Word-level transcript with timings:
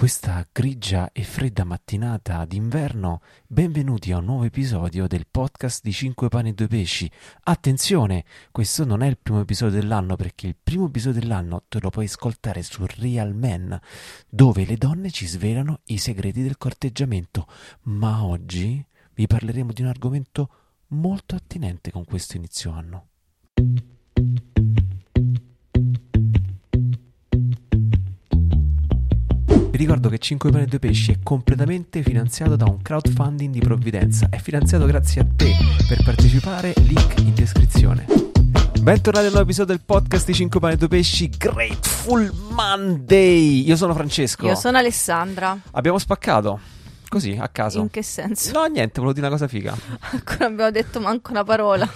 questa 0.00 0.48
grigia 0.50 1.12
e 1.12 1.22
fredda 1.24 1.62
mattinata 1.64 2.46
d'inverno, 2.46 3.20
benvenuti 3.46 4.12
a 4.12 4.16
un 4.16 4.24
nuovo 4.24 4.44
episodio 4.44 5.06
del 5.06 5.26
podcast 5.30 5.82
di 5.82 5.92
5 5.92 6.30
pani 6.30 6.48
e 6.48 6.52
2 6.54 6.68
pesci. 6.68 7.10
Attenzione, 7.42 8.24
questo 8.50 8.86
non 8.86 9.02
è 9.02 9.06
il 9.08 9.18
primo 9.18 9.40
episodio 9.40 9.78
dell'anno 9.78 10.16
perché 10.16 10.46
il 10.46 10.56
primo 10.56 10.86
episodio 10.86 11.20
dell'anno 11.20 11.64
te 11.68 11.80
lo 11.80 11.90
puoi 11.90 12.06
ascoltare 12.06 12.62
su 12.62 12.86
Real 12.86 13.34
Men, 13.34 13.78
dove 14.26 14.64
le 14.64 14.78
donne 14.78 15.10
ci 15.10 15.26
svelano 15.26 15.80
i 15.88 15.98
segreti 15.98 16.42
del 16.42 16.56
corteggiamento. 16.56 17.46
Ma 17.82 18.24
oggi 18.24 18.82
vi 19.12 19.26
parleremo 19.26 19.70
di 19.70 19.82
un 19.82 19.88
argomento 19.88 20.50
molto 20.92 21.34
attinente 21.34 21.90
con 21.90 22.06
questo 22.06 22.38
inizio 22.38 22.70
anno. 22.70 23.08
Ricordo 29.80 30.10
che 30.10 30.18
5 30.18 30.50
pane 30.50 30.64
e 30.64 30.66
2 30.66 30.78
pesci 30.78 31.10
è 31.10 31.18
completamente 31.22 32.02
finanziato 32.02 32.54
da 32.54 32.66
un 32.66 32.82
crowdfunding 32.82 33.50
di 33.50 33.60
provvidenza. 33.60 34.28
È 34.28 34.36
finanziato 34.36 34.84
grazie 34.84 35.22
a 35.22 35.26
te. 35.34 35.52
Per 35.88 36.02
partecipare, 36.04 36.74
link 36.82 37.18
in 37.20 37.32
descrizione. 37.32 38.04
Bentornati 38.82 39.24
a 39.24 39.28
un 39.28 39.34
nuovo 39.34 39.40
episodio 39.40 39.74
del 39.74 39.82
podcast 39.82 40.26
di 40.26 40.34
5 40.34 40.60
pane 40.60 40.74
e 40.74 40.76
2 40.76 40.88
pesci 40.88 41.30
Grateful 41.30 42.30
Monday. 42.50 43.66
Io 43.66 43.74
sono 43.74 43.94
Francesco. 43.94 44.44
Io 44.44 44.54
sono 44.54 44.76
Alessandra. 44.76 45.58
Abbiamo 45.70 45.96
spaccato. 45.96 46.60
Così, 47.08 47.38
a 47.40 47.48
caso. 47.48 47.80
In 47.80 47.88
che 47.88 48.02
senso? 48.02 48.52
No, 48.52 48.66
niente, 48.66 49.00
volevo 49.00 49.14
dire 49.14 49.28
una 49.28 49.34
cosa 49.34 49.48
figa. 49.48 49.74
Ancora 50.12 50.44
abbiamo 50.44 50.70
detto 50.70 51.00
manco 51.00 51.30
una 51.30 51.42
parola. 51.42 51.88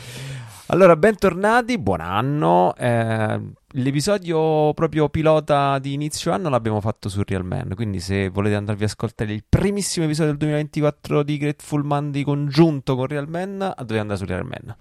Allora, 0.68 0.96
bentornati, 0.96 1.76
buon 1.76 2.00
anno. 2.00 2.74
Eh, 2.76 3.40
l'episodio 3.76 4.72
proprio 4.74 5.08
pilota 5.08 5.78
di 5.78 5.94
inizio 5.94 6.32
anno 6.32 6.48
l'abbiamo 6.48 6.80
fatto 6.80 7.08
su 7.08 7.22
Real 7.24 7.44
Man, 7.44 7.72
quindi 7.74 8.00
se 8.00 8.28
volete 8.28 8.54
andarvi 8.54 8.84
a 8.84 8.86
ascoltare 8.86 9.32
il 9.32 9.44
primissimo 9.48 10.04
episodio 10.04 10.30
del 10.30 10.40
2024 10.40 11.22
di 11.22 11.38
Grateful 11.38 11.84
Monday 11.84 12.22
congiunto 12.22 12.94
con 12.94 13.06
Real 13.06 13.28
Man, 13.28 13.58
dovete 13.58 13.98
andare 13.98 14.18
su 14.18 14.24
Real 14.26 14.44
Man. 14.44 14.76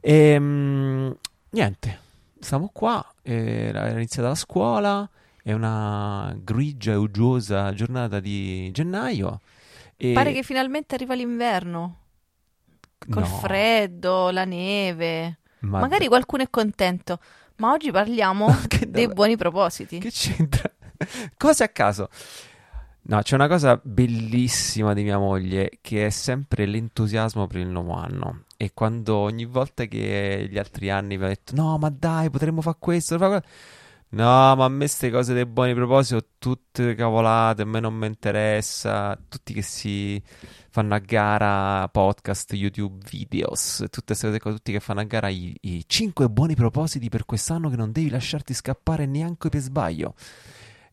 E, 0.00 0.14
ehm, 0.14 1.16
niente, 1.50 1.98
siamo 2.38 2.70
qua, 2.72 3.04
è 3.20 3.90
iniziata 3.92 4.28
la 4.28 4.34
scuola, 4.34 5.08
è 5.42 5.52
una 5.52 6.34
grigia 6.38 6.92
e 6.92 6.96
uggiosa 6.96 7.72
giornata 7.74 8.20
di 8.20 8.70
gennaio. 8.72 9.40
E... 9.96 10.12
Pare 10.12 10.32
che 10.32 10.42
finalmente 10.42 10.94
arriva 10.94 11.14
l'inverno. 11.14 11.98
Col 13.10 13.22
No. 13.22 13.28
freddo, 13.28 14.30
la 14.30 14.44
neve. 14.44 15.38
Ma- 15.60 15.80
Magari 15.80 16.06
qualcuno 16.06 16.42
è 16.42 16.50
contento. 16.50 17.18
Ma 17.58 17.72
oggi 17.72 17.90
parliamo 17.90 18.46
Che 18.68 18.90
dei 18.90 19.02
dove- 19.04 19.14
buoni 19.14 19.36
propositi. 19.36 19.98
Che 19.98 20.10
c'entra? 20.10 20.70
Cose 21.36 21.64
a 21.64 21.68
caso. 21.68 22.08
No, 23.08 23.22
c'è 23.22 23.36
una 23.36 23.46
cosa 23.46 23.80
bellissima 23.82 24.92
di 24.92 25.04
mia 25.04 25.18
moglie 25.18 25.78
che 25.80 26.06
è 26.06 26.10
sempre 26.10 26.66
l'entusiasmo 26.66 27.46
per 27.46 27.60
il 27.60 27.68
nuovo 27.68 27.92
anno. 27.94 28.42
E 28.56 28.72
quando 28.74 29.16
ogni 29.16 29.44
volta 29.44 29.84
che 29.84 30.48
gli 30.50 30.58
altri 30.58 30.90
anni 30.90 31.16
mi 31.16 31.24
ha 31.24 31.28
detto: 31.28 31.54
No, 31.54 31.78
ma 31.78 31.88
dai, 31.88 32.30
potremmo 32.30 32.62
fare 32.62 32.76
questo, 32.80 33.16
fare 33.16 33.40
quello", 33.40 33.54
No, 34.16 34.56
ma 34.56 34.64
a 34.64 34.68
me 34.70 34.78
queste 34.78 35.10
cose 35.10 35.34
dei 35.34 35.44
buoni 35.44 35.74
propositi 35.74 36.18
sono 36.18 36.26
tutte 36.38 36.94
cavolate, 36.94 37.62
a 37.62 37.64
me 37.66 37.80
non 37.80 37.92
mi 37.94 38.06
interessa. 38.06 39.14
Tutti 39.28 39.52
che 39.52 39.60
si 39.60 40.22
fanno 40.70 40.94
a 40.94 40.98
gara 41.00 41.86
podcast, 41.88 42.54
YouTube, 42.54 43.04
videos, 43.10 43.84
tutte 43.90 44.16
queste 44.16 44.38
cose 44.38 44.56
tutti 44.56 44.72
che 44.72 44.80
fanno 44.80 45.00
a 45.00 45.04
gara 45.04 45.28
i, 45.28 45.54
i 45.60 45.84
5 45.86 46.30
buoni 46.30 46.54
propositi 46.54 47.10
per 47.10 47.26
quest'anno 47.26 47.68
che 47.68 47.76
non 47.76 47.92
devi 47.92 48.08
lasciarti 48.08 48.54
scappare 48.54 49.04
neanche 49.04 49.50
per 49.50 49.60
sbaglio. 49.60 50.14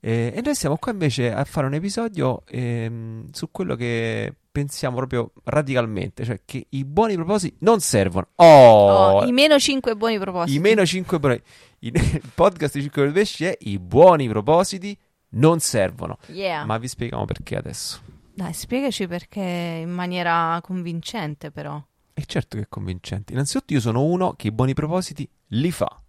Eh, 0.05 0.33
e 0.35 0.41
noi 0.43 0.53
siamo 0.53 0.75
qua 0.75 0.91
invece 0.91 1.31
a 1.31 1.45
fare 1.45 1.65
un 1.65 1.73
episodio 1.75 2.43
ehm, 2.47 3.29
su 3.31 3.49
quello 3.51 3.75
che 3.75 4.35
pensiamo 4.51 4.97
proprio 4.97 5.31
radicalmente, 5.45 6.25
cioè 6.25 6.41
che 6.43 6.65
i 6.71 6.83
buoni 6.83 7.15
propositi 7.15 7.55
non 7.59 7.79
servono. 7.79 8.27
Oh, 8.35 8.91
Oh, 9.19 9.25
I 9.25 9.31
meno 9.31 9.57
5 9.57 9.95
buoni 9.95 10.19
propositi. 10.19 10.57
i 10.57 10.59
meno 10.59 10.85
5 10.85 11.19
buoni. 11.19 11.41
Il 11.79 12.21
podcast 12.35 12.73
di 12.75 12.81
5 12.81 13.11
pesci 13.11 13.45
è 13.45 13.57
i 13.61 13.79
buoni 13.79 14.27
propositi 14.27 14.97
non 15.29 15.59
servono. 15.61 16.17
Yeah. 16.27 16.65
Ma 16.65 16.77
vi 16.77 16.89
spieghiamo 16.89 17.23
perché 17.23 17.55
adesso. 17.55 18.01
Dai, 18.33 18.53
spiegaci 18.53 19.07
perché 19.07 19.39
in 19.83 19.89
maniera 19.89 20.59
convincente, 20.61 21.49
però. 21.49 21.81
E 22.13 22.23
certo 22.25 22.57
che 22.57 22.63
è 22.63 22.67
convincente. 22.67 23.31
Innanzitutto 23.31 23.71
io 23.73 23.79
sono 23.79 24.03
uno 24.03 24.33
che 24.33 24.47
i 24.47 24.51
buoni 24.51 24.73
propositi 24.73 25.27
li 25.47 25.71
fa. 25.71 26.01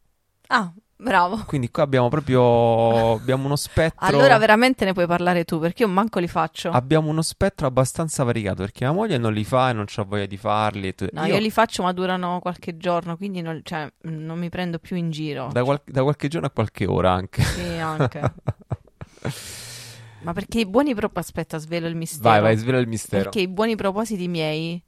Ah, 0.48 0.72
bravo. 1.04 1.44
Quindi 1.46 1.70
qua 1.70 1.84
abbiamo 1.84 2.08
proprio 2.08 3.12
abbiamo 3.12 3.44
uno 3.44 3.54
spettro 3.54 4.04
Allora 4.06 4.38
veramente 4.38 4.84
ne 4.84 4.92
puoi 4.92 5.06
parlare 5.06 5.44
tu, 5.44 5.60
perché 5.60 5.82
io 5.84 5.88
manco 5.88 6.18
li 6.18 6.26
faccio. 6.26 6.70
abbiamo 6.70 7.08
uno 7.10 7.22
spettro 7.22 7.66
abbastanza 7.68 8.24
variegato 8.24 8.62
perché 8.62 8.84
mia 8.84 8.92
moglie 8.94 9.18
non 9.18 9.32
li 9.32 9.44
fa 9.44 9.70
e 9.70 9.72
non 9.74 9.84
c'ha 9.86 10.02
voglia 10.02 10.26
di 10.26 10.36
farli 10.36 10.94
tu- 10.94 11.06
No, 11.12 11.24
io... 11.26 11.38
li 11.38 11.50
faccio 11.50 11.82
ma 11.84 11.92
durano 11.92 12.40
qualche 12.40 12.76
giorno, 12.76 13.16
quindi 13.16 13.40
non, 13.42 13.60
cioè, 13.62 13.88
non 14.02 14.38
mi 14.38 14.48
prendo 14.48 14.78
più 14.80 14.96
in 14.96 15.10
giro. 15.10 15.50
da, 15.52 15.62
qual- 15.62 15.82
da 15.84 16.02
qualche 16.02 16.26
giorno 16.28 16.48
a 16.48 16.50
qualche 16.50 16.86
ora 16.86 17.12
anche. 17.12 17.42
Sì, 17.42 17.68
anche. 17.78 18.20
Ma 20.22 20.32
perché 20.32 20.60
i 20.60 20.66
buoni 20.66 20.94
propositi... 20.94 21.12
Aspetta, 21.38 21.58
svelo 21.58 21.86
il 21.86 21.94
mistero. 21.96 22.30
Vai, 22.30 22.40
vai, 22.40 22.56
svela 22.56 22.78
il 22.78 22.88
mistero. 22.88 23.24
Perché 23.24 23.40
i 23.40 23.48
buoni 23.48 23.76
propositi 23.76 24.26
miei 24.26 24.82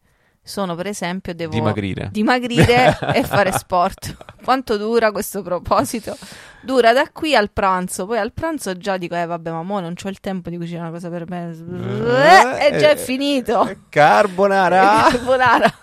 sono, 0.47 0.75
per 0.75 0.87
esempio, 0.87 1.35
devo 1.35 1.53
Dimagrire. 1.53 2.09
dimagrire 2.13 2.97
e 3.15 3.23
fare 3.25 3.53
sport. 3.53 4.17
Quanto 4.45 4.77
dura 4.77 5.11
questo 5.11 5.43
proposito? 5.43 6.17
Dura 6.63 6.93
da 6.93 7.09
qui 7.13 7.35
al 7.35 7.51
pranzo. 7.51 8.07
Poi 8.07 8.19
al 8.19 8.33
pranzo 8.33 8.77
già 8.77 8.97
dico, 8.97 9.17
eh 9.17 9.27
vabbè, 9.27 9.51
ma 9.51 9.63
mo 9.63 9.81
non 9.81 9.95
c'ho 9.95 10.09
il 10.09 10.21
tempo 10.21 10.49
di 10.51 10.57
cucinare 10.57 10.89
una 10.89 10.93
cosa 10.93 11.09
per 11.09 11.29
me. 11.29 11.51
Eh, 11.51 12.67
e 12.67 12.79
già 12.79 12.91
è 12.91 12.93
eh, 12.93 12.97
finito. 12.97 13.69
Carbonara. 13.89 15.09
Carbonara. 15.11 15.75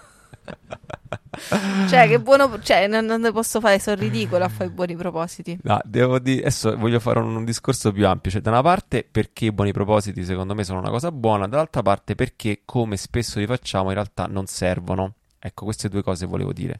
Cioè, 1.88 2.07
che 2.07 2.19
buono... 2.19 2.59
Cioè, 2.61 2.88
non, 2.88 3.05
non 3.05 3.21
ne 3.21 3.31
posso 3.31 3.59
fare, 3.59 3.79
sono 3.79 3.95
ridicolo 3.95 4.44
a 4.44 4.49
fare 4.49 4.69
buoni 4.69 4.95
propositi. 4.95 5.57
No, 5.63 5.79
devo 5.83 6.19
dire, 6.19 6.41
adesso 6.41 6.77
voglio 6.77 6.99
fare 6.99 7.19
un, 7.19 7.35
un 7.35 7.45
discorso 7.45 7.91
più 7.91 8.07
ampio. 8.07 8.31
Cioè, 8.31 8.41
da 8.41 8.51
una 8.51 8.61
parte, 8.61 9.07
perché 9.09 9.45
i 9.45 9.51
buoni 9.51 9.71
propositi 9.71 10.23
secondo 10.23 10.53
me 10.53 10.63
sono 10.63 10.79
una 10.79 10.89
cosa 10.89 11.11
buona, 11.11 11.47
dall'altra 11.47 11.81
parte, 11.81 12.16
perché 12.16 12.61
come 12.66 12.97
spesso 12.97 13.39
li 13.39 13.45
facciamo, 13.45 13.89
in 13.89 13.95
realtà 13.95 14.25
non 14.25 14.45
servono. 14.45 15.16
Ecco, 15.39 15.66
queste 15.66 15.89
due 15.89 16.03
cose 16.03 16.25
volevo 16.25 16.53
dire. 16.53 16.79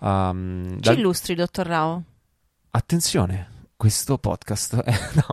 Um, 0.00 0.74
Ci 0.74 0.80
dal- 0.80 0.98
illustri, 0.98 1.34
dottor 1.34 1.66
Rao. 1.66 2.02
Attenzione, 2.70 3.48
questo 3.76 4.18
podcast 4.18 4.74
no. 5.14 5.26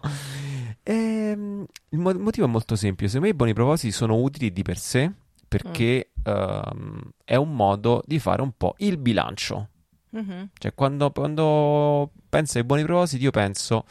Ehm, 0.83 1.65
il 1.89 1.99
mo- 1.99 2.13
motivo 2.13 2.45
è 2.45 2.49
molto 2.49 2.75
semplice. 2.75 3.13
Secondo 3.13 3.27
me 3.27 3.33
i 3.33 3.35
buoni 3.35 3.53
propositi 3.53 3.91
sono 3.91 4.15
utili 4.15 4.51
di 4.51 4.61
per 4.61 4.77
sé 4.77 5.11
perché 5.47 6.10
ehm, 6.23 7.01
è 7.23 7.35
un 7.35 7.55
modo 7.55 8.01
di 8.05 8.19
fare 8.19 8.41
un 8.41 8.51
po' 8.55 8.75
il 8.79 8.97
bilancio. 8.97 9.67
Mhm. 10.11 10.49
Cioè, 10.57 10.73
quando, 10.73 11.11
quando 11.11 12.11
penso 12.29 12.57
ai 12.57 12.63
buoni 12.63 12.83
propositi, 12.83 13.23
io 13.23 13.31
penso 13.31 13.85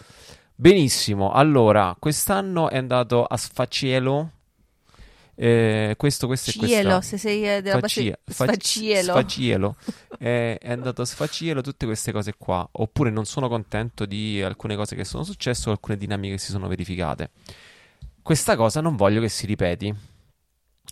benissimo. 0.55 1.33
Allora, 1.33 1.97
quest'anno 1.99 2.69
è 2.69 2.77
andato 2.77 3.25
a 3.25 3.37
sfaccielo. 3.37 4.31
eh, 5.43 5.95
questo, 5.97 6.27
questo 6.27 6.51
e 6.51 6.53
Cielo, 6.53 6.67
quest'anno. 6.69 7.01
se 7.01 7.17
sei 7.17 7.49
eh, 7.49 7.63
della 7.63 7.79
Faccia- 7.79 8.03
base 8.03 8.19
fac- 8.27 8.51
Sfaccielo. 8.51 9.13
sfaccielo. 9.13 9.77
è, 10.19 10.59
andato 10.65 11.01
a 11.01 11.07
sfaccielo 11.07 11.63
tutte 11.63 11.87
queste 11.87 12.13
cose 12.13 12.35
qua. 12.37 12.69
Oppure 12.73 13.09
non 13.11 13.25
sono 13.25 13.49
contento 13.49 14.05
di 14.05 14.43
alcune 14.43 14.77
cose 14.77 14.95
che 14.97 15.05
sono 15.05 15.23
successe 15.23 15.71
o 15.71 15.73
alcune 15.73 15.97
dinamiche 15.97 16.35
che 16.35 16.41
si 16.41 16.51
sono 16.51 16.69
verificate. 16.69 17.31
Questa 18.21 18.55
cosa 18.55 18.83
non 18.83 18.97
voglio 18.97 19.23
che 19.23 19.31
si 19.31 19.47
ripeti. 19.47 19.95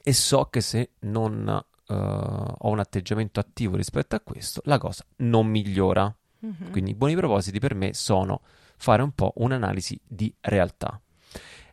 E 0.02 0.12
so 0.12 0.46
che 0.46 0.60
se 0.60 0.90
non 1.00 1.46
eh, 1.88 1.94
ho 1.94 2.68
un 2.68 2.78
atteggiamento 2.78 3.40
attivo 3.40 3.76
rispetto 3.76 4.16
a 4.16 4.20
questo, 4.20 4.60
la 4.64 4.78
cosa 4.78 5.04
non 5.16 5.46
migliora. 5.46 6.14
Mhm. 6.40 6.70
Quindi 6.70 6.90
i 6.90 6.94
buoni 6.94 7.16
propositi 7.16 7.58
per 7.58 7.74
me 7.74 7.94
sono 7.94 8.40
fare 8.76 9.02
un 9.02 9.12
po' 9.12 9.32
un'analisi 9.36 9.98
di 10.06 10.32
realtà. 10.40 11.00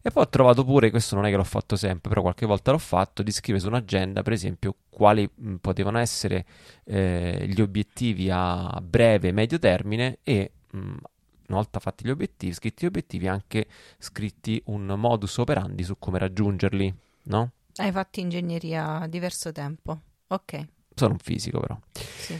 E 0.02 0.12
poi 0.12 0.22
ho 0.22 0.30
trovato 0.30 0.64
pure, 0.64 0.91
questo 0.91 1.16
non 1.16 1.26
è 1.26 1.32
che 1.32 1.35
l'ho 1.35 1.44
fatto 1.44 1.76
sempre, 1.76 2.09
però 2.09 2.22
qualche 2.22 2.46
volta 2.46 2.70
l'ho 2.70 2.78
fatto, 2.78 3.23
di 3.23 3.32
scrivere 3.32 3.64
su 3.64 3.70
un'agenda, 3.70 4.22
per 4.22 4.34
esempio, 4.34 4.76
quali 4.88 5.28
mh, 5.34 5.55
potevano 5.55 5.97
essere 5.97 6.46
eh, 6.84 7.47
gli 7.49 7.59
obiettivi 7.59 8.29
a 8.32 8.79
breve 8.84 9.29
e 9.29 9.32
medio 9.32 9.58
termine 9.58 10.20
e 10.22 10.52
mh, 10.70 10.78
una 10.78 11.58
volta 11.58 11.79
fatti 11.79 12.05
gli 12.05 12.11
obiettivi, 12.11 12.53
scritti 12.53 12.84
gli 12.85 12.88
obiettivi, 12.88 13.28
anche 13.28 13.66
scritti 13.97 14.61
un 14.66 14.85
modus 14.85 15.38
operandi 15.38 15.84
su 15.84 15.97
come 15.97 16.20
raggiungerli, 16.20 16.94
no? 17.23 17.52
Hai 17.77 17.91
fatto 17.91 18.19
ingegneria 18.19 19.05
diverso 19.09 19.51
tempo. 19.51 20.01
Ok, 20.27 20.67
Sono 20.93 21.13
un 21.13 21.19
fisico 21.19 21.59
però. 21.59 21.77
sì. 21.91 22.39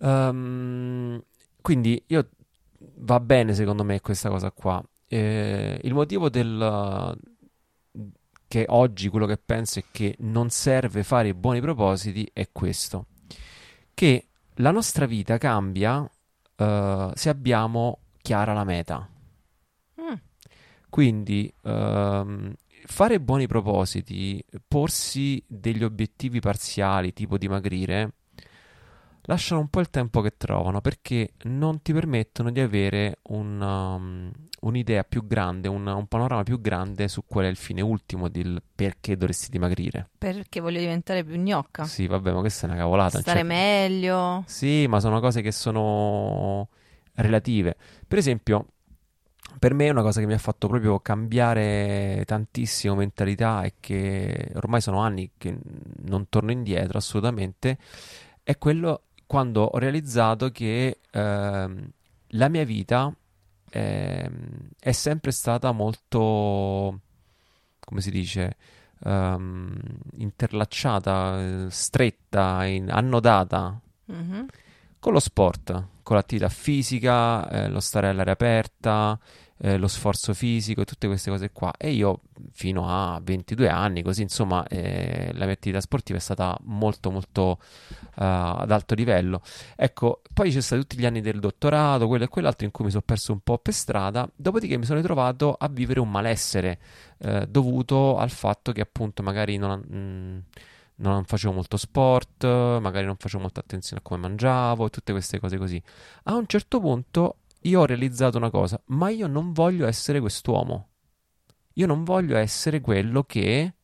Ehm, 0.00 1.22
quindi 1.60 2.02
io 2.08 2.28
va 2.96 3.20
bene 3.20 3.54
secondo 3.54 3.84
me 3.84 4.00
questa 4.00 4.28
cosa 4.28 4.50
qua. 4.50 4.82
Eh, 5.06 5.78
il 5.82 5.94
motivo 5.94 6.28
del 6.28 7.16
che 8.48 8.66
oggi 8.68 9.08
quello 9.08 9.24
che 9.24 9.38
penso 9.38 9.78
è 9.78 9.84
che 9.90 10.14
non 10.18 10.50
serve 10.50 11.02
fare 11.04 11.28
i 11.28 11.34
buoni 11.34 11.60
propositi 11.62 12.28
è 12.34 12.48
questo. 12.52 13.06
Che 13.94 14.26
la 14.56 14.70
nostra 14.70 15.06
vita 15.06 15.38
cambia 15.38 16.06
eh, 16.56 17.10
se 17.14 17.28
abbiamo 17.30 18.00
chiara 18.20 18.52
la 18.52 18.64
meta. 18.64 19.08
Mm. 20.00 20.14
Quindi 20.90 21.50
ehm, 21.62 22.54
fare 22.92 23.20
buoni 23.20 23.46
propositi, 23.46 24.44
porsi 24.68 25.42
degli 25.46 25.82
obiettivi 25.82 26.40
parziali, 26.40 27.14
tipo 27.14 27.38
dimagrire, 27.38 28.16
lasciano 29.22 29.62
un 29.62 29.68
po' 29.68 29.80
il 29.80 29.88
tempo 29.88 30.20
che 30.20 30.36
trovano 30.36 30.82
perché 30.82 31.32
non 31.44 31.80
ti 31.80 31.94
permettono 31.94 32.50
di 32.50 32.60
avere 32.60 33.20
un, 33.30 33.60
um, 33.62 34.30
un'idea 34.60 35.04
più 35.04 35.26
grande, 35.26 35.68
un, 35.68 35.86
un, 35.86 36.06
panorama 36.06 36.42
più 36.42 36.60
grande 36.60 37.08
su 37.08 37.24
qual 37.26 37.46
è 37.46 37.48
il 37.48 37.56
fine 37.56 37.80
ultimo 37.80 38.28
del 38.28 38.62
perché 38.74 39.16
dovresti 39.16 39.48
dimagrire. 39.48 40.10
Perché 40.18 40.60
voglio 40.60 40.80
diventare 40.80 41.24
più 41.24 41.36
gnocca. 41.36 41.84
Sì, 41.84 42.06
vabbè, 42.06 42.30
ma 42.30 42.40
questa 42.40 42.66
è 42.66 42.70
una 42.70 42.78
cavolata. 42.78 43.20
Stare 43.20 43.38
cioè... 43.38 43.48
meglio. 43.48 44.44
Sì, 44.46 44.86
ma 44.86 45.00
sono 45.00 45.18
cose 45.18 45.40
che 45.40 45.50
sono 45.50 46.68
relative. 47.14 47.74
Per 48.06 48.18
esempio, 48.18 48.66
per 49.58 49.74
me 49.74 49.90
una 49.90 50.02
cosa 50.02 50.20
che 50.20 50.26
mi 50.26 50.32
ha 50.32 50.38
fatto 50.38 50.66
proprio 50.66 51.00
cambiare 51.00 52.24
tantissimo 52.26 52.94
mentalità 52.94 53.62
e 53.62 53.74
che 53.80 54.50
ormai 54.54 54.80
sono 54.80 55.00
anni 55.00 55.30
che 55.38 55.56
non 56.04 56.28
torno 56.28 56.50
indietro 56.50 56.98
assolutamente, 56.98 57.78
è 58.42 58.58
quello 58.58 59.04
quando 59.26 59.62
ho 59.62 59.78
realizzato 59.78 60.50
che 60.50 60.98
ehm, 61.10 61.90
la 62.28 62.48
mia 62.48 62.64
vita 62.64 63.14
ehm, 63.70 64.68
è 64.78 64.92
sempre 64.92 65.30
stata 65.30 65.72
molto, 65.72 67.00
come 67.80 68.00
si 68.00 68.10
dice, 68.10 68.56
ehm, 69.04 69.78
interlacciata, 70.16 71.70
stretta, 71.70 72.64
in, 72.64 72.90
annodata 72.90 73.80
mm-hmm. 74.10 74.44
con 74.98 75.12
lo 75.12 75.20
sport, 75.20 75.86
con 76.02 76.16
l'attività 76.16 76.48
fisica, 76.48 77.48
eh, 77.48 77.68
lo 77.68 77.80
stare 77.80 78.08
all'aria 78.08 78.32
aperta, 78.32 79.18
eh, 79.64 79.76
lo 79.76 79.86
sforzo 79.86 80.34
fisico 80.34 80.84
tutte 80.84 81.06
queste 81.06 81.30
cose 81.30 81.50
qua. 81.52 81.72
E 81.78 81.90
io 81.90 82.22
fino 82.50 82.88
a 82.88 83.20
22 83.22 83.68
anni, 83.68 84.02
così 84.02 84.22
insomma, 84.22 84.66
eh, 84.66 85.30
la 85.34 85.44
mia 85.44 85.54
attività 85.54 85.80
sportiva 85.80 86.18
è 86.18 86.20
stata 86.20 86.56
molto 86.64 87.10
molto 87.10 87.58
uh, 87.60 88.10
ad 88.14 88.70
alto 88.70 88.94
livello. 88.94 89.40
Ecco, 89.76 90.22
poi 90.34 90.50
c'è 90.50 90.60
stati 90.60 90.82
tutti 90.82 90.98
gli 90.98 91.06
anni 91.06 91.20
del 91.20 91.38
dottorato, 91.38 92.08
quello 92.08 92.24
e 92.24 92.28
quell'altro 92.28 92.66
in 92.66 92.72
cui 92.72 92.84
mi 92.84 92.90
sono 92.90 93.04
perso 93.06 93.32
un 93.32 93.40
po' 93.40 93.58
per 93.58 93.72
strada, 93.72 94.28
dopodiché 94.34 94.76
mi 94.76 94.84
sono 94.84 94.98
ritrovato 94.98 95.54
a 95.54 95.68
vivere 95.68 96.00
un 96.00 96.10
malessere 96.10 96.78
eh, 97.18 97.46
dovuto 97.48 98.16
al 98.18 98.30
fatto 98.30 98.72
che 98.72 98.80
appunto 98.80 99.22
magari 99.22 99.56
non... 99.56 99.78
Mh, 99.78 99.96
mm, 99.96 100.38
non 101.10 101.24
facevo 101.24 101.52
molto 101.52 101.76
sport, 101.76 102.44
magari 102.44 103.06
non 103.06 103.16
facevo 103.16 103.42
molta 103.42 103.60
attenzione 103.60 104.00
a 104.00 104.06
come 104.06 104.20
mangiavo, 104.20 104.90
tutte 104.90 105.12
queste 105.12 105.40
cose 105.40 105.58
così. 105.58 105.82
A 106.24 106.34
un 106.34 106.46
certo 106.46 106.80
punto 106.80 107.38
io 107.62 107.80
ho 107.80 107.84
realizzato 107.84 108.38
una 108.38 108.50
cosa, 108.50 108.80
ma 108.86 109.08
io 109.10 109.26
non 109.26 109.52
voglio 109.52 109.86
essere 109.86 110.20
quest'uomo. 110.20 110.88
Io 111.74 111.86
non 111.86 112.04
voglio 112.04 112.36
essere 112.36 112.80
quello 112.80 113.24
che, 113.24 113.74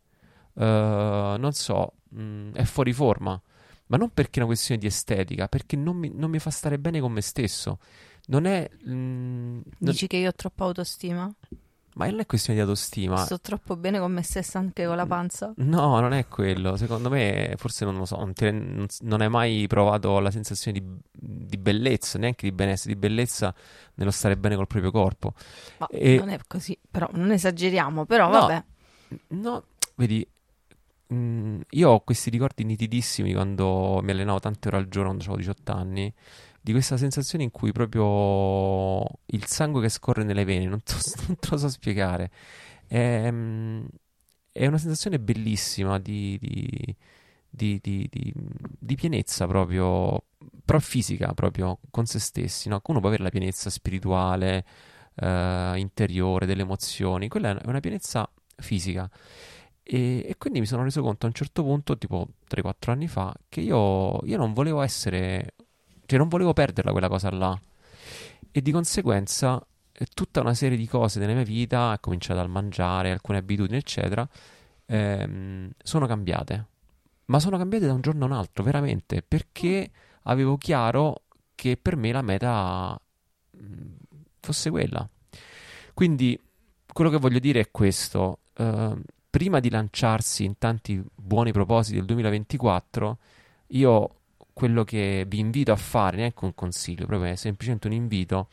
uh, 0.52 0.60
non 0.62 1.50
so, 1.52 1.94
mh, 2.10 2.22
mm, 2.22 2.54
è 2.54 2.64
fuori 2.64 2.92
forma. 2.92 3.40
Ma 3.86 3.96
non 3.96 4.10
perché 4.10 4.34
è 4.34 4.38
una 4.38 4.46
questione 4.46 4.80
di 4.80 4.86
estetica, 4.86 5.48
perché 5.48 5.76
non 5.76 5.96
mi, 5.96 6.10
non 6.12 6.30
mi 6.30 6.38
fa 6.38 6.50
stare 6.50 6.78
bene 6.78 7.00
con 7.00 7.12
me 7.12 7.22
stesso. 7.22 7.78
Non 8.26 8.44
è. 8.44 8.68
Mh, 8.84 8.92
mm, 8.92 9.60
Dici 9.78 10.00
non... 10.00 10.08
che 10.08 10.16
io 10.18 10.28
ho 10.28 10.34
troppa 10.34 10.64
autostima? 10.64 11.32
Ma 11.98 12.06
non 12.06 12.20
è 12.20 12.26
questione 12.26 12.60
di 12.60 12.64
autostima. 12.64 13.16
Sto 13.16 13.40
troppo 13.40 13.76
bene 13.76 13.98
con 13.98 14.12
me 14.12 14.22
stessa 14.22 14.60
anche 14.60 14.86
con 14.86 14.94
la 14.94 15.04
panza. 15.04 15.52
No, 15.56 15.98
non 15.98 16.12
è 16.12 16.28
quello. 16.28 16.76
Secondo 16.76 17.10
me, 17.10 17.54
forse 17.56 17.84
non 17.84 17.96
lo 17.96 18.04
so. 18.04 18.16
Non, 18.16 18.32
ti, 18.34 18.44
non, 18.52 18.86
non 19.00 19.20
hai 19.20 19.28
mai 19.28 19.66
provato 19.66 20.20
la 20.20 20.30
sensazione 20.30 20.78
di, 20.78 20.86
di, 21.10 21.56
bellezza, 21.56 22.16
neanche 22.16 22.48
di 22.48 22.54
benessere, 22.54 22.94
di 22.94 23.00
bellezza 23.00 23.52
nello 23.94 24.12
stare 24.12 24.36
bene 24.36 24.54
col 24.54 24.68
proprio 24.68 24.92
corpo. 24.92 25.32
Ma 25.78 25.88
e... 25.88 26.18
non 26.18 26.28
è 26.28 26.38
così, 26.46 26.78
però 26.88 27.08
non 27.14 27.32
esageriamo. 27.32 28.06
Però 28.06 28.30
no, 28.30 28.38
vabbè. 28.38 28.64
No, 29.30 29.64
vedi, 29.96 30.24
mh, 31.08 31.16
mm, 31.16 31.60
io 31.70 31.90
ho 31.90 32.00
questi 32.00 32.30
ricordi 32.30 32.62
nitidissimi 32.62 33.32
quando 33.32 33.98
mi 34.04 34.12
allenavo 34.12 34.38
tante 34.38 34.68
ore 34.68 34.76
al 34.76 34.88
giorno 34.88 35.16
quando 35.16 35.24
avevo 35.24 35.38
18 35.38 35.72
anni 35.72 36.14
di 36.68 36.74
questa 36.74 36.98
sensazione 36.98 37.44
in 37.44 37.50
cui 37.50 37.72
proprio 37.72 39.00
il 39.24 39.46
sangue 39.46 39.80
che 39.80 39.88
scorre 39.88 40.22
nelle 40.22 40.44
vene, 40.44 40.66
non, 40.66 40.82
to, 40.82 40.96
non 41.26 41.38
te 41.38 41.48
lo 41.50 41.56
so 41.56 41.68
spiegare. 41.70 42.30
È, 42.86 42.94
ehm, 42.94 43.88
è 44.52 44.66
una 44.66 44.76
sensazione 44.76 45.18
bellissima 45.18 45.98
di, 45.98 46.38
di, 46.38 47.80
di, 47.80 48.10
di, 48.78 48.94
pienezza 48.96 49.46
proprio, 49.46 50.24
però 50.62 50.78
fisica 50.78 51.32
proprio 51.32 51.78
con 51.90 52.04
se 52.04 52.18
stessi. 52.18 52.68
No? 52.68 52.82
Uno 52.84 52.98
può 53.00 53.08
avere 53.08 53.22
la 53.22 53.30
pienezza 53.30 53.70
spirituale, 53.70 54.66
eh, 55.14 55.72
interiore, 55.76 56.44
delle 56.44 56.62
emozioni, 56.62 57.28
quella 57.28 57.58
è 57.58 57.66
una 57.66 57.80
pienezza 57.80 58.30
fisica. 58.56 59.08
E, 59.82 60.22
e, 60.28 60.36
quindi 60.36 60.60
mi 60.60 60.66
sono 60.66 60.82
reso 60.82 61.00
conto 61.00 61.24
a 61.24 61.28
un 61.30 61.34
certo 61.34 61.62
punto, 61.62 61.96
tipo 61.96 62.28
3-4 62.46 62.90
anni 62.90 63.08
fa, 63.08 63.34
che 63.48 63.62
io, 63.62 64.20
io 64.24 64.36
non 64.36 64.52
volevo 64.52 64.82
essere 64.82 65.54
cioè 66.08 66.18
non 66.18 66.28
volevo 66.28 66.54
perderla 66.54 66.90
quella 66.90 67.08
cosa 67.08 67.30
là. 67.30 67.60
E 68.50 68.62
di 68.62 68.72
conseguenza 68.72 69.62
eh, 69.92 70.06
tutta 70.14 70.40
una 70.40 70.54
serie 70.54 70.78
di 70.78 70.86
cose 70.86 71.20
nella 71.20 71.34
mia 71.34 71.42
vita, 71.42 71.90
a 71.90 71.98
cominciare 71.98 72.38
dal 72.40 72.48
mangiare, 72.48 73.10
alcune 73.10 73.36
abitudini, 73.36 73.76
eccetera, 73.76 74.26
ehm, 74.86 75.70
sono 75.76 76.06
cambiate. 76.06 76.66
Ma 77.26 77.38
sono 77.40 77.58
cambiate 77.58 77.84
da 77.84 77.92
un 77.92 78.00
giorno 78.00 78.24
a 78.24 78.28
un 78.28 78.32
altro, 78.32 78.64
veramente, 78.64 79.22
perché 79.22 79.90
avevo 80.22 80.56
chiaro 80.56 81.24
che 81.54 81.76
per 81.76 81.96
me 81.96 82.10
la 82.10 82.22
meta 82.22 82.98
mm, 83.62 83.92
fosse 84.40 84.70
quella. 84.70 85.06
Quindi 85.92 86.40
quello 86.90 87.10
che 87.10 87.18
voglio 87.18 87.38
dire 87.38 87.60
è 87.60 87.70
questo. 87.70 88.38
Eh, 88.54 88.96
prima 89.28 89.60
di 89.60 89.68
lanciarsi 89.68 90.44
in 90.44 90.56
tanti 90.56 91.04
buoni 91.14 91.52
propositi 91.52 91.96
del 91.96 92.06
2024, 92.06 93.18
io 93.68 94.17
quello 94.58 94.82
che 94.82 95.24
vi 95.28 95.38
invito 95.38 95.70
a 95.70 95.76
fare, 95.76 96.16
neanche 96.16 96.44
un 96.44 96.52
consiglio, 96.52 97.06
proprio 97.06 97.30
è 97.30 97.36
semplicemente 97.36 97.86
un 97.86 97.92
invito 97.92 98.48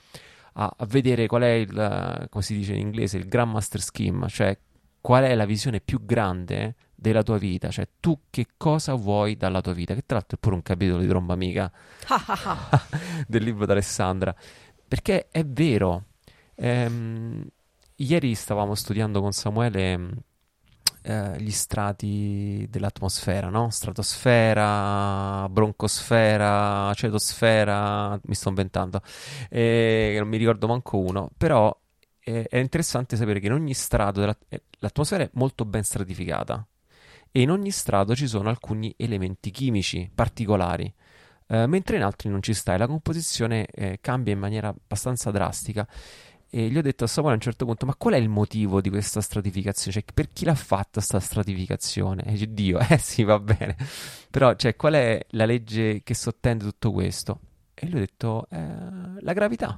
a, 0.53 0.71
a 0.77 0.85
vedere 0.85 1.25
qual 1.25 1.41
è 1.41 1.47
il, 1.47 2.27
come 2.29 2.43
si 2.43 2.55
dice 2.55 2.73
in 2.73 2.81
inglese, 2.81 3.17
il 3.17 3.27
Grandmaster 3.27 3.81
Scheme, 3.81 4.27
cioè 4.27 4.55
qual 5.01 5.23
è 5.23 5.33
la 5.33 5.45
visione 5.45 5.79
più 5.79 6.05
grande 6.05 6.75
della 6.93 7.23
tua 7.23 7.39
vita, 7.39 7.71
cioè 7.71 7.87
tu 7.99 8.19
che 8.29 8.45
cosa 8.55 8.93
vuoi 8.93 9.35
dalla 9.35 9.61
tua 9.61 9.73
vita, 9.73 9.95
che 9.95 10.03
tra 10.05 10.17
l'altro 10.17 10.37
è 10.37 10.39
pure 10.39 10.53
un 10.53 10.61
capitolo 10.61 10.99
di 10.99 11.07
Tromba 11.07 11.33
Amica 11.33 11.71
del 13.27 13.43
libro 13.43 13.65
d'Alessandra, 13.65 14.35
perché 14.87 15.29
è 15.31 15.43
vero. 15.43 16.03
Ehm, 16.53 17.47
ieri 17.95 18.35
stavamo 18.35 18.75
studiando 18.75 19.21
con 19.21 19.31
Samuele 19.31 20.09
eh, 21.07 21.39
gli 21.39 21.51
strati 21.51 22.65
dell'atmosfera, 22.67 23.49
no? 23.49 23.69
Stratosfera, 23.69 25.47
broncosfera, 25.49 26.91
cetosfera, 26.95 28.19
mi 28.23 28.33
sto 28.33 28.49
inventando, 28.49 29.01
eh, 29.51 30.15
non 30.17 30.27
mi 30.27 30.37
ricordo 30.37 30.65
manco 30.65 30.97
uno, 30.97 31.29
però 31.37 31.75
eh, 32.21 32.47
è 32.49 32.57
interessante 32.57 33.17
sapere 33.17 33.39
che 33.39 33.45
in 33.45 33.53
ogni 33.53 33.75
strato 33.75 34.19
della, 34.19 34.35
eh, 34.49 34.63
l'atmosfera 34.79 35.23
è 35.23 35.29
molto 35.33 35.63
ben 35.63 35.83
stratificata 35.83 36.65
e 37.31 37.41
in 37.41 37.51
ogni 37.51 37.69
strato 37.69 38.15
ci 38.15 38.25
sono 38.25 38.49
alcuni 38.49 38.91
elementi 38.97 39.51
chimici 39.51 40.09
particolari. 40.13 40.91
Mentre 41.47 41.97
in 41.97 42.01
altri 42.01 42.27
non 42.27 42.41
ci 42.41 42.55
sta 42.55 42.73
e 42.73 42.79
la 42.79 42.87
composizione 42.87 43.67
cambia 44.01 44.33
in 44.33 44.39
maniera 44.39 44.69
abbastanza 44.69 45.29
drastica 45.29 45.87
e 46.57 46.69
gli 46.69 46.77
ho 46.77 46.81
detto 46.81 47.03
a 47.03 47.07
Samuele 47.07 47.33
a 47.33 47.37
un 47.39 47.43
certo 47.43 47.65
punto: 47.65 47.85
Ma 47.85 47.95
qual 47.95 48.13
è 48.13 48.17
il 48.17 48.29
motivo 48.29 48.79
di 48.79 48.89
questa 48.89 49.19
stratificazione? 49.19 49.91
Cioè, 49.91 50.05
per 50.13 50.29
chi 50.31 50.45
l'ha 50.45 50.55
fatta 50.55 50.91
questa 50.93 51.19
stratificazione? 51.19 52.23
E 52.23 52.31
dice, 52.31 52.53
Dio, 52.53 52.79
eh 52.79 52.97
sì, 52.97 53.23
va 53.23 53.37
bene. 53.39 53.75
Però, 54.31 54.55
cioè, 54.55 54.77
qual 54.77 54.93
è 54.93 55.19
la 55.31 55.43
legge 55.43 56.01
che 56.01 56.13
sottende 56.13 56.63
tutto 56.63 56.93
questo? 56.93 57.39
E 57.73 57.89
lui 57.89 57.97
ha 57.97 58.05
detto: 58.05 58.47
eh, 58.51 58.57
La 59.19 59.33
gravità. 59.33 59.77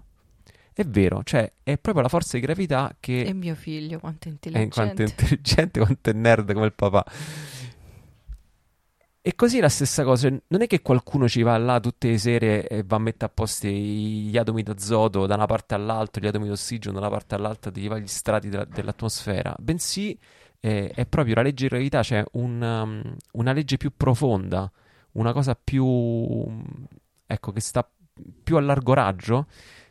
È 0.71 0.83
vero, 0.83 1.23
cioè, 1.23 1.51
è 1.63 1.79
proprio 1.79 2.03
la 2.03 2.09
forza 2.09 2.37
di 2.37 2.43
gravità 2.43 2.95
che. 2.99 3.23
E 3.23 3.33
mio 3.33 3.55
figlio, 3.55 3.97
quanto 3.97 4.27
è 4.27 4.31
intelligente. 4.31 4.69
È, 4.69 4.83
quanto 4.83 5.01
è 5.01 5.05
intelligente, 5.05 5.79
quanto 5.79 6.09
è 6.11 6.13
nerd 6.13 6.53
come 6.53 6.67
il 6.67 6.73
papà. 6.73 7.03
E 9.27 9.35
così 9.35 9.59
la 9.59 9.67
stessa 9.67 10.05
cosa, 10.05 10.29
non 10.29 10.61
è 10.61 10.67
che 10.67 10.81
qualcuno 10.81 11.27
ci 11.27 11.41
va 11.41 11.57
là 11.57 11.81
tutte 11.81 12.07
le 12.07 12.17
sere 12.17 12.65
e 12.65 12.83
va 12.83 12.95
a 12.95 12.99
mettere 12.99 13.25
a 13.25 13.29
posto 13.29 13.67
gli 13.67 14.37
atomi 14.37 14.63
d'azoto 14.63 15.25
da 15.25 15.35
una 15.35 15.45
parte 15.45 15.75
all'altra, 15.75 16.21
gli 16.21 16.27
atomi 16.27 16.47
d'ossigeno 16.47 16.93
da 16.93 16.99
una 17.01 17.09
parte 17.09 17.35
all'altra, 17.35 17.69
ti 17.69 17.85
va 17.89 17.99
gli 17.99 18.07
strati 18.07 18.47
della, 18.47 18.63
dell'atmosfera, 18.63 19.53
bensì 19.59 20.17
eh, 20.61 20.91
è 20.95 21.05
proprio 21.07 21.35
la 21.35 21.41
legge 21.41 21.63
di 21.63 21.67
gravità, 21.67 22.03
cioè 22.03 22.23
un, 22.31 22.61
um, 22.61 23.15
una 23.33 23.51
legge 23.51 23.75
più 23.75 23.91
profonda, 23.97 24.71
una 25.11 25.33
cosa 25.33 25.59
più, 25.61 25.85
ecco, 27.25 27.51
che 27.51 27.59
sta 27.59 27.85
più 28.43 28.55
a 28.55 28.61
largo 28.61 28.93
raggio 28.93 29.47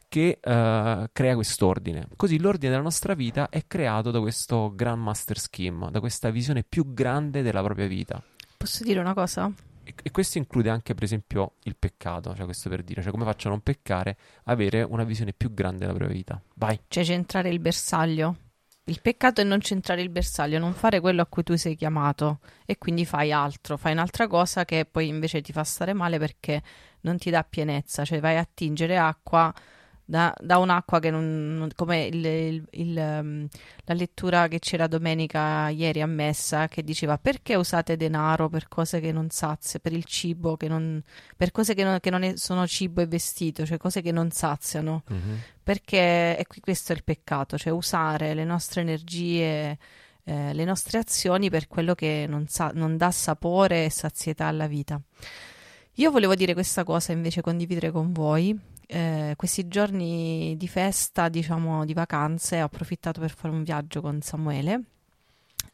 che 0.08 0.38
uh, 0.42 1.10
crea 1.12 1.34
quest'ordine. 1.34 2.08
Così 2.16 2.38
l'ordine 2.38 2.70
della 2.70 2.82
nostra 2.82 3.12
vita 3.12 3.50
è 3.50 3.66
creato 3.66 4.10
da 4.10 4.18
questo 4.20 4.72
Grand 4.74 5.02
Master 5.02 5.38
Scheme, 5.38 5.90
da 5.90 6.00
questa 6.00 6.30
visione 6.30 6.64
più 6.66 6.94
grande 6.94 7.42
della 7.42 7.62
propria 7.62 7.86
vita. 7.86 8.24
Posso 8.56 8.84
dire 8.84 9.00
una 9.00 9.14
cosa? 9.14 9.52
E, 9.84 9.94
e 10.02 10.10
questo 10.10 10.38
include 10.38 10.68
anche, 10.70 10.94
per 10.94 11.04
esempio, 11.04 11.54
il 11.62 11.76
peccato, 11.78 12.34
cioè 12.34 12.44
questo 12.44 12.68
per 12.68 12.82
dire, 12.82 13.02
cioè 13.02 13.12
come 13.12 13.24
faccio 13.24 13.48
a 13.48 13.50
non 13.50 13.60
peccare, 13.60 14.16
avere 14.44 14.82
una 14.82 15.04
visione 15.04 15.32
più 15.32 15.54
grande 15.54 15.80
della 15.80 15.92
propria 15.92 16.16
vita. 16.16 16.42
Vai. 16.54 16.80
Cioè 16.88 17.04
centrare 17.04 17.50
il 17.50 17.60
bersaglio. 17.60 18.36
Il 18.88 19.00
peccato 19.00 19.40
è 19.40 19.44
non 19.44 19.60
centrare 19.60 20.00
il 20.00 20.10
bersaglio, 20.10 20.60
non 20.60 20.72
fare 20.72 21.00
quello 21.00 21.20
a 21.20 21.26
cui 21.26 21.42
tu 21.42 21.56
sei 21.56 21.74
chiamato 21.74 22.38
e 22.64 22.78
quindi 22.78 23.04
fai 23.04 23.32
altro, 23.32 23.76
fai 23.76 23.92
un'altra 23.92 24.28
cosa 24.28 24.64
che 24.64 24.86
poi 24.88 25.08
invece 25.08 25.40
ti 25.40 25.52
fa 25.52 25.64
stare 25.64 25.92
male 25.92 26.18
perché 26.18 26.62
non 27.00 27.18
ti 27.18 27.30
dà 27.30 27.42
pienezza, 27.42 28.04
cioè 28.04 28.20
vai 28.20 28.36
a 28.36 28.40
attingere 28.40 28.96
acqua 28.96 29.52
da, 30.08 30.32
da 30.40 30.58
un'acqua 30.58 31.00
che 31.00 31.10
non, 31.10 31.56
non 31.56 31.68
come 31.74 32.04
il, 32.04 32.24
il, 32.24 32.64
il, 32.70 32.96
um, 32.96 33.48
la 33.84 33.94
lettura 33.94 34.46
che 34.46 34.60
c'era 34.60 34.86
domenica 34.86 35.68
ieri 35.68 36.00
a 36.00 36.06
messa 36.06 36.68
che 36.68 36.84
diceva 36.84 37.18
perché 37.18 37.56
usate 37.56 37.96
denaro 37.96 38.48
per 38.48 38.68
cose 38.68 39.00
che 39.00 39.10
non 39.10 39.30
saziano, 39.30 39.80
per 39.82 39.92
il 39.92 40.04
cibo, 40.04 40.56
che 40.56 40.68
non, 40.68 41.02
per 41.36 41.50
cose 41.50 41.74
che 41.74 41.82
non, 41.82 41.98
che 41.98 42.10
non 42.10 42.22
è, 42.22 42.36
sono 42.36 42.66
cibo 42.68 43.00
e 43.00 43.06
vestito, 43.06 43.66
cioè 43.66 43.78
cose 43.78 44.00
che 44.00 44.12
non 44.12 44.30
saziano. 44.30 45.02
Mm-hmm. 45.12 45.36
Perché 45.62 46.38
e 46.38 46.44
qui 46.46 46.60
questo 46.60 46.92
è 46.92 46.94
il 46.94 47.02
peccato, 47.02 47.58
cioè 47.58 47.72
usare 47.72 48.34
le 48.34 48.44
nostre 48.44 48.82
energie, 48.82 49.76
eh, 50.22 50.52
le 50.52 50.64
nostre 50.64 50.98
azioni 50.98 51.50
per 51.50 51.66
quello 51.66 51.96
che 51.96 52.26
non, 52.28 52.46
sa, 52.46 52.70
non 52.72 52.96
dà 52.96 53.10
sapore 53.10 53.86
e 53.86 53.90
sazietà 53.90 54.46
alla 54.46 54.68
vita. 54.68 55.00
Io 55.94 56.10
volevo 56.12 56.36
dire 56.36 56.52
questa 56.52 56.84
cosa 56.84 57.10
invece 57.10 57.40
condividere 57.40 57.90
con 57.90 58.12
voi 58.12 58.56
eh, 58.86 59.34
questi 59.36 59.68
giorni 59.68 60.54
di 60.56 60.68
festa, 60.68 61.28
diciamo 61.28 61.84
di 61.84 61.94
vacanze, 61.94 62.62
ho 62.62 62.66
approfittato 62.66 63.20
per 63.20 63.34
fare 63.34 63.52
un 63.54 63.62
viaggio 63.62 64.00
con 64.00 64.20
Samuele 64.20 64.82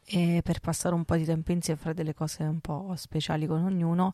e 0.05 0.41
per 0.43 0.59
passare 0.59 0.95
un 0.95 1.05
po' 1.05 1.15
di 1.15 1.23
tempo 1.23 1.51
insieme 1.51 1.79
fare 1.79 1.93
delle 1.93 2.13
cose 2.13 2.43
un 2.43 2.59
po' 2.59 2.93
speciali 2.97 3.45
con 3.47 3.63
ognuno. 3.63 4.13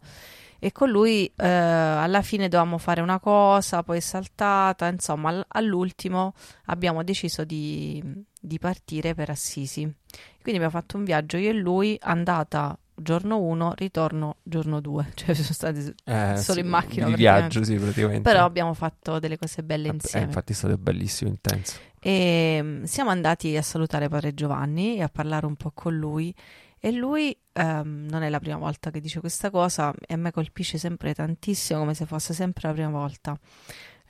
E 0.60 0.72
con 0.72 0.90
lui 0.90 1.26
eh, 1.26 1.48
alla 1.48 2.22
fine 2.22 2.48
dovevamo 2.48 2.78
fare 2.78 3.02
una 3.02 3.20
cosa, 3.20 3.84
poi 3.84 3.98
è 3.98 4.02
saltata, 4.02 4.88
insomma, 4.88 5.46
all'ultimo 5.48 6.34
abbiamo 6.66 7.04
deciso 7.04 7.44
di, 7.46 8.04
di 8.40 8.60
partire 8.60 9.14
per 9.16 9.30
Assisi. 9.30 9.82
Quindi 9.82 10.62
abbiamo 10.62 10.70
fatto 10.70 10.98
un 10.98 11.06
viaggio 11.06 11.38
io 11.38 11.50
e 11.50 11.54
lui, 11.54 11.98
andata 12.02 12.78
giorno 13.02 13.40
1, 13.40 13.74
ritorno 13.76 14.38
giorno 14.44 14.80
2. 14.80 15.12
Cioè, 15.16 15.34
sono 15.34 15.54
stati 15.54 15.80
eh, 16.06 16.38
solo 16.38 16.54
sì, 16.54 16.60
in 16.60 16.68
macchina. 16.68 17.06
Di 17.08 17.16
viaggio, 17.16 17.64
sì, 17.64 17.76
praticamente. 17.76 18.22
Però 18.22 18.44
abbiamo 18.46 18.74
fatto 18.74 19.20
delle 19.20 19.38
cose 19.38 19.64
belle 19.64 19.88
eh, 19.88 19.92
insieme. 19.94 20.26
Eh, 20.26 20.28
infatti 20.28 20.52
è 20.52 20.56
stato 20.56 20.78
bellissimo, 20.78 21.30
intenso. 21.30 21.78
E 22.00 22.60
mm, 22.62 22.84
siamo 22.84 23.10
andati 23.10 23.56
a 23.58 23.62
salutare 23.62 24.08
padre 24.08 24.34
Giovanni 24.34 24.98
e 24.98 25.04
a 25.04 25.10
parlare 25.10 25.46
un 25.46 25.56
po' 25.56 25.72
con 25.74 25.96
lui. 25.96 26.34
E 26.82 26.92
lui 26.92 27.38
um, 27.54 28.06
non 28.10 28.24
è 28.24 28.30
la 28.30 28.40
prima 28.40 28.56
volta 28.56 28.90
che 28.90 29.02
dice 29.02 29.20
questa 29.20 29.50
cosa 29.50 29.94
e 30.08 30.14
a 30.14 30.18
me 30.18 30.32
colpisce 30.32 30.78
sempre 30.78 31.14
tantissimo, 31.14 31.80
come 31.80 31.94
se 31.94 32.06
fosse 32.06 32.34
sempre 32.34 32.70
la 32.70 32.74
prima 32.74 32.90
volta. 32.90 33.38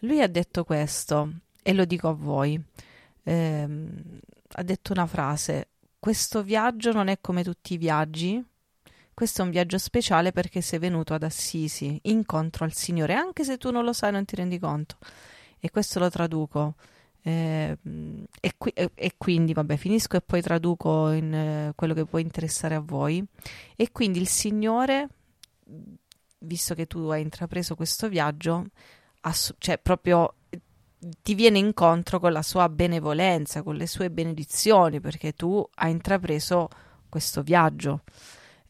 Lui 0.02 0.22
ha 0.22 0.28
detto 0.28 0.64
questo, 0.64 1.32
e 1.64 1.74
lo 1.74 1.86
dico 1.86 2.10
a 2.10 2.14
voi. 2.14 2.62
Ehm, 3.24 4.20
ha 4.54 4.64
detto 4.64 4.92
una 4.94 5.06
frase: 5.06 5.70
Questo 6.00 6.44
viaggio 6.44 6.92
non 6.92 7.08
è 7.08 7.20
come 7.22 7.44
tutti 7.44 7.74
i 7.74 7.78
viaggi, 7.78 8.44
questo 9.20 9.42
è 9.42 9.44
un 9.44 9.52
viaggio 9.52 9.78
speciale 9.78 10.32
perché 10.32 10.62
sei 10.62 10.80
venuto 10.80 11.14
ad 11.14 11.24
Assisi, 11.24 12.00
incontro 12.04 12.64
al 12.64 12.72
Signore, 12.72 13.16
anche 13.16 13.44
se 13.44 13.58
tu 13.58 13.70
non 13.70 13.84
lo 13.84 13.92
sai, 13.92 14.14
non 14.14 14.24
ti 14.24 14.38
rendi 14.38 14.58
conto. 14.58 14.96
E 15.60 15.70
questo 15.72 16.00
lo 16.00 16.10
traduco. 16.10 16.76
Eh, 17.22 17.78
e, 18.40 18.54
qui, 18.58 18.72
e, 18.72 18.92
e, 18.96 19.16
quindi, 19.18 19.52
vabbè, 19.52 19.76
finisco 19.76 20.16
e 20.16 20.22
poi 20.22 20.42
traduco 20.42 21.10
in 21.10 21.34
eh, 21.34 21.74
quello 21.76 21.94
che 21.94 22.06
può 22.06 22.18
interessare 22.20 22.76
a 22.76 22.80
voi. 22.80 23.22
E 23.76 23.92
quindi 23.92 24.20
il 24.20 24.28
Signore, 24.30 25.10
visto 26.38 26.74
che 26.74 26.86
tu 26.88 27.00
hai 27.10 27.22
intrapreso 27.22 27.76
questo 27.76 28.08
viaggio, 28.08 28.68
ass- 29.20 29.54
cioè 29.58 29.80
proprio 29.80 30.36
ti 31.22 31.34
viene 31.34 31.58
incontro 31.58 32.22
con 32.22 32.32
la 32.32 32.42
sua 32.42 32.70
benevolenza, 32.70 33.64
con 33.64 33.76
le 33.76 33.86
sue 33.86 34.10
benedizioni, 34.10 35.02
perché 35.02 35.34
tu 35.34 35.62
hai 35.76 35.92
intrapreso 35.92 36.70
questo 37.10 37.42
viaggio 37.42 38.04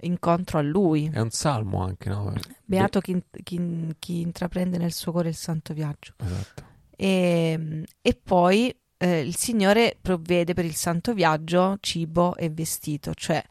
incontro 0.02 0.60
a 0.60 0.62
lui. 0.62 1.10
È 1.12 1.20
un 1.20 1.32
salmo 1.32 1.84
anche, 1.84 2.10
no? 2.10 2.34
Beato 2.64 3.00
chi, 3.02 3.22
chi, 3.44 3.96
chi 3.98 4.22
intraprende 4.22 4.78
nel 4.78 4.94
suo 4.94 5.12
cuore 5.12 5.30
il 5.30 5.36
santo 5.36 5.74
viaggio. 5.74 6.14
Esatto. 6.18 6.64
E, 6.96 7.84
e 8.02 8.16
poi 8.22 8.76
eh, 8.98 9.20
il 9.22 9.36
Signore 9.36 9.98
provvede 10.00 10.54
per 10.54 10.66
il 10.66 10.76
santo 10.76 11.14
viaggio 11.14 11.78
cibo 11.80 12.36
e 12.36 12.50
vestito, 12.50 13.14
cioè 13.14 13.42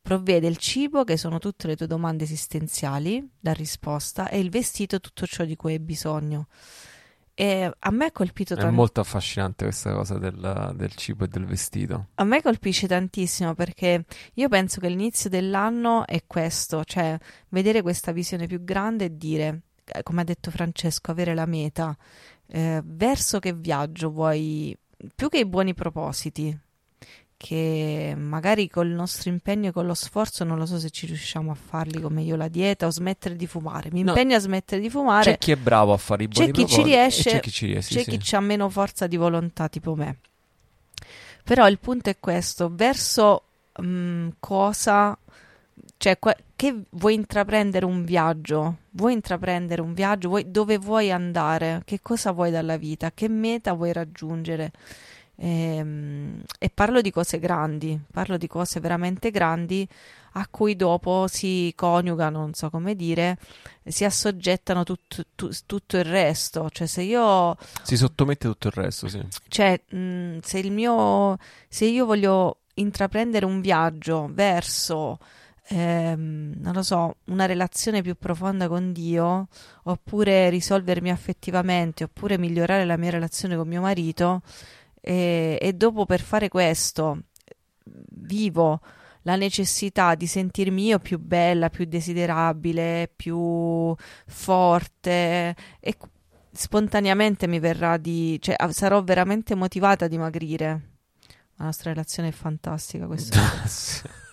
provvede 0.00 0.46
il 0.46 0.56
cibo, 0.56 1.04
che 1.04 1.16
sono 1.16 1.38
tutte 1.38 1.66
le 1.66 1.76
tue 1.76 1.86
domande 1.86 2.24
esistenziali, 2.24 3.26
da 3.38 3.52
risposta, 3.52 4.28
e 4.28 4.38
il 4.38 4.50
vestito, 4.50 5.00
tutto 5.00 5.26
ciò 5.26 5.44
di 5.44 5.56
cui 5.56 5.72
hai 5.72 5.80
bisogno. 5.80 6.48
E 7.40 7.70
a 7.78 7.90
me 7.92 8.06
ha 8.06 8.10
colpito 8.10 8.56
tanto. 8.56 8.68
È 8.68 8.74
molto 8.74 9.00
affascinante 9.00 9.62
questa 9.62 9.92
cosa 9.92 10.18
del, 10.18 10.72
del, 10.74 10.92
cibo 10.96 11.22
e 11.22 11.28
del 11.28 11.46
vestito. 11.46 12.08
A 12.16 12.24
me 12.24 12.42
colpisce 12.42 12.88
tantissimo 12.88 13.54
perché 13.54 14.06
io 14.34 14.48
penso 14.48 14.80
che 14.80 14.88
l'inizio 14.88 15.30
dell'anno 15.30 16.04
è 16.04 16.24
questo, 16.26 16.82
cioè 16.82 17.16
vedere 17.50 17.80
questa 17.82 18.10
visione 18.10 18.48
più 18.48 18.64
grande 18.64 19.04
e 19.04 19.16
dire, 19.16 19.60
eh, 19.84 20.02
come 20.02 20.22
ha 20.22 20.24
detto 20.24 20.50
Francesco, 20.50 21.12
avere 21.12 21.32
la 21.36 21.46
meta. 21.46 21.96
Eh, 22.48 22.82
verso 22.84 23.38
che 23.38 23.52
viaggio 23.52 24.10
vuoi, 24.10 24.76
più 25.14 25.28
che 25.28 25.38
i 25.38 25.46
buoni 25.46 25.74
propositi, 25.74 26.58
che 27.38 28.14
magari 28.18 28.68
col 28.68 28.88
nostro 28.88 29.30
impegno 29.30 29.68
e 29.68 29.72
con 29.72 29.86
lo 29.86 29.94
sforzo 29.94 30.42
non 30.42 30.58
lo 30.58 30.66
so 30.66 30.78
se 30.78 30.90
ci 30.90 31.06
riusciamo 31.06 31.52
a 31.52 31.54
farli 31.54 32.00
come 32.00 32.22
io 32.22 32.34
la 32.34 32.48
dieta 32.48 32.86
o 32.86 32.90
smettere 32.90 33.36
di 33.36 33.46
fumare. 33.46 33.90
Mi 33.92 34.02
no, 34.02 34.10
impegno 34.10 34.36
a 34.36 34.40
smettere 34.40 34.80
di 34.80 34.90
fumare. 34.90 35.30
C'è 35.30 35.38
chi 35.38 35.52
è 35.52 35.56
bravo 35.56 35.92
a 35.92 35.96
fare 35.96 36.24
i 36.24 36.28
buoni 36.28 36.50
c'è 36.50 36.52
chi 36.52 36.66
ci 36.66 36.82
riesce, 36.82 37.30
c'è 37.30 37.40
chi 37.40 37.50
ci 37.50 37.66
riesce, 37.66 37.94
c'è 37.94 38.10
sì. 38.10 38.18
chi 38.18 38.34
ha 38.34 38.40
meno 38.40 38.68
forza 38.68 39.06
di 39.06 39.16
volontà 39.16 39.68
tipo 39.68 39.94
me. 39.94 40.18
Però 41.44 41.68
il 41.68 41.78
punto 41.78 42.10
è 42.10 42.16
questo, 42.18 42.70
verso 42.74 43.44
mh, 43.76 44.30
cosa 44.40 45.16
cioè 45.96 46.18
que- 46.18 46.36
che 46.56 46.74
vuoi 46.90 47.14
intraprendere 47.14 47.84
un 47.84 48.04
viaggio? 48.04 48.78
Vuoi 48.90 49.12
intraprendere 49.12 49.80
un 49.80 49.94
viaggio? 49.94 50.28
Vuoi, 50.28 50.50
dove 50.50 50.76
vuoi 50.76 51.12
andare? 51.12 51.82
Che 51.84 52.00
cosa 52.02 52.32
vuoi 52.32 52.50
dalla 52.50 52.76
vita? 52.76 53.12
Che 53.12 53.28
meta 53.28 53.72
vuoi 53.74 53.92
raggiungere? 53.92 54.72
E, 55.40 55.76
ehm, 55.76 56.42
e, 56.58 56.70
parlo 56.70 57.00
di 57.00 57.10
cose 57.12 57.38
grandi, 57.38 57.98
parlo 58.10 58.36
di 58.36 58.48
cose 58.48 58.80
veramente 58.80 59.30
grandi 59.30 59.88
a 60.32 60.46
cui 60.50 60.76
dopo 60.76 61.26
si 61.28 61.72
coniugano, 61.74 62.38
non 62.40 62.54
so 62.54 62.70
come 62.70 62.94
dire, 62.94 63.38
si 63.84 64.04
assoggettano 64.04 64.84
tut, 64.84 65.26
tu, 65.34 65.50
tutto 65.66 65.96
il 65.96 66.04
resto. 66.04 66.68
Cioè, 66.70 66.86
se 66.86 67.02
io. 67.02 67.56
Si 67.82 67.96
sottomette 67.96 68.48
tutto 68.48 68.68
il 68.68 68.74
resto, 68.74 69.08
sì. 69.08 69.24
Cioè, 69.48 69.80
mh, 69.88 70.38
se 70.42 70.58
il 70.58 70.72
mio. 70.72 71.36
Se 71.68 71.84
io 71.86 72.04
voglio 72.04 72.58
intraprendere 72.74 73.46
un 73.46 73.60
viaggio 73.60 74.28
verso. 74.30 75.18
Ehm, 75.70 76.54
non 76.60 76.72
lo 76.72 76.82
so, 76.82 77.16
una 77.26 77.44
relazione 77.44 78.00
più 78.00 78.16
profonda 78.16 78.68
con 78.68 78.90
Dio, 78.92 79.48
oppure 79.84 80.48
risolvermi 80.48 81.10
affettivamente, 81.10 82.04
oppure 82.04 82.38
migliorare 82.38 82.86
la 82.86 82.96
mia 82.96 83.10
relazione 83.10 83.54
con 83.54 83.68
mio 83.68 83.82
marito, 83.82 84.40
e, 85.08 85.56
e 85.58 85.72
dopo 85.72 86.04
per 86.04 86.20
fare 86.20 86.48
questo 86.50 87.22
vivo 88.10 88.78
la 89.22 89.36
necessità 89.36 90.14
di 90.14 90.26
sentirmi 90.26 90.84
io 90.84 90.98
più 90.98 91.18
bella, 91.18 91.70
più 91.70 91.86
desiderabile, 91.86 93.10
più 93.16 93.94
forte 94.26 95.56
e 95.80 95.96
spontaneamente 96.52 97.46
mi 97.46 97.58
verrà 97.58 97.96
di, 97.96 98.36
cioè 98.42 98.56
sarò 98.68 99.02
veramente 99.02 99.54
motivata 99.54 100.04
a 100.04 100.08
dimagrire. 100.08 100.66
La 101.56 101.64
nostra 101.64 101.90
relazione 101.90 102.28
è 102.28 102.32
fantastica, 102.32 103.06
questo 103.06 103.38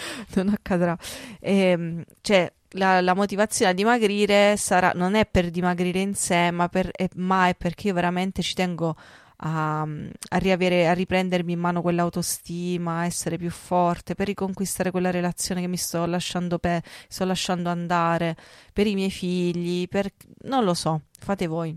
non 0.36 0.48
accadrà. 0.48 0.96
E, 1.38 1.54
ehm, 1.54 2.04
cioè, 2.22 2.50
la, 2.70 3.02
la, 3.02 3.14
motivazione 3.14 3.72
a 3.72 3.74
dimagrire 3.74 4.56
sarà, 4.56 4.92
non 4.94 5.16
è 5.16 5.26
per 5.26 5.50
dimagrire 5.50 6.00
in 6.00 6.14
sé, 6.14 6.50
ma, 6.50 6.68
per, 6.68 6.90
è, 6.92 7.08
ma 7.16 7.48
è 7.48 7.54
perché 7.54 7.88
io 7.88 7.94
veramente 7.94 8.40
ci 8.40 8.54
tengo 8.54 8.96
a, 9.40 9.82
a, 9.82 10.36
riavere, 10.38 10.88
a 10.88 10.92
riprendermi 10.92 11.52
in 11.52 11.58
mano 11.58 11.82
quell'autostima, 11.82 13.00
a 13.00 13.04
essere 13.04 13.36
più 13.36 13.50
forte, 13.50 14.14
per 14.14 14.26
riconquistare 14.26 14.90
quella 14.90 15.10
relazione 15.10 15.60
che 15.60 15.68
mi 15.68 15.76
sto 15.76 16.06
lasciando, 16.06 16.58
pe- 16.58 16.82
sto 17.08 17.24
lasciando 17.24 17.68
andare, 17.68 18.36
per 18.72 18.86
i 18.86 18.94
miei 18.94 19.10
figli, 19.10 19.86
per... 19.88 20.12
non 20.42 20.64
lo 20.64 20.74
so, 20.74 21.02
fate 21.18 21.46
voi. 21.46 21.76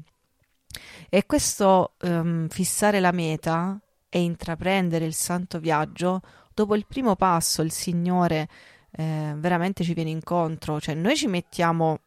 E 1.10 1.26
questo 1.26 1.96
um, 2.02 2.48
fissare 2.48 3.00
la 3.00 3.12
meta 3.12 3.80
e 4.10 4.22
intraprendere 4.22 5.06
il 5.06 5.14
santo 5.14 5.60
viaggio, 5.60 6.22
dopo 6.54 6.76
il 6.76 6.86
primo 6.88 7.16
passo 7.16 7.62
il 7.62 7.72
Signore 7.72 8.48
eh, 8.92 9.34
veramente 9.38 9.84
ci 9.84 9.94
viene 9.94 10.10
incontro, 10.10 10.80
cioè 10.80 10.96
noi 10.96 11.16
ci 11.16 11.28
mettiamo 11.28 12.00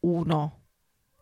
uno, 0.00 0.60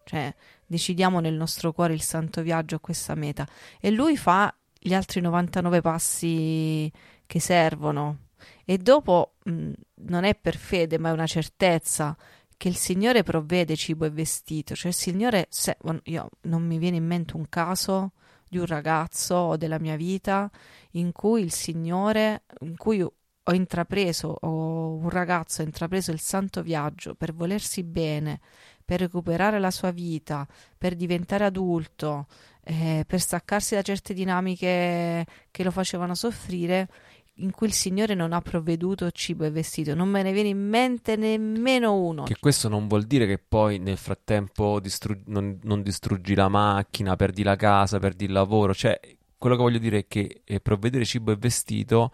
cioè 0.05 0.35
decidiamo 0.73 1.21
nel 1.21 1.35
nostro 1.35 1.73
cuore 1.73 1.93
il 1.93 2.00
santo 2.00 2.41
viaggio 2.41 2.76
a 2.76 2.81
questa 2.81 3.14
meta. 3.14 3.47
E 3.79 3.91
lui 3.91 4.17
fa 4.17 4.52
gli 4.79 4.95
altri 4.95 5.21
99 5.21 5.83
passi 5.83 6.91
che 7.26 7.41
servono. 7.41 8.29
E 8.64 8.79
dopo 8.79 9.35
mh, 9.45 9.71
non 10.07 10.25
è 10.25 10.35
per 10.35 10.57
fede 10.57 10.99
ma 10.99 11.11
è 11.11 11.12
una 11.12 11.26
certezza 11.26 12.17
che 12.57 12.69
il 12.69 12.76
Signore 12.76 13.23
provvede 13.23 13.76
cibo 13.76 14.07
e 14.07 14.11
vestito. 14.11 14.75
Cioè 14.75 14.88
il 14.88 14.97
Signore 14.97 15.47
se, 15.50 15.76
io, 16.05 16.29
non 16.43 16.67
mi 16.67 16.79
viene 16.79 16.97
in 16.97 17.07
mente 17.07 17.37
un 17.37 17.49
caso 17.49 18.12
di 18.49 18.59
un 18.59 18.67
ragazzo 18.67 19.35
o 19.35 19.57
della 19.57 19.79
mia 19.79 19.97
vita 19.97 20.50
in 20.93 21.12
cui 21.12 21.43
il 21.43 21.52
Signore, 21.52 22.45
in 22.61 22.76
cui 22.76 23.02
ho 23.45 23.52
intrapreso, 23.52 24.37
o 24.41 24.95
un 24.95 25.09
ragazzo 25.11 25.62
ha 25.62 25.64
intrapreso 25.64 26.12
il 26.12 26.21
santo 26.21 26.62
viaggio 26.62 27.14
per 27.14 27.35
volersi 27.35 27.83
bene, 27.83 28.41
per 28.85 29.01
recuperare 29.01 29.59
la 29.59 29.71
sua 29.71 29.91
vita, 29.91 30.47
per 30.77 30.95
diventare 30.95 31.45
adulto, 31.45 32.27
eh, 32.65 33.05
per 33.07 33.21
staccarsi 33.21 33.75
da 33.75 33.83
certe 33.83 34.15
dinamiche 34.15 35.27
che 35.51 35.62
lo 35.62 35.71
facevano 35.71 36.15
soffrire, 36.15 36.89
in 37.37 37.51
cui 37.51 37.67
il 37.67 37.73
Signore 37.73 38.15
non 38.15 38.33
ha 38.33 38.41
provveduto 38.41 39.11
cibo 39.11 39.45
e 39.45 39.51
vestito. 39.51 39.95
Non 39.95 40.09
me 40.09 40.23
ne 40.23 40.33
viene 40.33 40.51
in 40.51 40.69
mente 40.69 41.17
nemmeno 41.17 41.95
uno. 41.95 42.25
Che 42.25 42.37
questo 42.39 42.69
non 42.69 42.89
vuol 42.89 43.05
dire 43.05 43.27
che 43.27 43.39
poi 43.39 43.79
nel 43.79 43.97
frattempo 43.97 44.81
distru- 44.81 45.23
non, 45.27 45.59
non, 45.62 45.83
distruggi 45.83 46.35
la 46.35 46.49
macchina, 46.49 47.17
perdi 47.17 47.43
la 47.43 47.57
casa, 47.57 47.99
perdi 47.99 48.27
il 48.27 48.33
lavoro. 48.33 48.75
Cioè, 48.75 49.01
quello 49.39 49.57
che 49.57 49.62
voglio 49.62 49.79
dire 49.79 49.99
è 50.01 50.07
che 50.07 50.43
eh, 50.45 50.61
provvedere 50.61 51.05
cibo 51.05 51.33
e 51.33 51.37
vestito 51.37 52.12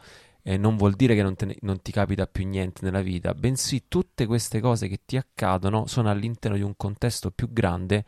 eh, 0.49 0.57
non 0.57 0.79
vuol 0.79 0.95
dire 0.95 1.15
che 1.15 1.23
non, 1.23 1.35
ne- 1.39 1.59
non 1.61 1.83
ti 1.83 1.93
capita 1.93 2.27
più 2.27 2.49
niente 2.49 2.83
nella 2.83 3.03
vita, 3.03 3.35
bensì 3.35 3.85
tutte 3.87 4.25
queste 4.25 4.61
cose 4.61 4.89
che 4.89 5.01
ti 5.05 5.19
accadono 5.19 5.87
sono 5.87 6.09
all'interno 6.09 6.57
di 6.57 6.63
un 6.63 6.75
contesto 6.75 7.31
più 7.31 7.53
grande 7.53 8.07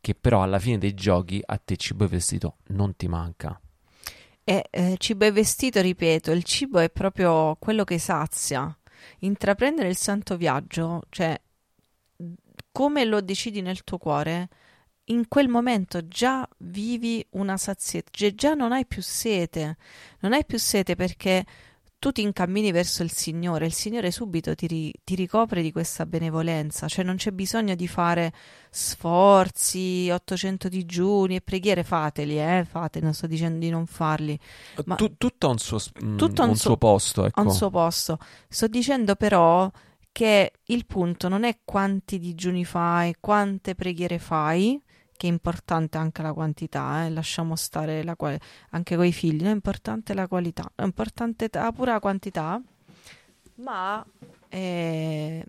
che 0.00 0.14
però 0.14 0.44
alla 0.44 0.60
fine 0.60 0.78
dei 0.78 0.94
giochi 0.94 1.42
a 1.44 1.58
te 1.58 1.76
cibo 1.76 2.04
e 2.04 2.06
vestito 2.06 2.58
non 2.68 2.94
ti 2.94 3.08
manca. 3.08 3.60
E 4.44 4.66
eh, 4.70 4.94
cibo 4.98 5.24
e 5.24 5.32
vestito, 5.32 5.80
ripeto, 5.80 6.30
il 6.30 6.44
cibo 6.44 6.78
è 6.78 6.90
proprio 6.90 7.56
quello 7.58 7.82
che 7.82 7.98
sazia. 7.98 8.72
Intraprendere 9.20 9.88
il 9.88 9.96
santo 9.96 10.36
viaggio, 10.36 11.02
cioè 11.08 11.38
come 12.70 13.04
lo 13.04 13.20
decidi 13.20 13.62
nel 13.62 13.82
tuo 13.82 13.98
cuore, 13.98 14.48
in 15.06 15.26
quel 15.26 15.48
momento 15.48 16.06
già 16.06 16.48
vivi 16.58 17.26
una 17.30 17.56
sazietà, 17.56 18.10
già 18.32 18.54
non 18.54 18.70
hai 18.70 18.86
più 18.86 19.02
sete, 19.02 19.76
non 20.20 20.32
hai 20.32 20.44
più 20.44 20.56
sete 20.56 20.94
perché 20.94 21.44
tu 22.00 22.12
ti 22.12 22.22
incammini 22.22 22.72
verso 22.72 23.02
il 23.02 23.12
Signore, 23.12 23.66
il 23.66 23.74
Signore 23.74 24.10
subito 24.10 24.54
ti, 24.54 24.66
ri, 24.66 24.92
ti, 25.04 25.14
ricopre 25.14 25.60
di 25.60 25.70
questa 25.70 26.06
benevolenza, 26.06 26.88
cioè 26.88 27.04
non 27.04 27.16
c'è 27.16 27.30
bisogno 27.30 27.74
di 27.74 27.86
fare 27.86 28.32
sforzi, 28.70 30.08
800 30.10 30.70
digiuni 30.70 31.36
e 31.36 31.42
preghiere, 31.42 31.84
fateli, 31.84 32.40
eh, 32.40 32.66
fate, 32.66 33.00
non 33.00 33.12
sto 33.12 33.26
dicendo 33.26 33.58
di 33.58 33.68
non 33.68 33.84
farli. 33.84 34.36
Ma 34.86 34.94
tu, 34.94 35.14
tutto 35.18 35.48
ha 35.48 35.50
un 35.50 35.58
suo, 35.58 35.78
mm, 36.02 36.16
tutto 36.16 36.42
un, 36.42 36.48
un 36.48 36.56
suo 36.56 36.78
posto. 36.78 37.26
Ecco. 37.26 37.42
Un 37.42 37.50
suo 37.50 37.68
posto. 37.68 38.18
Sto 38.48 38.66
dicendo 38.66 39.14
però 39.14 39.70
che 40.10 40.52
il 40.64 40.86
punto 40.86 41.28
non 41.28 41.44
è 41.44 41.58
quanti 41.62 42.18
digiuni 42.18 42.64
fai, 42.64 43.14
quante 43.20 43.74
preghiere 43.74 44.18
fai, 44.18 44.80
che 45.20 45.26
è 45.26 45.30
importante 45.30 45.98
anche 45.98 46.22
la 46.22 46.32
quantità, 46.32 47.04
eh? 47.04 47.10
lasciamo 47.10 47.54
stare 47.54 48.02
la 48.02 48.16
qual- 48.16 48.40
anche 48.70 48.96
con 48.96 49.04
i 49.04 49.12
figli, 49.12 49.44
è 49.44 49.50
importante 49.50 50.14
la 50.14 50.26
qualità, 50.26 50.72
è 50.74 50.82
importante 50.82 51.50
la 51.52 51.70
pura 51.72 52.00
quantità, 52.00 52.58
ma 53.56 54.02
è, 54.48 55.44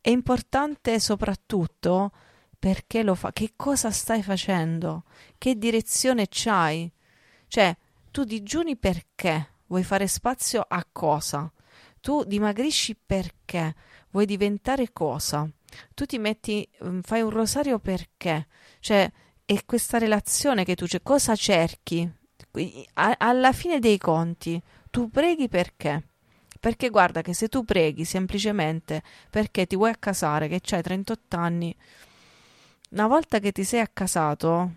è 0.00 0.08
importante 0.08 0.98
soprattutto 0.98 2.10
perché 2.58 3.02
lo 3.02 3.14
fa, 3.14 3.32
che 3.32 3.52
cosa 3.54 3.90
stai 3.90 4.22
facendo, 4.22 5.04
che 5.36 5.58
direzione 5.58 6.26
c'hai, 6.30 6.90
cioè 7.48 7.76
tu 8.10 8.24
digiuni 8.24 8.78
perché, 8.78 9.56
vuoi 9.66 9.82
fare 9.82 10.06
spazio 10.06 10.64
a 10.66 10.86
cosa, 10.90 11.52
tu 12.00 12.24
dimagrisci 12.24 12.96
perché, 12.96 13.74
vuoi 14.08 14.24
diventare 14.24 14.90
cosa 14.90 15.46
tu 15.94 16.04
ti 16.06 16.18
metti, 16.18 16.68
mm, 16.84 17.00
fai 17.00 17.22
un 17.22 17.30
rosario 17.30 17.78
perché? 17.78 18.46
Cioè, 18.80 19.10
è 19.44 19.64
questa 19.64 19.98
relazione 19.98 20.64
che 20.64 20.74
tu, 20.74 20.86
cioè, 20.86 21.02
cosa 21.02 21.34
cerchi? 21.36 22.10
Alla 22.94 23.52
fine 23.52 23.78
dei 23.78 23.98
conti, 23.98 24.60
tu 24.90 25.08
preghi 25.08 25.48
perché? 25.48 26.08
Perché 26.60 26.90
guarda 26.90 27.22
che 27.22 27.34
se 27.34 27.48
tu 27.48 27.64
preghi 27.64 28.04
semplicemente 28.04 29.02
perché 29.30 29.66
ti 29.66 29.76
vuoi 29.76 29.90
accasare, 29.90 30.48
che 30.48 30.60
hai 30.74 30.82
38 30.82 31.36
anni, 31.36 31.74
una 32.90 33.06
volta 33.06 33.38
che 33.38 33.52
ti 33.52 33.64
sei 33.64 33.80
accasato, 33.80 34.72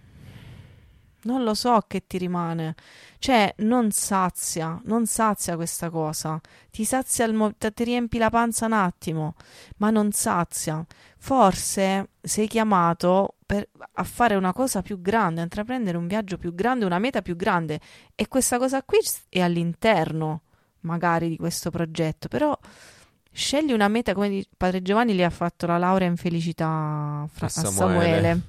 non 1.25 1.43
lo 1.43 1.53
so 1.53 1.83
che 1.87 2.05
ti 2.07 2.17
rimane. 2.17 2.75
Cioè, 3.19 3.53
non 3.59 3.91
sazia, 3.91 4.79
non 4.85 5.05
sazia 5.05 5.55
questa 5.55 5.89
cosa. 5.89 6.39
Ti 6.71 6.85
sazia 6.85 7.25
il 7.25 7.33
mo- 7.33 7.53
ti 7.55 7.83
riempi 7.83 8.17
la 8.17 8.29
panza 8.29 8.65
un 8.65 8.73
attimo, 8.73 9.35
ma 9.77 9.89
non 9.89 10.11
sazia. 10.11 10.85
Forse 11.17 12.09
sei 12.21 12.47
chiamato 12.47 13.35
per, 13.45 13.67
a 13.93 14.03
fare 14.03 14.35
una 14.35 14.53
cosa 14.53 14.81
più 14.81 15.01
grande, 15.01 15.39
a 15.41 15.43
intraprendere 15.43 15.97
un 15.97 16.07
viaggio 16.07 16.37
più 16.37 16.53
grande, 16.53 16.85
una 16.85 16.99
meta 16.99 17.21
più 17.21 17.35
grande. 17.35 17.79
E 18.13 18.27
questa 18.27 18.57
cosa 18.57 18.83
qui 18.83 18.99
è 19.29 19.41
all'interno, 19.41 20.41
magari, 20.81 21.29
di 21.29 21.37
questo 21.37 21.71
progetto. 21.71 22.27
Però 22.27 22.57
scegli 23.31 23.73
una 23.73 23.87
meta, 23.87 24.13
come 24.13 24.45
Padre 24.55 24.81
Giovanni 24.83 25.13
gli 25.13 25.23
ha 25.23 25.29
fatto 25.31 25.65
la 25.65 25.77
laurea 25.77 26.07
in 26.07 26.17
felicità 26.17 27.27
fra- 27.31 27.47
a 27.47 27.49
Samuele. 27.49 27.73
Samuele 27.73 28.41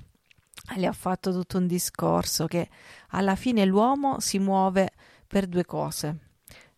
le 0.75 0.87
ha 0.87 0.93
fatto 0.93 1.33
tutto 1.33 1.59
un 1.59 1.67
discorso 1.67 2.47
che 2.47 2.69
alla 3.11 3.37
fine 3.37 3.65
l'uomo 3.65 4.21
si 4.21 4.39
muove 4.39 4.91
per 5.27 5.47
due 5.47 5.65
cose. 5.65 6.19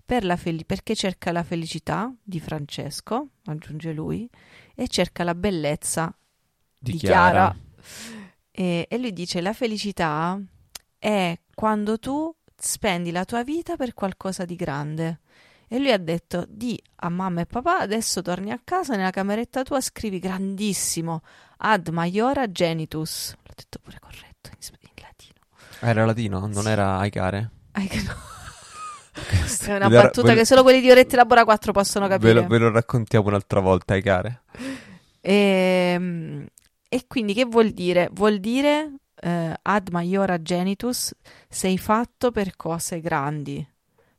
Per 0.05 0.25
la 0.25 0.37
fel- 0.37 0.65
perché 0.65 0.95
cerca 0.95 1.33
la 1.33 1.43
felicità 1.43 2.13
di 2.23 2.41
Francesco, 2.41 3.29
aggiunge 3.45 3.93
lui, 3.93 4.29
e 4.75 4.89
cerca 4.89 5.25
la 5.25 5.35
bellezza 5.35 6.17
di, 6.79 6.93
di 6.93 6.99
Chiara. 6.99 7.31
Chiara. 7.31 7.57
E, 8.51 8.87
e 8.89 8.99
lui 8.99 9.13
dice: 9.13 9.41
La 9.41 9.53
felicità 9.53 10.41
è 10.99 11.39
quando 11.55 11.99
tu 11.99 12.35
spendi 12.57 13.11
la 13.11 13.25
tua 13.25 13.43
vita 13.43 13.77
per 13.77 13.95
qualcosa 13.95 14.45
di 14.45 14.57
grande. 14.57 15.21
E 15.69 15.79
lui 15.79 15.93
ha 15.93 15.99
detto: 15.99 16.45
Di 16.49 16.81
a 16.97 17.09
mamma 17.09 17.43
e 17.43 17.47
papà, 17.47 17.79
adesso 17.79 18.23
torni 18.23 18.51
a 18.51 18.61
casa, 18.63 18.97
nella 18.97 19.11
cameretta 19.11 19.63
tua 19.63 19.81
scrivi 19.81 20.19
grandissimo 20.19 21.23
ad 21.59 21.89
maiora 21.89 22.51
genitus. 22.51 23.35
L'ho 23.43 23.53
detto 23.55 23.79
pure 23.81 23.99
corretto 24.01 24.51
in, 24.51 24.59
in 24.81 25.03
latino. 25.03 25.41
Era 25.81 26.05
latino, 26.05 26.47
non 26.47 26.67
era 26.67 26.99
Aicare? 26.99 27.51
Aicare. 27.73 28.27
È 29.67 29.75
una 29.75 29.89
battuta 29.89 30.33
che 30.35 30.45
solo 30.45 30.63
quelli 30.63 30.81
di 30.81 30.91
Orette 30.91 31.17
Labora 31.17 31.45
4 31.45 31.73
possono 31.73 32.07
capire. 32.07 32.35
Ve 32.35 32.41
lo, 32.41 32.47
ve 32.47 32.59
lo 32.59 32.71
raccontiamo 32.71 33.29
un'altra 33.29 33.61
volta, 33.61 33.95
Aicare. 33.95 34.43
E, 35.21 35.93
ehm, 35.95 36.47
e 36.89 37.05
quindi 37.07 37.35
che 37.35 37.45
vuol 37.45 37.71
dire? 37.71 38.09
Vuol 38.13 38.39
dire 38.39 38.93
eh, 39.21 39.55
ad 39.61 39.89
maiora 39.91 40.41
genitus 40.41 41.13
sei 41.49 41.79
fatto 41.79 42.31
per 42.31 42.57
cose 42.57 43.01
grandi. 43.01 43.67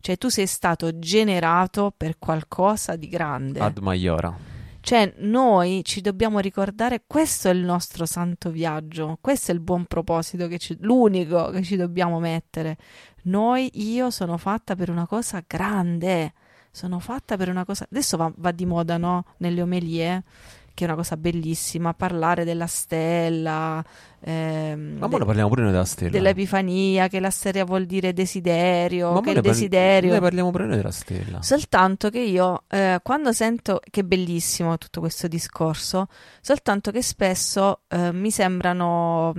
Cioè 0.01 0.17
tu 0.17 0.29
sei 0.29 0.47
stato 0.47 0.97
generato 0.97 1.93
per 1.95 2.17
qualcosa 2.17 2.95
di 2.95 3.09
grande. 3.09 3.59
Ad 3.59 3.79
Maiora. 3.79 4.49
Cioè 4.81 5.13
noi 5.17 5.81
ci 5.83 6.01
dobbiamo 6.01 6.39
ricordare 6.39 7.03
questo 7.05 7.49
è 7.49 7.51
il 7.51 7.63
nostro 7.63 8.05
santo 8.05 8.49
viaggio, 8.49 9.17
questo 9.19 9.51
è 9.51 9.53
il 9.53 9.59
buon 9.59 9.85
proposito, 9.85 10.47
che 10.47 10.57
ci, 10.57 10.77
l'unico 10.79 11.49
che 11.49 11.61
ci 11.63 11.75
dobbiamo 11.75 12.19
mettere. 12.19 12.77
Noi, 13.23 13.69
io 13.73 14.09
sono 14.09 14.37
fatta 14.37 14.75
per 14.75 14.89
una 14.89 15.05
cosa 15.05 15.43
grande, 15.45 16.33
sono 16.71 16.99
fatta 16.99 17.35
per 17.35 17.49
una 17.49 17.65
cosa... 17.65 17.85
Adesso 17.89 18.15
va, 18.15 18.31
va 18.37 18.51
di 18.51 18.65
moda, 18.65 18.97
no? 18.97 19.25
Nelle 19.37 19.61
omelie, 19.61 20.23
che 20.79 20.85
è 20.85 20.87
una 20.87 20.95
cosa 20.95 21.17
bellissima, 21.17 21.93
parlare 21.93 22.45
della 22.45 22.65
stella, 22.65 23.83
Ehm, 24.21 24.97
ma 24.97 25.07
de- 25.07 25.23
parliamo 25.23 25.47
pure 25.47 25.61
noi 25.63 25.71
della 25.71 25.85
stella. 25.85 26.09
Dell'Epifania, 26.09 27.07
che 27.07 27.19
la 27.19 27.29
stella 27.29 27.63
vuol 27.63 27.85
dire 27.85 28.13
desiderio, 28.13 29.13
ma 29.13 29.21
che 29.21 29.31
il 29.31 29.41
desiderio. 29.41 30.11
Noi 30.11 30.19
parliamo 30.19 30.51
pure 30.51 30.65
noi 30.65 30.75
della 30.75 30.91
stella. 30.91 31.41
Soltanto 31.41 32.09
che 32.09 32.19
io, 32.19 32.63
eh, 32.67 32.99
quando 33.01 33.31
sento 33.31 33.79
che 33.89 34.01
è 34.01 34.03
bellissimo 34.03 34.77
tutto 34.77 34.99
questo 34.99 35.27
discorso, 35.27 36.07
soltanto 36.41 36.91
che 36.91 37.01
spesso 37.01 37.81
eh, 37.87 38.11
mi 38.11 38.29
sembrano, 38.29 39.33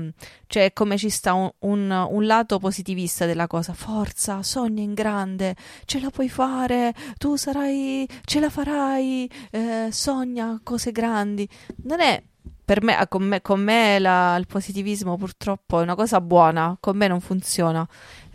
cioè 0.47 0.73
come 0.73 0.97
ci 0.97 1.11
sta 1.11 1.35
un, 1.35 1.51
un, 1.61 1.91
un, 1.91 2.27
lato 2.27 2.59
positivista 2.59 3.27
della 3.27 3.47
cosa, 3.47 3.75
forza, 3.75 4.43
sogna 4.43 4.83
in 4.83 4.95
grande, 4.95 5.57
ce 5.85 6.01
la 6.01 6.11
puoi 6.11 6.31
fare, 6.31 6.95
tu 7.19 7.37
sarai, 7.37 8.09
ce 8.25 8.41
la 8.41 8.49
farai, 8.49 9.31
eh, 9.51 9.89
sogna 9.91 10.59
cose 10.63 10.91
grandi. 10.91 11.30
Non 11.83 12.01
è 12.01 12.23
per 12.65 12.83
me, 12.83 13.05
con 13.09 13.25
me, 13.25 13.41
con 13.41 13.61
me 13.61 13.99
la, 13.99 14.37
il 14.37 14.47
positivismo 14.47 15.17
purtroppo 15.17 15.81
è 15.81 15.83
una 15.83 15.97
cosa 15.97 16.21
buona, 16.21 16.77
con 16.79 16.97
me 16.97 17.09
non 17.09 17.21
funziona. 17.21 17.87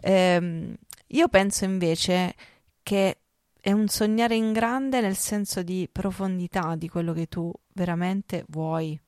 Eh, 0.01 0.77
io 1.08 1.27
penso 1.29 1.65
invece 1.65 2.36
che 2.84 3.19
è 3.62 3.71
un 3.71 3.88
sognare 3.88 4.36
in 4.36 4.51
grande 4.51 5.01
nel 5.01 5.15
senso 5.15 5.63
di 5.63 5.88
profondità 5.91 6.75
di 6.75 6.89
quello 6.89 7.13
che 7.13 7.27
tu 7.27 7.51
veramente 7.73 8.45
vuoi. 8.49 8.99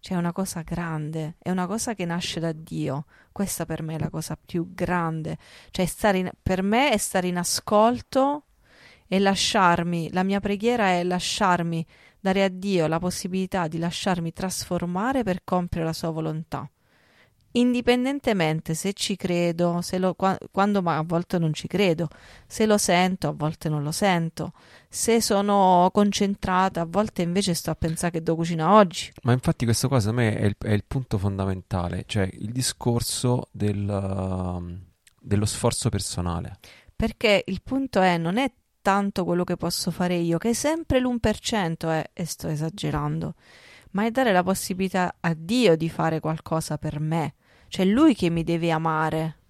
Cioè 0.00 0.16
è 0.16 0.18
una 0.20 0.32
cosa 0.32 0.62
grande, 0.62 1.36
è 1.38 1.50
una 1.50 1.66
cosa 1.66 1.94
che 1.94 2.04
nasce 2.04 2.38
da 2.38 2.52
Dio. 2.52 3.06
Questa 3.32 3.66
per 3.66 3.82
me 3.82 3.96
è 3.96 3.98
la 3.98 4.10
cosa 4.10 4.38
più 4.42 4.72
grande. 4.72 5.36
Cioè 5.72 5.86
stare 5.86 6.18
in, 6.18 6.30
per 6.40 6.62
me 6.62 6.90
è 6.90 6.96
stare 6.96 7.26
in 7.26 7.36
ascolto 7.36 8.44
e 9.08 9.18
lasciarmi, 9.18 10.12
la 10.12 10.22
mia 10.22 10.38
preghiera 10.38 10.90
è 10.90 11.02
lasciarmi 11.02 11.84
dare 12.20 12.42
a 12.44 12.48
Dio 12.48 12.86
la 12.86 12.98
possibilità 12.98 13.68
di 13.68 13.78
lasciarmi 13.78 14.32
trasformare 14.32 15.22
per 15.22 15.42
compiere 15.44 15.86
la 15.86 15.92
sua 15.92 16.10
volontà. 16.10 16.68
indipendentemente 17.52 18.74
se 18.74 18.92
ci 18.92 19.16
credo, 19.16 19.80
se 19.80 19.98
lo, 19.98 20.14
quando 20.50 20.82
ma 20.82 20.98
a 20.98 21.02
volte 21.02 21.38
non 21.38 21.52
ci 21.54 21.66
credo, 21.66 22.08
se 22.46 22.66
lo 22.66 22.76
sento, 22.78 23.28
a 23.28 23.32
volte 23.32 23.68
non 23.68 23.82
lo 23.82 23.92
sento, 23.92 24.52
se 24.88 25.20
sono 25.20 25.88
concentrata, 25.92 26.82
a 26.82 26.86
volte 26.86 27.22
invece 27.22 27.54
sto 27.54 27.70
a 27.70 27.74
pensare 27.74 28.12
che 28.12 28.22
devo 28.22 28.38
cucinare 28.38 28.72
oggi. 28.72 29.12
Ma 29.22 29.32
infatti 29.32 29.64
questo 29.64 29.88
qua 29.88 29.98
secondo 30.00 30.22
me 30.22 30.36
è 30.36 30.44
il, 30.44 30.56
è 30.58 30.72
il 30.72 30.84
punto 30.86 31.18
fondamentale, 31.18 32.04
cioè 32.06 32.28
il 32.32 32.52
discorso 32.52 33.48
del, 33.50 33.86
uh, 33.88 34.78
dello 35.20 35.46
sforzo 35.46 35.88
personale. 35.88 36.58
Perché 36.94 37.44
il 37.46 37.62
punto 37.62 38.00
è, 38.00 38.18
non 38.18 38.38
è 38.38 38.52
tanto 38.88 39.26
quello 39.26 39.44
che 39.44 39.58
posso 39.58 39.90
fare 39.90 40.14
io, 40.14 40.38
che 40.38 40.48
è 40.48 40.52
sempre 40.54 40.98
l'1% 40.98 41.90
è, 41.90 42.10
e 42.14 42.24
sto 42.24 42.48
esagerando, 42.48 43.34
ma 43.90 44.06
è 44.06 44.10
dare 44.10 44.32
la 44.32 44.42
possibilità 44.42 45.16
a 45.20 45.34
Dio 45.36 45.76
di 45.76 45.90
fare 45.90 46.20
qualcosa 46.20 46.78
per 46.78 46.98
me. 46.98 47.34
C'è 47.68 47.84
lui 47.84 48.14
che 48.14 48.30
mi 48.30 48.42
deve 48.44 48.70
amare. 48.70 49.40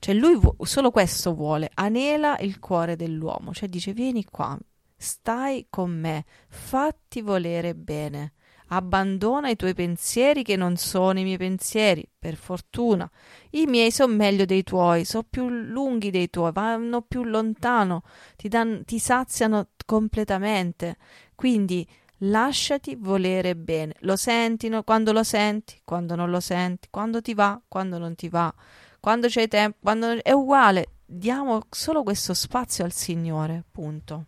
Cioè 0.00 0.16
lui 0.16 0.34
vu- 0.34 0.64
solo 0.64 0.90
questo 0.90 1.32
vuole, 1.32 1.70
anela 1.74 2.38
il 2.40 2.58
cuore 2.58 2.96
dell'uomo, 2.96 3.54
cioè 3.54 3.68
dice 3.68 3.92
vieni 3.92 4.24
qua, 4.24 4.58
stai 4.96 5.68
con 5.70 5.92
me, 5.92 6.24
fatti 6.48 7.20
volere 7.20 7.76
bene, 7.76 8.32
abbandona 8.68 9.50
i 9.50 9.56
tuoi 9.56 9.74
pensieri 9.74 10.42
che 10.42 10.56
non 10.56 10.76
sono 10.76 11.18
i 11.18 11.24
miei 11.24 11.36
pensieri, 11.36 12.08
per 12.18 12.36
fortuna. 12.36 13.10
I 13.50 13.66
miei 13.66 13.90
sono 13.90 14.14
meglio 14.14 14.44
dei 14.44 14.62
tuoi, 14.62 15.04
sono 15.04 15.24
più 15.28 15.48
lunghi 15.48 16.10
dei 16.10 16.30
tuoi, 16.30 16.52
vanno 16.52 17.02
più 17.02 17.24
lontano, 17.24 18.02
ti, 18.36 18.48
dan- 18.48 18.84
ti 18.84 18.98
saziano 18.98 19.68
completamente. 19.84 20.96
Quindi 21.34 21.86
Lasciati 22.22 22.96
volere 22.96 23.54
bene. 23.54 23.94
Lo 24.00 24.16
sentino 24.16 24.82
quando 24.82 25.12
lo 25.12 25.22
senti, 25.22 25.80
quando 25.84 26.16
non 26.16 26.30
lo 26.30 26.40
senti, 26.40 26.88
quando 26.90 27.20
ti 27.22 27.32
va, 27.32 27.60
quando 27.68 27.96
non 27.98 28.16
ti 28.16 28.28
va, 28.28 28.52
quando 28.98 29.28
c'hai 29.30 29.46
tempo, 29.46 29.78
quando 29.80 30.20
è 30.22 30.32
uguale. 30.32 30.94
Diamo 31.04 31.60
solo 31.70 32.02
questo 32.02 32.34
spazio 32.34 32.84
al 32.84 32.92
Signore, 32.92 33.62
punto. 33.70 34.26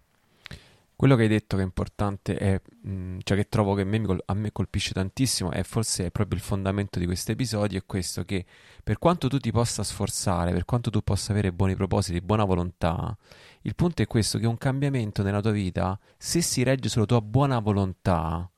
Quello 1.01 1.17
che 1.17 1.23
hai 1.23 1.29
detto 1.29 1.57
che 1.57 1.63
è 1.63 1.65
importante, 1.65 2.37
è, 2.37 2.61
mh, 2.83 2.91
mm, 2.91 3.19
cioè 3.23 3.39
che 3.39 3.49
trovo 3.49 3.73
che 3.73 3.81
a 3.81 3.85
me, 3.87 4.03
a 4.27 4.35
me, 4.35 4.53
colpisce 4.53 4.93
tantissimo, 4.93 5.51
e 5.51 5.65
forse 5.65 6.05
è 6.05 6.11
proprio 6.11 6.37
il 6.37 6.45
fondamento 6.45 6.99
di 6.99 7.07
questo 7.07 7.33
episodio, 7.33 7.79
è 7.79 7.87
questo 7.87 8.23
che 8.27 8.45
per 8.85 8.99
quanto 8.99 9.27
tu 9.27 9.39
ti 9.39 9.51
possa 9.51 9.83
sforzare, 9.83 10.53
per 10.53 10.67
quanto 10.67 10.91
tu 10.91 11.01
possa 11.01 11.33
avere 11.33 11.55
buoni 11.55 11.75
propositi, 11.75 12.21
buona 12.21 12.45
volontà, 12.45 13.17
il 13.63 13.75
punto 13.75 14.03
è 14.03 14.07
questo, 14.07 14.39
che 14.39 14.47
un 14.47 14.59
cambiamento 14.59 15.23
nella 15.23 15.41
tua 15.41 15.53
vita, 15.53 15.99
se 16.19 16.43
si 16.43 16.63
regge 16.65 16.91
sulla 16.91 17.07
tua 17.07 17.23
buona 17.23 17.61
volontà, 17.61 18.51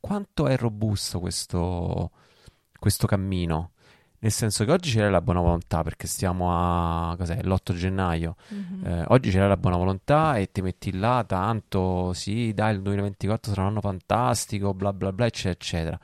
quanto 0.00 0.46
è 0.46 0.56
robusto 0.56 1.20
questo, 1.20 2.10
questo 2.78 3.06
cammino? 3.06 3.71
Nel 4.22 4.30
senso 4.30 4.64
che 4.64 4.70
oggi 4.70 4.92
c'era 4.92 5.10
la 5.10 5.20
buona 5.20 5.40
volontà 5.40 5.82
perché 5.82 6.06
stiamo 6.06 6.52
a 6.52 7.16
cos'è, 7.16 7.42
l'8 7.42 7.74
gennaio. 7.74 8.36
Mm-hmm. 8.54 8.86
Eh, 8.86 9.04
oggi 9.08 9.30
c'era 9.30 9.48
la 9.48 9.56
buona 9.56 9.76
volontà 9.76 10.36
e 10.36 10.52
ti 10.52 10.62
metti 10.62 10.96
là 10.96 11.24
tanto, 11.26 12.12
sì, 12.12 12.52
dai, 12.54 12.76
il 12.76 12.82
2024 12.82 13.50
sarà 13.50 13.62
un 13.62 13.70
anno 13.70 13.80
fantastico, 13.80 14.74
bla 14.74 14.92
bla 14.92 15.12
bla, 15.12 15.26
eccetera, 15.26 15.54
eccetera. 15.54 15.98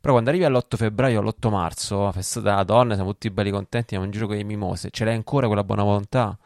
Però 0.00 0.14
quando 0.14 0.30
arrivi 0.30 0.46
all'8 0.46 0.76
febbraio, 0.76 1.20
all'8 1.20 1.50
marzo, 1.50 2.04
la 2.04 2.12
festa 2.12 2.40
della 2.40 2.64
donna, 2.64 2.94
siamo 2.94 3.10
tutti 3.10 3.30
belli 3.30 3.50
contenti, 3.50 3.94
andiamo 3.94 4.04
in 4.06 4.12
giro 4.12 4.26
con 4.26 4.36
le 4.36 4.44
mimose. 4.44 4.88
Ce 4.90 5.04
l'hai 5.04 5.14
ancora 5.14 5.46
quella 5.46 5.62
buona 5.62 5.82
volontà? 5.82 6.38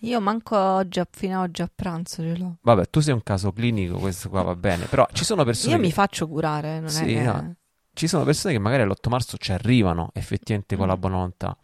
Io 0.00 0.20
manco 0.20 0.58
oggi, 0.58 1.00
fino 1.10 1.38
a 1.38 1.42
oggi 1.42 1.62
a 1.62 1.70
pranzo 1.74 2.22
ce 2.22 2.36
l'ho. 2.36 2.58
Vabbè, 2.60 2.90
tu 2.90 3.00
sei 3.00 3.14
un 3.14 3.22
caso 3.22 3.50
clinico, 3.50 3.96
questo 3.96 4.28
qua 4.28 4.42
va 4.42 4.54
bene. 4.54 4.84
Però 4.84 5.08
ci 5.12 5.24
sono 5.24 5.42
persone. 5.42 5.72
Io 5.72 5.80
che... 5.80 5.86
mi 5.86 5.92
faccio 5.92 6.28
curare, 6.28 6.80
non 6.80 6.90
sì, 6.90 7.14
è. 7.14 7.24
No 7.24 7.54
ci 8.00 8.08
sono 8.08 8.24
persone 8.24 8.54
che 8.54 8.58
magari 8.58 8.80
all'8 8.80 9.10
marzo 9.10 9.36
ci 9.36 9.52
arrivano 9.52 10.08
effettivamente 10.14 10.74
con 10.74 10.86
la 10.86 10.96
mm. 10.96 11.00
buona 11.00 11.16
volontà, 11.16 11.54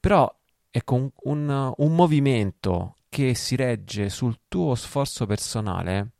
però 0.00 0.34
ecco 0.70 0.94
un, 0.94 1.10
un, 1.24 1.74
un 1.76 1.94
movimento 1.94 2.96
che 3.10 3.34
si 3.34 3.54
regge 3.54 4.08
sul 4.08 4.38
tuo 4.48 4.74
sforzo 4.74 5.26
personale 5.26 6.12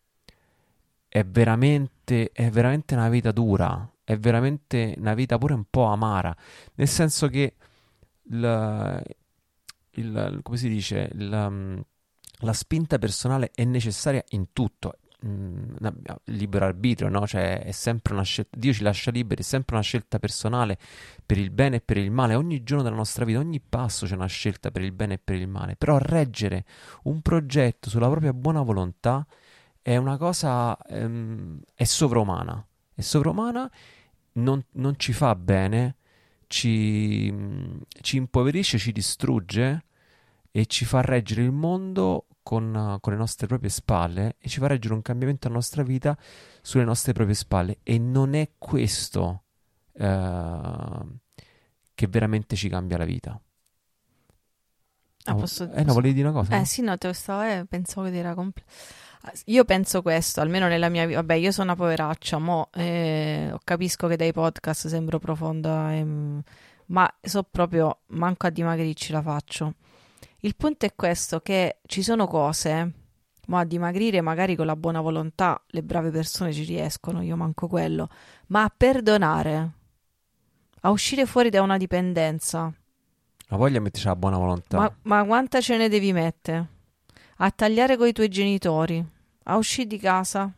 è 1.09 1.25
veramente, 1.25 2.31
è 2.31 2.51
veramente 2.51 2.93
una 2.95 3.09
vita 3.09 3.33
dura, 3.33 3.91
è 4.05 4.19
veramente 4.19 4.97
una 4.99 5.15
vita 5.15 5.39
pure 5.39 5.55
un 5.55 5.65
po' 5.71 5.85
amara, 5.85 6.37
nel 6.75 6.89
senso 6.89 7.29
che 7.29 7.55
il, 8.25 9.03
il, 9.93 10.41
come 10.43 10.57
si 10.59 10.69
dice, 10.69 11.09
il, 11.11 11.85
la 12.41 12.53
spinta 12.53 12.99
personale 12.99 13.51
è 13.55 13.65
necessaria 13.65 14.23
in 14.33 14.53
tutto, 14.53 14.93
mh, 15.23 15.77
libero 16.27 16.67
arbitrio, 16.67 17.09
no? 17.09 17.27
Cioè 17.27 17.63
è 17.63 17.71
sempre 17.73 18.13
una 18.15 18.23
scelta, 18.23 18.57
Dio 18.59 18.73
ci 18.73 18.83
lascia 18.83 19.11
liberi, 19.11 19.43
è 19.43 19.45
sempre 19.45 19.77
una 19.77 19.85
scelta 19.85 20.19
personale 20.19 20.79
per 21.25 21.39
il 21.39 21.51
bene 21.51 21.77
e 21.77 21.81
per 21.81 21.97
il 21.97 22.11
male. 22.11 22.35
Ogni 22.35 22.63
giorno 22.63 22.83
della 22.83 22.97
nostra 22.97 23.25
vita, 23.25 23.39
ogni 23.39 23.61
passo 23.61 24.07
c'è 24.07 24.15
una 24.15 24.27
scelta 24.27 24.71
per 24.71 24.83
il 24.83 24.93
bene 24.93 25.15
e 25.15 25.19
per 25.19 25.37
il 25.37 25.49
male. 25.49 25.77
Però 25.77 25.99
reggere 25.99 26.65
un 27.05 27.21
progetto 27.23 27.89
sulla 27.91 28.09
propria 28.09 28.33
buona 28.33 28.63
volontà 28.63 29.27
è 29.81 29.97
una 29.97 30.17
cosa, 30.17 30.77
ehm, 30.87 31.61
è 31.75 31.85
sovraumana. 31.85 32.65
È 32.95 33.01
sovraumana, 33.01 33.71
non, 34.35 34.63
non 34.73 34.99
ci 34.99 35.13
fa 35.13 35.35
bene, 35.35 35.97
ci, 36.47 37.33
ci 38.01 38.17
impoverisce, 38.17 38.79
ci 38.79 38.93
distrugge 38.93 39.85
e 40.53 40.67
ci 40.67 40.85
fa 40.85 41.01
reggere 41.01 41.43
il 41.43 41.51
mondo 41.51 42.27
con, 42.43 42.99
con, 43.01 43.13
le 43.13 43.19
nostre 43.19 43.47
proprie 43.47 43.71
spalle 43.71 44.37
e 44.39 44.49
ci 44.49 44.61
fa 44.61 44.67
reggere 44.67 44.95
un 44.95 45.03
cambiamento 45.03 45.49
nella 45.49 45.59
nostra 45.59 45.83
vita 45.83 46.17
sulle 46.61 46.85
nostre 46.85 47.13
proprie 47.13 47.35
spalle 47.35 47.79
e 47.83 47.99
non 47.99 48.35
è 48.35 48.51
questo 48.59 49.45
eh, 49.95 51.01
che 51.95 52.07
veramente 52.07 52.55
ci 52.55 52.69
cambia 52.69 52.99
la 52.99 53.05
vita. 53.05 53.41
Ah, 55.25 55.35
posso, 55.35 55.65
eh 55.65 55.69
posso... 55.69 55.85
no, 55.85 55.93
volevi 55.95 56.15
dire 56.15 56.29
una 56.29 56.39
cosa? 56.39 56.55
Eh 56.55 56.59
no? 56.59 56.65
sì, 56.65 56.83
no, 56.83 56.99
te 56.99 57.07
lo 57.07 57.13
stavo, 57.13 57.43
eh, 57.43 57.65
pensavo 57.67 58.11
che 58.11 58.17
era 58.17 58.35
completo. 58.35 58.71
Io 59.47 59.65
penso 59.65 60.03
questo, 60.03 60.41
almeno 60.41 60.67
nella 60.67 60.89
mia 60.89 61.07
vita. 61.07 61.21
Vabbè, 61.21 61.35
io 61.35 61.53
sono 61.53 61.69
una 61.73 61.77
poveraccia, 61.77 62.39
mo 62.39 62.69
eh, 62.73 63.57
capisco 63.63 64.09
che 64.09 64.17
dai 64.17 64.33
podcast 64.33 64.89
sembro 64.89 65.21
profonda, 65.21 65.95
ehm, 65.95 66.43
ma 66.87 67.09
so 67.21 67.45
proprio, 67.45 68.01
manco 68.09 68.49
a 68.49 68.51
dimagrire 68.51 68.95
ce 68.95 69.13
la 69.13 69.23
faccio. 69.23 69.75
Il 70.45 70.57
punto 70.57 70.87
è 70.87 70.95
questo, 70.97 71.39
che 71.39 71.79
ci 71.87 72.03
sono 72.03 72.27
cose, 72.27 72.93
ma 73.47 73.61
a 73.61 73.65
dimagrire 73.65 74.21
magari 74.21 74.57
con 74.57 74.67
la 74.67 74.75
buona 74.75 75.01
volontà 75.01 75.63
le 75.69 75.85
brave 75.85 76.11
persone 76.11 76.53
ci 76.53 76.65
riescono, 76.65 77.23
io 77.23 77.37
manco 77.37 77.69
quello, 77.69 78.09
ma 78.49 78.65
a 78.65 78.73
perdonare, 78.77 79.71
a 80.81 80.91
uscire 80.91 81.27
fuori 81.27 81.49
da 81.49 81.63
una 81.63 81.77
dipendenza. 81.77 82.73
Ma 83.51 83.57
voglia 83.57 83.79
metterci 83.79 84.09
la 84.09 84.17
buona 84.17 84.37
volontà. 84.37 84.79
Ma, 84.79 84.97
ma 85.03 85.25
quanta 85.25 85.61
ce 85.61 85.77
ne 85.77 85.89
devi 85.89 86.13
mettere? 86.13 86.67
A 87.37 87.51
tagliare 87.53 87.97
con 87.97 88.09
i 88.09 88.13
tuoi 88.13 88.29
genitori, 88.29 89.05
a 89.45 89.57
uscire 89.57 89.87
di 89.87 89.99
casa, 89.99 90.53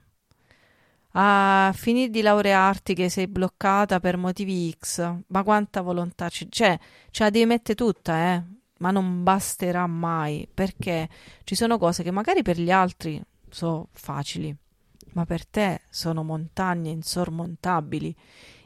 a 1.11 1.73
finire 1.75 2.09
di 2.09 2.23
laurearti 2.23 2.95
che 2.95 3.11
sei 3.11 3.29
bloccata 3.29 4.01
per 4.01 4.17
motivi 4.17 4.75
X, 4.81 5.15
ma 5.27 5.43
quanta 5.43 5.83
volontà 5.83 6.31
c'è? 6.31 6.47
Cioè, 6.49 6.79
ce 7.11 7.23
la 7.23 7.29
devi 7.29 7.45
mettere 7.45 7.75
tutta, 7.75 8.33
eh? 8.33 8.63
Ma 8.79 8.91
non 8.91 9.23
basterà 9.23 9.87
mai 9.87 10.49
perché 10.53 11.09
ci 11.45 11.55
sono 11.55 11.79
cose 11.79 12.03
che 12.03 12.11
magari 12.11 12.43
per 12.43 12.59
gli 12.59 12.71
altri 12.71 13.23
sono 13.49 13.89
facili, 13.93 14.55
ma 15.13 15.25
per 15.25 15.47
te 15.47 15.83
sono 15.89 16.23
montagne 16.23 16.91
insormontabili 16.91 18.15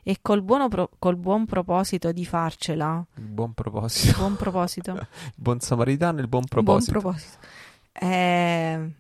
e 0.02 0.18
col, 0.22 0.42
pro- 0.42 0.90
col 0.98 1.16
buon 1.16 1.44
proposito 1.44 2.12
di 2.12 2.24
farcela. 2.24 3.04
Il 3.16 3.24
buon 3.24 3.52
proposito. 3.52 4.16
Buon 4.16 4.36
proposito. 4.36 4.92
il 4.96 5.32
buon 5.34 5.60
samaritano 5.60 6.18
e 6.18 6.22
il 6.22 6.28
buon 6.28 6.44
proposito. 6.44 6.92
Buon 6.92 7.02
proposito. 7.12 7.38
Eh, 7.92 8.92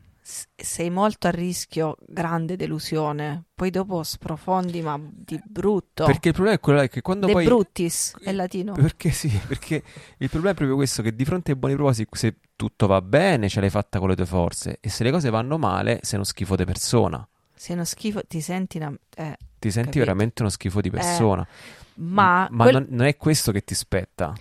sei 0.54 0.90
molto 0.90 1.26
a 1.26 1.30
rischio 1.30 1.96
grande 2.06 2.56
delusione. 2.56 3.44
Poi 3.54 3.70
dopo 3.70 4.02
sprofondi, 4.02 4.82
ma 4.82 5.00
di 5.02 5.40
brutto. 5.42 6.04
Perché 6.04 6.28
il 6.28 6.34
problema 6.34 6.56
è 6.56 6.60
quello 6.60 6.86
che 6.86 7.00
quando 7.00 7.26
De 7.26 7.32
poi. 7.32 7.44
bruttis 7.46 8.14
è 8.20 8.32
latino. 8.32 8.72
Perché 8.74 9.10
sì, 9.10 9.28
perché 9.46 9.82
il 10.18 10.28
problema 10.28 10.50
è 10.50 10.54
proprio 10.54 10.76
questo: 10.76 11.00
che 11.02 11.14
di 11.14 11.24
fronte 11.24 11.52
ai 11.52 11.56
buoni 11.56 11.74
propositi, 11.74 12.10
se 12.12 12.36
tutto 12.56 12.86
va 12.86 13.00
bene, 13.00 13.48
ce 13.48 13.60
l'hai 13.60 13.70
fatta 13.70 13.98
con 13.98 14.08
le 14.10 14.16
tue 14.16 14.26
forze. 14.26 14.78
E 14.80 14.90
se 14.90 15.02
le 15.02 15.10
cose 15.10 15.30
vanno 15.30 15.56
male, 15.56 16.00
sei 16.02 16.16
uno 16.16 16.24
schifo 16.24 16.56
di 16.56 16.64
persona. 16.64 17.26
Sei 17.54 17.74
uno 17.74 17.84
schifo, 17.84 18.20
ti 18.26 18.40
senti 18.42 18.76
una. 18.76 18.92
Eh, 19.16 19.36
ti 19.58 19.70
senti 19.70 19.88
capito? 19.88 20.04
veramente 20.04 20.42
uno 20.42 20.50
schifo 20.50 20.80
di 20.82 20.90
persona. 20.90 21.42
Eh, 21.42 22.00
ma 22.00 22.46
ma 22.50 22.64
quel... 22.64 22.74
non, 22.74 22.86
non 22.90 23.06
è 23.06 23.16
questo 23.16 23.50
che 23.50 23.64
ti 23.64 23.74
spetta. 23.74 24.34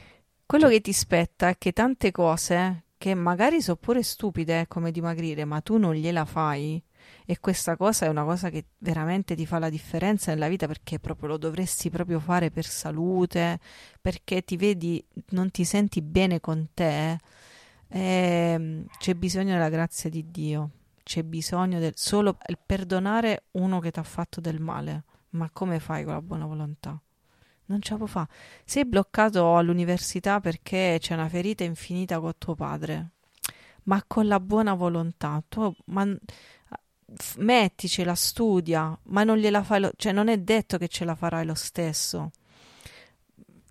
Quello 0.45 0.65
cioè... 0.65 0.73
che 0.73 0.82
ti 0.82 0.93
spetta 0.93 1.47
è 1.47 1.58
che 1.58 1.71
tante 1.71 2.12
cose 2.12 2.84
che 2.97 3.13
magari 3.13 3.62
sono 3.62 3.77
pure 3.77 4.03
stupide 4.03 4.65
come 4.67 4.91
dimagrire, 4.91 5.45
ma 5.45 5.62
tu 5.62 5.77
non 5.77 5.93
gliela 5.93 6.25
fai. 6.25 6.81
E 7.25 7.39
questa 7.39 7.77
cosa 7.77 8.05
è 8.05 8.10
una 8.10 8.23
cosa 8.23 8.49
che 8.49 8.65
veramente 8.79 9.36
ti 9.36 9.45
fa 9.45 9.60
la 9.60 9.69
differenza 9.69 10.31
nella 10.31 10.47
vita 10.47 10.67
perché 10.67 10.99
proprio 10.99 11.29
lo 11.29 11.38
dovresti 11.38 11.89
proprio 11.89 12.19
fare 12.19 12.51
per 12.51 12.65
salute, 12.65 13.60
perché 14.01 14.43
ti 14.43 14.57
vedi, 14.57 15.03
non 15.29 15.51
ti 15.51 15.63
senti 15.63 16.01
bene 16.01 16.39
con 16.39 16.69
te. 16.73 17.17
E 17.89 17.99
ehm, 17.99 18.86
c'è 18.97 19.13
bisogno 19.15 19.53
della 19.53 19.69
grazia 19.69 20.10
di 20.10 20.29
Dio, 20.29 20.71
c'è 21.03 21.23
bisogno 21.23 21.79
del 21.79 21.93
solo 21.95 22.38
perdonare 22.65 23.45
uno 23.51 23.79
che 23.79 23.91
ti 23.91 23.99
ha 23.99 24.03
fatto 24.03 24.41
del 24.41 24.60
male. 24.60 25.03
Ma 25.31 25.49
come 25.51 25.79
fai 25.79 26.03
con 26.03 26.13
la 26.13 26.21
buona 26.21 26.45
volontà? 26.45 26.99
Non 27.67 27.82
ce 27.82 27.91
la 27.91 27.97
può 27.97 28.08
fare. 28.08 28.27
Sei 28.65 28.86
bloccato 28.86 29.56
all'università 29.56 30.39
perché 30.39 30.97
c'è 30.99 31.13
una 31.13 31.30
ferita 31.30 31.63
infinita 31.63 32.19
con 32.19 32.34
tuo 32.38 32.56
padre, 32.56 33.12
ma 33.84 34.03
con 34.06 34.27
la 34.27 34.39
buona 34.39 34.73
volontà. 34.73 35.41
Tu, 35.47 35.73
ma, 35.86 36.06
f- 37.15 37.38
metticela, 37.38 38.15
studia, 38.15 38.97
ma 39.03 39.23
non 39.23 39.38
gliela 39.38 39.63
fai, 39.63 39.82
lo, 39.82 39.91
cioè 39.95 40.12
non 40.12 40.27
è 40.27 40.38
detto 40.38 40.77
che 40.77 40.88
ce 40.88 41.06
la 41.06 41.15
farai 41.15 41.45
lo 41.45 41.56
stesso. 41.56 42.32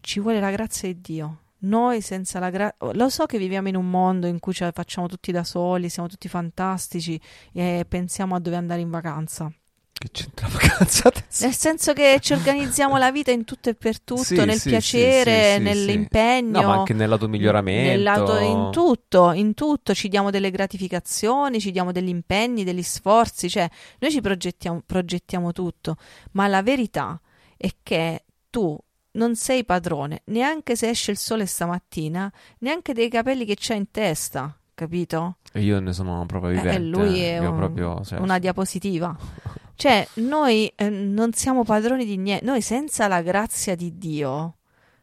Ci 0.00 0.20
vuole 0.20 0.40
la 0.40 0.50
grazia 0.50 0.88
di 0.88 1.00
Dio. 1.00 1.40
Noi 1.58 2.00
senza 2.00 2.38
la 2.38 2.50
grazia, 2.50 2.92
lo 2.92 3.08
so 3.08 3.26
che 3.26 3.38
viviamo 3.38 3.68
in 3.68 3.76
un 3.76 3.88
mondo 3.88 4.26
in 4.26 4.38
cui 4.38 4.52
ce 4.52 4.64
la 4.64 4.72
facciamo 4.72 5.08
tutti 5.08 5.32
da 5.32 5.42
soli, 5.42 5.88
siamo 5.88 6.08
tutti 6.08 6.28
fantastici 6.28 7.20
e 7.52 7.84
pensiamo 7.88 8.34
a 8.34 8.40
dove 8.40 8.56
andare 8.56 8.82
in 8.82 8.90
vacanza. 8.90 9.50
Che 9.98 10.08
c'entra 10.12 10.46
adesso? 10.78 11.10
Nel 11.40 11.54
senso 11.54 11.92
che 11.94 12.18
ci 12.20 12.34
organizziamo 12.34 12.98
la 12.98 13.10
vita 13.10 13.30
in 13.30 13.44
tutto 13.44 13.70
e 13.70 13.74
per 13.74 13.98
tutto, 14.00 14.22
Sì, 14.22 14.34
nel 14.44 14.58
sì, 14.58 14.68
piacere, 14.68 15.54
sì, 15.56 15.62
nell'impegno. 15.62 16.60
No, 16.60 16.66
ma 16.68 16.74
anche 16.74 16.92
nell'automiglioramento. 16.92 17.88
nell'auto- 17.90 18.36
in 18.38 18.68
tutto, 18.72 19.32
in 19.32 19.54
tutto, 19.54 19.94
ci 19.94 20.08
diamo 20.08 20.30
delle 20.30 20.50
gratificazioni, 20.50 21.60
ci 21.60 21.70
diamo 21.70 21.92
degli 21.92 22.10
impegni, 22.10 22.62
degli 22.62 22.82
sforzi, 22.82 23.48
cioè 23.48 23.66
noi 24.00 24.10
ci 24.10 24.20
progettiamo, 24.20 24.82
progettiamo 24.84 25.52
tutto, 25.52 25.96
ma 26.32 26.46
la 26.46 26.62
verità 26.62 27.18
è 27.56 27.70
che 27.82 28.24
tu 28.50 28.78
non 29.12 29.34
sei 29.34 29.64
padrone, 29.64 30.20
neanche 30.26 30.76
se 30.76 30.90
esce 30.90 31.10
il 31.10 31.16
sole 31.16 31.46
stamattina, 31.46 32.30
neanche 32.58 32.92
dei 32.92 33.08
capelli 33.08 33.46
che 33.46 33.56
c'hai 33.58 33.78
in 33.78 33.90
testa, 33.90 34.54
capito? 34.74 35.38
E 35.54 35.62
io 35.62 35.80
ne 35.80 35.94
sono 35.94 36.22
proprio 36.26 36.50
Eh, 36.50 36.56
vivente. 36.56 36.78
lui 36.80 37.20
è 37.22 37.38
un- 37.38 37.56
proprio, 37.56 38.04
cioè, 38.04 38.18
una 38.18 38.38
diapositiva. 38.38 39.16
Cioè, 39.76 40.06
noi 40.14 40.66
eh, 40.74 40.88
non 40.88 41.32
siamo 41.34 41.62
padroni 41.62 42.04
di 42.04 42.16
niente, 42.16 42.44
noi 42.44 42.62
senza 42.62 43.06
la 43.08 43.20
grazia 43.22 43.74
di 43.76 43.96
Dio, 43.98 44.56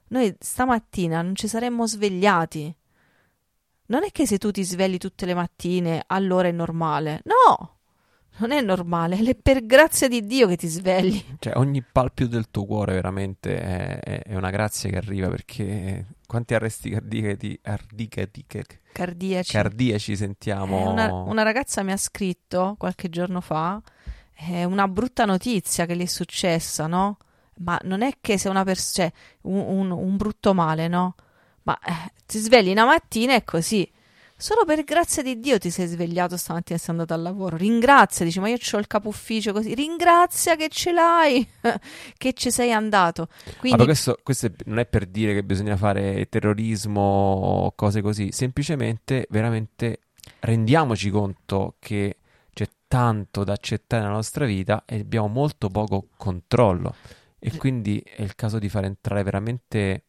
noi 0.08 0.36
stamattina 0.40 1.22
non 1.22 1.36
ci 1.36 1.48
saremmo 1.48 1.86
svegliati. 1.88 2.76
Non 3.86 4.04
è 4.04 4.12
che 4.12 4.26
se 4.26 4.38
tu 4.38 4.50
ti 4.52 4.64
svegli 4.64 4.98
tutte 4.98 5.26
le 5.28 5.34
mattine, 5.36 6.04
allora 6.08 6.48
è 6.48 6.52
normale. 6.52 7.22
No, 7.26 7.78
non 8.38 8.52
è 8.52 8.62
normale, 8.62 9.18
è 9.18 9.36
per 9.36 9.64
grazia 9.66 10.08
di 10.08 10.26
Dio 10.26 10.48
che 10.48 10.56
ti 10.58 10.68
svegli. 10.68 11.24
Cioè, 11.38 11.56
ogni 11.58 11.84
palpito 11.84 12.30
del 12.32 12.50
tuo 12.50 12.66
cuore 12.66 12.94
veramente 12.94 13.60
è, 13.62 14.00
è- 14.24 14.36
una 14.36 14.50
grazia 14.50 14.90
che 14.90 14.98
arriva 14.98 15.28
perché 15.30 16.08
quanti 16.26 16.56
arresti 16.56 16.90
cardiaci, 16.90 17.60
ardicaci- 17.62 18.46
Cardiaci. 18.92 19.52
cardiaci 19.52 20.12
Eh, 20.14 20.16
sentiamo. 20.16 20.90
una, 20.90 21.12
una 21.14 21.44
ragazza 21.44 21.84
mi 21.84 21.92
ha 21.92 21.98
scritto 21.98 22.76
qualche 22.80 23.10
giorno 23.10 23.40
fa 23.42 23.80
eh, 24.50 24.64
una 24.66 24.88
brutta 24.88 25.26
notizia 25.26 25.86
che 25.86 25.96
gli 25.96 26.02
è 26.04 26.06
successa, 26.06 26.88
no? 26.88 27.18
Ma 27.58 27.80
non 27.84 28.02
è 28.02 28.14
che 28.22 28.38
se 28.38 28.50
una 28.50 28.64
persona, 28.64 29.10
cioè, 29.10 29.20
un, 29.44 29.60
un- 29.60 29.92
un 29.92 30.18
brutto 30.18 30.54
male, 30.54 30.88
no? 30.88 31.16
Ma 31.64 31.78
eh, 31.80 32.12
ti 32.26 32.40
svegli 32.40 32.72
una 32.72 32.86
mattina 32.86 33.36
e 33.36 33.44
così. 33.44 33.90
Solo 34.36 34.66
per 34.66 34.84
grazia 34.84 35.22
di 35.24 35.40
Dio 35.40 35.58
ti 35.58 35.70
sei 35.70 35.88
svegliato 35.88 36.36
stamattina 36.36 36.78
e 36.78 36.82
sei 36.82 36.90
andato 36.90 37.14
al 37.14 37.22
lavoro. 37.22 37.56
Ringrazia, 37.56 38.26
dici, 38.26 38.40
ma 38.42 38.50
io 38.50 38.58
ho 38.70 38.78
il 38.78 38.88
capo 38.88 39.08
ufficio 39.08 39.54
così. 39.54 39.74
Ringrazia 39.74 40.56
che 40.58 40.68
ce 40.68 40.92
l'hai, 40.92 41.48
che 42.18 42.34
ci 42.34 42.52
sei 42.52 42.74
andato. 42.74 43.30
Ah, 43.46 43.52
Quindi, 43.60 43.78
ma 43.78 43.86
questo, 43.86 44.18
questo 44.22 44.48
è- 44.48 44.52
non 44.66 44.80
è 44.80 44.86
per 44.86 45.06
dire 45.06 45.34
che 45.34 45.44
bisogna 45.44 45.78
fare 45.78 46.28
terrorismo 46.28 47.00
o 47.02 47.72
cose 47.76 48.02
così, 48.02 48.32
semplicemente 48.34 49.28
veramente 49.30 50.00
rendiamoci 50.40 51.10
conto 51.10 51.76
che 51.80 52.18
tanto 52.94 53.44
da 53.44 53.54
accettare 53.54 54.04
nella 54.04 54.14
nostra 54.14 54.46
vita 54.46 54.84
e 54.86 55.00
abbiamo 55.00 55.28
molto 55.28 55.68
poco 55.68 56.10
controllo. 56.16 56.94
E 57.40 57.58
quindi 57.58 58.00
è 58.06 58.22
il 58.22 58.36
caso 58.36 58.60
di 58.60 58.70
far 58.70 58.86
entrare 58.86 59.24
veramente, 59.24 60.04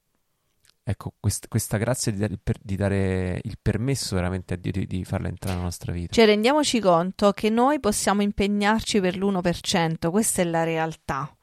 ecco, 0.82 1.14
quest- 1.18 1.48
questa 1.48 1.78
grazia 1.78 2.12
di 2.12 2.18
dare, 2.18 2.34
il 2.34 2.40
per- 2.42 2.58
di 2.60 2.76
dare 2.76 3.40
il 3.42 3.56
permesso 3.60 4.16
veramente 4.16 4.52
a 4.52 4.56
Dio 4.58 4.70
di, 4.70 4.86
di 4.86 5.02
farla 5.02 5.28
entrare 5.28 5.54
nella 5.54 5.64
nostra 5.64 5.92
vita. 5.92 6.12
Cioè, 6.12 6.26
rendiamoci 6.26 6.78
conto 6.78 7.32
che 7.32 7.48
noi 7.48 7.80
possiamo 7.80 8.20
impegnarci 8.20 9.00
per 9.00 9.16
l'1%, 9.16 10.10
questa 10.10 10.42
è 10.42 10.44
la 10.44 10.64
realtà. 10.64 11.34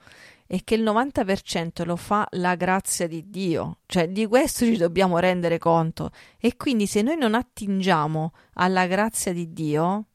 E 0.45 0.61
che 0.63 0.75
il 0.75 0.83
90% 0.83 1.83
lo 1.85 1.95
fa 1.95 2.27
la 2.33 2.53
grazia 2.53 3.07
di 3.07 3.31
Dio, 3.31 3.79
cioè 3.87 4.09
di 4.09 4.27
questo 4.27 4.63
ci 4.65 4.77
dobbiamo 4.77 5.17
rendere 5.17 5.57
conto. 5.57 6.11
E 6.37 6.55
quindi 6.55 6.85
se 6.85 7.01
noi 7.01 7.17
non 7.17 7.33
attingiamo 7.33 8.31
alla 8.53 8.85
grazia 8.85 9.33
di 9.33 9.51
Dio, 9.53 10.05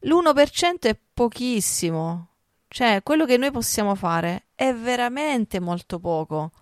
l'1% 0.00 0.78
è 0.80 0.98
pochissimo. 1.12 2.26
Cioè, 2.68 3.02
quello 3.02 3.26
che 3.26 3.36
noi 3.36 3.50
possiamo 3.50 3.94
fare 3.94 4.44
è 4.54 4.72
veramente 4.72 5.58
molto 5.60 5.98
poco. 5.98 6.52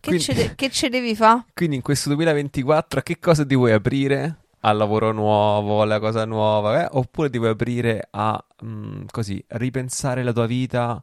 Che, 0.00 0.10
Quindi- 0.10 0.22
ce, 0.22 0.34
de- 0.34 0.54
che 0.54 0.70
ce 0.70 0.88
devi 0.88 1.16
fare? 1.16 1.46
Quindi 1.54 1.76
in 1.76 1.82
questo 1.82 2.08
2024 2.10 3.00
a 3.00 3.02
che 3.02 3.18
cosa 3.18 3.44
ti 3.44 3.56
vuoi 3.56 3.72
aprire? 3.72 4.42
Al 4.60 4.76
lavoro 4.76 5.12
nuovo, 5.12 5.82
alla 5.82 5.98
cosa 6.00 6.24
nuova, 6.24 6.82
eh? 6.84 6.88
Oppure 6.92 7.30
ti 7.30 7.38
vuoi 7.38 7.50
aprire 7.50 8.08
a 8.10 8.44
mm, 8.64 9.04
così 9.10 9.42
ripensare 9.48 10.22
la 10.24 10.32
tua 10.32 10.46
vita 10.46 11.02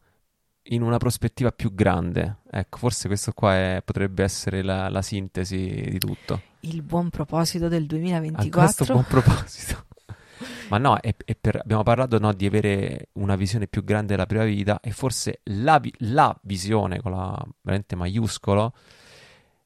in 0.70 0.82
una 0.82 0.98
prospettiva 0.98 1.52
più 1.52 1.74
grande? 1.74 2.40
Ecco, 2.50 2.78
forse 2.78 3.08
questo 3.08 3.32
qua 3.34 3.54
è- 3.56 3.82
potrebbe 3.84 4.24
essere 4.24 4.62
la, 4.62 4.90
la 4.90 5.02
sintesi 5.02 5.88
di 5.90 6.00
tutto. 6.00 6.42
Il 6.62 6.82
buon 6.82 7.10
proposito 7.10 7.68
del 7.70 7.84
A 7.84 7.88
questo 7.88 7.96
2024. 7.98 8.94
buon 8.94 9.06
proposito. 9.06 9.86
Ma 10.70 10.78
no, 10.78 10.98
è, 11.00 11.16
è 11.26 11.36
per- 11.36 11.58
abbiamo 11.58 11.84
parlato 11.84 12.18
no, 12.20 12.34
di 12.34 12.46
avere 12.46 13.10
una 13.14 13.36
visione 13.36 13.68
più 13.68 13.84
grande 13.84 14.14
della 14.14 14.26
propria 14.26 14.48
vita 14.50 14.80
e 14.82 14.92
forse 14.92 15.42
la, 15.44 15.80
la 16.00 16.38
visione 16.44 17.00
con 17.02 17.12
la 17.12 17.44
veramente 17.62 17.96
maiuscolo, 17.96 18.74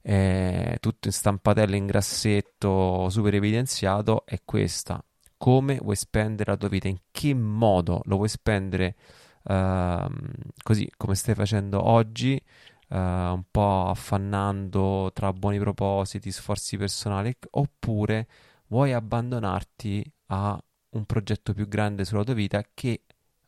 eh, 0.01 0.77
tutto 0.79 1.07
in 1.07 1.13
stampatello, 1.13 1.75
in 1.75 1.85
grassetto, 1.85 3.09
super 3.09 3.33
evidenziato, 3.33 4.25
è 4.25 4.39
questa. 4.43 5.03
Come 5.37 5.77
vuoi 5.81 5.95
spendere 5.95 6.51
la 6.51 6.57
tua 6.57 6.67
vita? 6.67 6.87
In 6.89 6.97
che 7.11 7.33
modo 7.33 8.01
lo 8.05 8.17
vuoi 8.17 8.27
spendere 8.27 8.95
ehm, 9.43 10.31
così 10.61 10.91
come 10.97 11.15
stai 11.15 11.35
facendo 11.35 11.85
oggi? 11.87 12.41
eh, 12.89 12.97
un 12.97 13.43
po' 13.49 13.87
affannando 13.89 15.11
tra 15.13 15.31
buoni 15.33 15.59
propositi, 15.59 16.31
sforzi 16.31 16.77
personali, 16.77 17.35
oppure 17.51 18.27
vuoi 18.67 18.93
abbandonarti 18.93 20.11
a 20.27 20.61
un 20.91 21.05
progetto 21.05 21.53
più 21.53 21.67
grande 21.67 22.05
sulla 22.05 22.23
tua 22.23 22.33
vita 22.33 22.63
che 22.73 23.01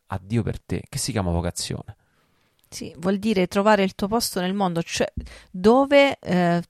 ha 0.06 0.20
Dio 0.22 0.42
per 0.42 0.60
te, 0.60 0.82
che 0.88 0.98
si 0.98 1.12
chiama 1.12 1.30
vocazione. 1.30 1.96
Sì, 2.68 2.94
vuol 2.98 3.18
dire 3.18 3.46
trovare 3.48 3.82
il 3.82 3.94
tuo 3.94 4.08
posto 4.08 4.40
nel 4.40 4.54
mondo, 4.54 4.82
cioè 4.82 5.10
dove 5.50 6.18
eh, 6.18 6.62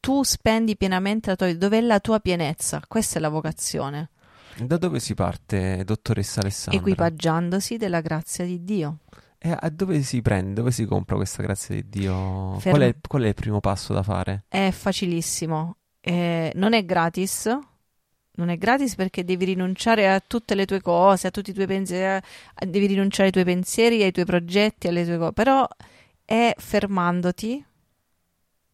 tu 0.00 0.22
spendi 0.22 0.76
pienamente 0.76 1.30
la 1.30 1.36
tua 1.36 1.46
vita, 1.46 1.58
dove 1.58 1.78
è 1.78 1.80
la 1.80 1.98
tua 2.00 2.20
pienezza. 2.20 2.80
Questa 2.86 3.18
è 3.18 3.20
la 3.20 3.28
vocazione, 3.28 4.10
Da 4.56 4.76
dove 4.76 5.00
si 5.00 5.14
parte, 5.14 5.82
dottoressa 5.84 6.40
Alessandra? 6.40 6.80
equipaggiandosi 6.80 7.76
della 7.76 8.00
grazia 8.00 8.44
di 8.44 8.62
Dio. 8.64 8.98
E 9.40 9.56
a 9.56 9.68
dove 9.70 10.02
si 10.02 10.20
prende, 10.20 10.54
dove 10.54 10.72
si 10.72 10.84
compra 10.84 11.14
questa 11.16 11.42
grazia 11.42 11.74
di 11.76 11.88
Dio? 11.88 12.58
Fermo. 12.58 12.78
Qual 12.78 12.80
è, 12.90 12.96
qual 13.06 13.22
è 13.22 13.28
il 13.28 13.34
primo 13.34 13.60
passo 13.60 13.92
da 13.92 14.02
fare? 14.02 14.44
È 14.48 14.70
facilissimo, 14.72 15.76
Eh, 16.00 16.52
non 16.54 16.72
è 16.72 16.84
gratis. 16.84 17.56
Non 18.38 18.50
è 18.50 18.56
gratis 18.56 18.94
perché 18.94 19.24
devi 19.24 19.46
rinunciare 19.46 20.08
a 20.08 20.22
tutte 20.24 20.54
le 20.54 20.64
tue 20.64 20.80
cose, 20.80 21.26
a 21.26 21.30
tutti 21.30 21.50
i 21.50 21.52
tuoi 21.52 21.66
pensieri, 21.66 22.24
devi 22.66 22.86
rinunciare 22.86 23.26
ai 23.26 23.32
tuoi 23.32 23.44
pensieri, 23.44 24.02
ai 24.04 24.12
tuoi 24.12 24.24
progetti, 24.24 24.86
alle 24.86 25.04
tue 25.04 25.18
cose. 25.18 25.32
Però 25.32 25.66
è 26.24 26.54
fermandoti 26.56 27.64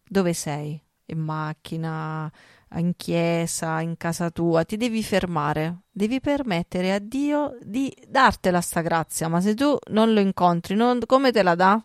dove 0.07 0.33
sei, 0.33 0.79
in 1.05 1.17
macchina, 1.17 2.31
in 2.75 2.93
chiesa, 2.95 3.81
in 3.81 3.97
casa 3.97 4.29
tua, 4.29 4.63
ti 4.65 4.77
devi 4.77 5.01
fermare, 5.01 5.81
devi 5.89 6.19
permettere 6.19 6.93
a 6.93 6.99
Dio 6.99 7.57
di 7.63 7.91
dartela 8.07 8.61
sta 8.61 8.81
grazia, 8.81 9.27
ma 9.29 9.41
se 9.41 9.55
tu 9.55 9.75
non 9.89 10.13
lo 10.13 10.19
incontri, 10.19 10.75
non- 10.75 10.99
come 11.07 11.31
te 11.31 11.41
la 11.41 11.55
dà? 11.55 11.83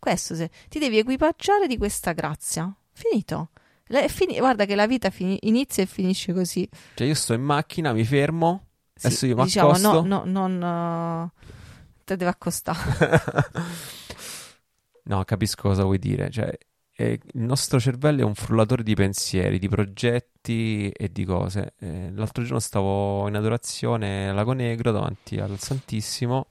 Questo 0.00 0.34
se, 0.34 0.50
ti 0.68 0.80
devi 0.80 0.98
equipaggiare 0.98 1.68
di 1.68 1.78
questa 1.78 2.12
grazia. 2.12 2.74
Finito. 2.92 3.50
Fini- 4.08 4.38
guarda 4.38 4.64
che 4.64 4.74
la 4.74 4.86
vita 4.86 5.10
fini- 5.10 5.38
inizia 5.42 5.82
e 5.82 5.86
finisce 5.86 6.32
così. 6.32 6.68
Cioè 6.94 7.06
io 7.06 7.14
sto 7.14 7.34
in 7.34 7.42
macchina, 7.42 7.92
mi 7.92 8.04
fermo, 8.04 8.66
Sì, 8.94 9.06
adesso 9.06 9.26
io 9.26 9.36
mi 9.36 9.44
diciamo, 9.44 9.68
accosto. 9.68 10.02
no, 10.04 10.22
no, 10.24 10.48
non 10.48 11.30
eh, 11.36 11.42
te 12.04 12.16
deve 12.16 12.30
accostare. 12.30 12.78
No, 15.06 15.22
capisco 15.24 15.68
cosa 15.68 15.82
vuoi 15.82 15.98
dire. 15.98 16.30
Cioè, 16.30 16.50
eh, 16.96 17.20
il 17.34 17.42
nostro 17.42 17.78
cervello 17.78 18.22
è 18.22 18.24
un 18.24 18.34
frullatore 18.34 18.82
di 18.82 18.94
pensieri, 18.94 19.58
di 19.58 19.68
progetti 19.68 20.88
e 20.88 21.12
di 21.12 21.24
cose. 21.26 21.74
Eh, 21.78 22.10
l'altro 22.14 22.42
giorno 22.42 22.58
stavo 22.58 23.28
in 23.28 23.36
adorazione 23.36 24.30
al 24.30 24.34
Lago 24.34 24.52
Negro 24.52 24.92
davanti 24.92 25.38
al 25.38 25.58
Santissimo 25.58 26.46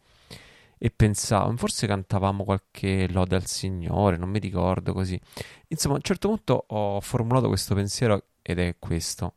e 0.83 0.91
pensavo, 0.91 1.55
forse 1.55 1.87
cantavamo 1.87 2.43
qualche 2.43 3.07
lode 3.09 3.37
al 3.37 3.45
Signore, 3.45 4.17
non 4.17 4.27
mi 4.27 4.39
ricordo 4.39 4.91
così. 4.91 5.17
Insomma, 5.69 5.93
a 5.93 5.97
un 5.99 6.03
certo 6.03 6.27
punto 6.27 6.65
ho 6.67 6.99
formulato 6.99 7.47
questo 7.47 7.73
pensiero 7.73 8.25
ed 8.41 8.59
è 8.59 8.75
questo. 8.79 9.35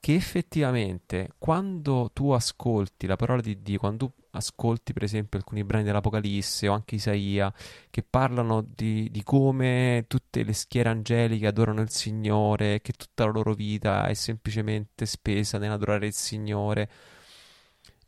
Che 0.00 0.14
effettivamente 0.14 1.34
quando 1.38 2.10
tu 2.12 2.30
ascolti 2.30 3.06
la 3.06 3.14
parola 3.14 3.40
di 3.40 3.62
Dio, 3.62 3.78
quando 3.78 4.06
tu 4.06 4.12
ascolti 4.30 4.92
per 4.92 5.04
esempio 5.04 5.38
alcuni 5.38 5.62
brani 5.62 5.84
dell'Apocalisse 5.84 6.66
o 6.66 6.72
anche 6.72 6.96
Isaia 6.96 7.54
che 7.88 8.02
parlano 8.02 8.66
di, 8.66 9.08
di 9.12 9.22
come 9.22 10.06
tutte 10.08 10.42
le 10.42 10.54
schiere 10.54 10.88
angeliche 10.88 11.46
adorano 11.46 11.82
il 11.82 11.90
Signore, 11.90 12.80
che 12.80 12.94
tutta 12.94 13.26
la 13.26 13.30
loro 13.30 13.54
vita 13.54 14.08
è 14.08 14.14
semplicemente 14.14 15.06
spesa 15.06 15.58
nell'adorare 15.58 16.06
il 16.08 16.14
Signore. 16.14 16.90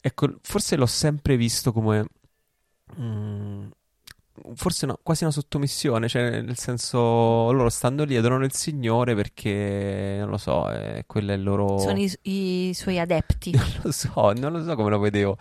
Ecco, 0.01 0.35
forse 0.43 0.75
l'ho 0.75 0.87
sempre 0.87 1.37
visto 1.37 1.73
come... 1.73 2.05
Mm, 3.01 3.67
forse 4.55 4.87
no, 4.87 4.99
quasi 5.03 5.23
una 5.25 5.33
sottomissione, 5.33 6.09
cioè 6.09 6.41
nel 6.41 6.57
senso 6.57 6.99
loro 7.53 7.69
stanno 7.69 8.05
lì, 8.05 8.17
adorano 8.17 8.45
il 8.45 8.53
Signore 8.53 9.15
perché 9.15 10.17
non 10.19 10.31
lo 10.31 10.37
so, 10.39 10.71
eh, 10.71 11.05
quello 11.07 11.33
è 11.33 11.35
il 11.35 11.43
loro... 11.43 11.79
Sono 11.79 11.99
i, 11.99 12.13
i 12.23 12.75
suoi 12.75 12.99
adepti. 12.99 13.53
non 13.55 13.81
lo 13.83 13.93
so, 13.93 14.33
non 14.33 14.53
lo 14.53 14.63
so 14.63 14.75
come 14.75 14.91
lo 14.91 14.99
vedevo, 14.99 15.37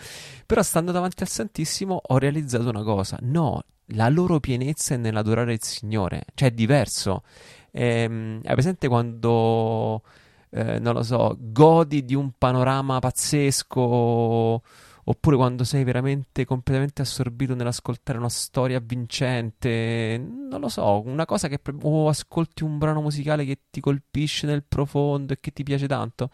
però 0.45 0.61
stando 0.61 0.91
davanti 0.91 1.23
al 1.23 1.29
Santissimo 1.29 1.99
ho 2.03 2.17
realizzato 2.17 2.69
una 2.69 2.83
cosa, 2.83 3.17
no, 3.21 3.63
la 3.87 4.09
loro 4.09 4.39
pienezza 4.39 4.93
è 4.93 4.97
nell'adorare 4.97 5.53
il 5.53 5.63
Signore, 5.63 6.25
cioè 6.35 6.49
è 6.49 6.51
diverso. 6.51 7.23
Ehm, 7.71 8.41
hai 8.43 8.53
presente 8.53 8.87
quando, 8.87 10.03
eh, 10.51 10.77
non 10.77 10.93
lo 10.93 11.01
so, 11.03 11.35
godi 11.39 12.05
di 12.05 12.13
un 12.13 12.31
panorama 12.37 12.99
pazzesco 12.99 14.61
oppure 15.05 15.35
quando 15.35 15.63
sei 15.63 15.83
veramente 15.83 16.45
completamente 16.45 17.01
assorbito 17.01 17.55
nell'ascoltare 17.55 18.17
una 18.17 18.29
storia 18.29 18.79
vincente, 18.79 20.17
non 20.17 20.59
lo 20.59 20.69
so, 20.69 21.01
una 21.05 21.25
cosa 21.25 21.47
che 21.47 21.59
o 21.81 22.07
ascolti 22.07 22.63
un 22.63 22.77
brano 22.77 23.01
musicale 23.01 23.45
che 23.45 23.59
ti 23.69 23.81
colpisce 23.81 24.45
nel 24.47 24.63
profondo 24.63 25.33
e 25.33 25.39
che 25.39 25.51
ti 25.51 25.63
piace 25.63 25.87
tanto. 25.87 26.29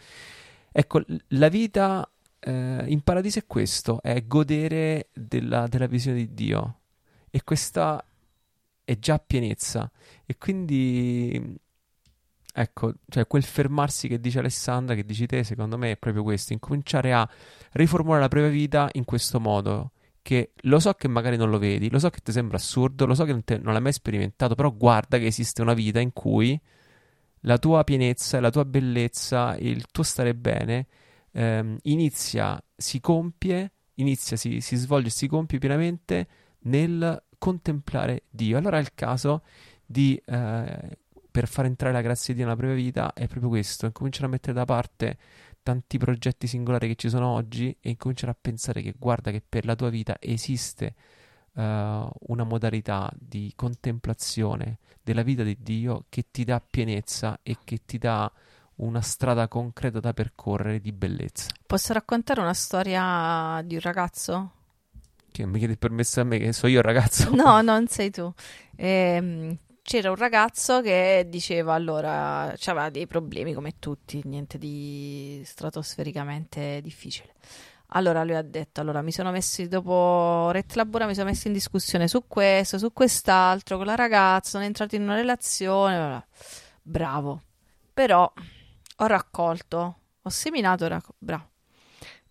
Ecco, 0.72 1.02
la 1.30 1.50
vita 1.50 2.10
eh, 2.40 2.84
in 2.88 3.02
paradiso 3.02 3.40
è 3.40 3.46
questo, 3.46 4.02
è 4.02 4.26
godere 4.26 5.10
della, 5.14 5.68
della 5.68 5.88
visione 5.88 6.18
di 6.18 6.34
Dio 6.34 6.80
e 7.30 7.44
questa 7.44 8.04
è 8.84 8.98
già 8.98 9.20
pienezza 9.20 9.90
e 10.26 10.38
quindi 10.38 11.60
Ecco, 12.62 12.96
cioè 13.08 13.26
quel 13.26 13.44
fermarsi 13.44 14.10
che 14.10 14.20
dice 14.20 14.40
Alessandra, 14.40 14.94
che 14.94 15.06
dici 15.06 15.26
te, 15.26 15.46
secondo 15.46 15.78
me 15.78 15.92
è 15.92 15.98
proprio 15.98 16.24
questo, 16.24 16.52
incominciare 16.52 17.14
a 17.14 17.30
riformulare 17.72 18.20
la 18.20 18.28
propria 18.28 18.52
vita 18.52 18.90
in 18.94 19.06
questo 19.06 19.40
modo, 19.40 19.92
che 20.22 20.52
lo 20.64 20.78
so 20.80 20.92
che 20.96 21.08
magari 21.08 21.38
non 21.38 21.50
lo 21.50 21.58
vedi, 21.58 21.90
lo 21.90 22.00
so 22.00 22.10
che 22.10 22.20
ti 22.22 22.34
sembra 22.34 22.58
assurdo, 22.58 23.06
lo 23.06 23.14
so 23.14 23.24
che 23.24 23.32
non, 23.32 23.46
te, 23.46 23.60
non 23.60 23.72
l'hai 23.72 23.82
mai 23.82 23.94
sperimentato, 23.94 24.56
però 24.56 24.74
guarda 24.74 25.18
che 25.18 25.28
esiste 25.28 25.62
una 25.62 25.74
vita 25.74 26.02
in 26.02 26.12
cui 26.12 26.60
la 27.44 27.58
tua 27.58 27.86
pienezza, 27.86 28.42
la 28.42 28.50
tua 28.50 28.66
bellezza, 28.66 29.56
il 29.58 29.86
tuo 29.90 30.04
stare 30.04 30.36
bene 30.36 30.88
ehm, 31.32 31.78
inizia, 31.84 32.62
si 32.76 33.00
compie, 33.00 33.72
inizia, 33.96 34.36
si, 34.36 34.60
si 34.60 34.76
svolge, 34.76 35.10
si 35.10 35.28
compie 35.28 35.60
pienamente 35.60 36.28
nel 36.64 37.24
contemplare 37.38 38.24
Dio. 38.30 38.58
Allora 38.58 38.80
è 38.80 38.82
il 38.82 38.94
caso 38.96 39.44
di 39.86 40.22
eh, 40.26 40.98
per 41.40 41.48
far 41.48 41.64
entrare 41.64 41.94
la 41.94 42.02
grazia 42.02 42.34
di 42.34 42.42
Dio 42.42 42.50
nella 42.50 42.58
propria 42.58 42.78
vita 42.78 43.14
è 43.14 43.26
proprio 43.28 43.48
questo, 43.48 43.86
incominciare 43.86 44.26
a 44.26 44.30
mettere 44.30 44.52
da 44.52 44.66
parte 44.66 45.18
tanti 45.64 45.98
progetti 45.98 46.48
singolari 46.48 46.90
che 46.90 46.96
ci 46.96 47.08
sono 47.08 47.28
oggi 47.28 47.74
e 47.80 47.92
incominciare 47.92 48.34
a 48.34 48.38
pensare 48.40 48.82
che 48.82 48.94
guarda 48.98 49.32
che 49.32 49.42
per 49.48 49.64
la 49.64 49.74
tua 49.74 49.88
vita 49.90 50.18
esiste 50.20 50.96
uh, 51.54 51.62
una 51.62 52.44
modalità 52.44 53.10
di 53.18 53.54
contemplazione 53.56 54.80
della 55.02 55.22
vita 55.22 55.44
di 55.44 55.56
Dio 55.62 56.04
che 56.10 56.26
ti 56.30 56.44
dà 56.44 56.60
pienezza 56.60 57.40
e 57.42 57.56
che 57.64 57.84
ti 57.86 57.98
dà 57.98 58.30
una 58.76 59.00
strada 59.00 59.48
concreta 59.48 60.02
da 60.02 60.12
percorrere 60.12 60.82
di 60.82 60.92
bellezza. 60.92 61.48
Posso 61.66 61.94
raccontare 61.94 62.42
una 62.42 62.54
storia 62.54 63.62
di 63.64 63.76
un 63.76 63.82
ragazzo? 63.82 64.52
Che 65.32 65.46
mi 65.46 65.58
chiedi 65.58 65.78
permesso 65.78 66.20
a 66.20 66.26
me 66.26 66.38
che 66.38 66.52
so 66.52 66.68
io 66.68 66.80
il 66.80 66.84
ragazzo? 66.84 67.34
No, 67.34 67.62
non 67.62 67.88
sei 67.88 68.12
tu. 68.12 68.30
Ehm, 68.76 69.58
c'era 69.90 70.12
un 70.12 70.18
ragazzo 70.18 70.82
che 70.82 71.26
diceva 71.28 71.74
allora 71.74 72.54
aveva 72.66 72.92
dei 72.92 73.08
problemi 73.08 73.56
come 73.56 73.80
tutti, 73.80 74.22
niente 74.26 74.60
di 74.60 75.42
stratosfericamente 75.44 76.80
difficile. 76.84 77.34
Allora 77.94 78.24
lui 78.24 78.36
ha 78.36 78.44
detto: 78.44 78.82
Allora 78.82 79.02
mi 79.02 79.12
sono 79.12 79.32
messo 79.32 79.66
dopo 79.66 80.52
Ret 80.52 80.76
Labora, 80.76 81.08
mi 81.08 81.16
sono 81.16 81.30
messo 81.30 81.48
in 81.48 81.54
discussione 81.54 82.08
su 82.08 82.28
questo, 82.28 82.78
su 82.78 82.94
quest'altro, 82.94 83.78
con 83.78 83.88
la 83.88 83.96
ragazza, 83.96 84.52
sono 84.52 84.64
entrato 84.64 84.96
in 84.96 85.02
una 85.02 85.16
relazione. 85.16 85.98
Bla. 85.98 86.26
Bravo, 86.84 87.42
però 87.92 88.32
ho 88.98 89.06
raccolto, 89.08 89.98
ho 90.22 90.30
seminato, 90.30 90.88
racco- 90.88 91.16
bravo. 91.18 91.50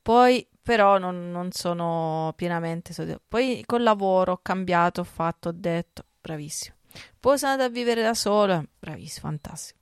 Poi 0.01 0.47
però 0.63 0.99
non, 0.99 1.33
non 1.33 1.51
sono 1.51 2.33
pienamente 2.37 2.93
soddisfatto. 2.93 3.25
Poi 3.27 3.65
col 3.67 3.83
lavoro 3.83 4.33
ho 4.35 4.39
cambiato, 4.43 5.01
ho 5.01 5.05
fatto, 5.05 5.49
ho 5.49 5.53
detto, 5.53 6.05
bravissimo. 6.21 6.78
Poi 7.19 7.39
sono 7.39 7.53
andata 7.53 7.71
a 7.71 7.73
vivere 7.73 8.03
da 8.03 8.15
sola, 8.15 8.65
bravissimo, 8.79 9.29
fantastico. 9.29 9.79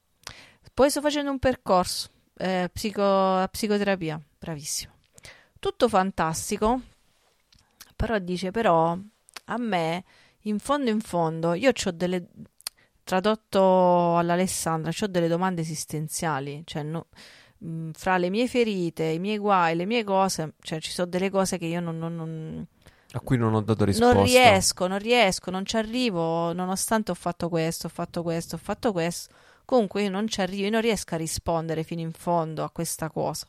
Poi 0.72 0.90
sto 0.90 1.00
facendo 1.00 1.30
un 1.30 1.38
percorso, 1.38 2.10
eh, 2.36 2.68
psico, 2.72 3.46
psicoterapia, 3.50 4.20
bravissimo. 4.38 4.92
Tutto 5.58 5.88
fantastico, 5.88 6.80
però 7.96 8.18
dice, 8.18 8.50
però 8.50 8.96
a 9.46 9.56
me, 9.56 10.04
in 10.42 10.58
fondo 10.58 10.90
in 10.90 11.00
fondo, 11.00 11.54
io 11.54 11.70
ho 11.70 11.90
delle, 11.92 12.26
tradotto 13.04 14.16
all'Alessandra, 14.16 14.90
ho 15.00 15.06
delle 15.06 15.28
domande 15.28 15.62
esistenziali, 15.62 16.62
cioè 16.64 16.82
no, 16.82 17.06
fra 17.92 18.18
le 18.18 18.30
mie 18.30 18.48
ferite, 18.48 19.04
i 19.04 19.18
miei 19.18 19.38
guai, 19.38 19.76
le 19.76 19.86
mie 19.86 20.04
cose, 20.04 20.54
cioè 20.60 20.80
ci 20.80 20.90
sono 20.90 21.08
delle 21.08 21.30
cose 21.30 21.56
che 21.56 21.66
io 21.66 21.80
non, 21.80 21.98
non, 21.98 22.14
non 22.14 22.66
a 23.16 23.20
cui 23.20 23.38
non 23.38 23.54
ho 23.54 23.62
dato 23.62 23.84
risposta. 23.84 24.14
Non 24.14 24.24
riesco, 24.24 24.86
non 24.86 24.98
riesco, 24.98 25.50
non 25.50 25.64
ci 25.64 25.76
arrivo, 25.76 26.52
nonostante 26.52 27.10
ho 27.10 27.14
fatto 27.14 27.48
questo, 27.48 27.86
ho 27.86 27.90
fatto 27.90 28.22
questo, 28.22 28.56
ho 28.56 28.58
fatto 28.58 28.92
questo. 28.92 29.34
Comunque 29.64 30.02
io 30.02 30.10
non 30.10 30.28
ci 30.28 30.42
arrivo, 30.42 30.64
io 30.64 30.70
non 30.70 30.82
riesco 30.82 31.14
a 31.14 31.18
rispondere 31.18 31.82
fino 31.82 32.02
in 32.02 32.12
fondo 32.12 32.62
a 32.62 32.70
questa 32.70 33.10
cosa. 33.10 33.46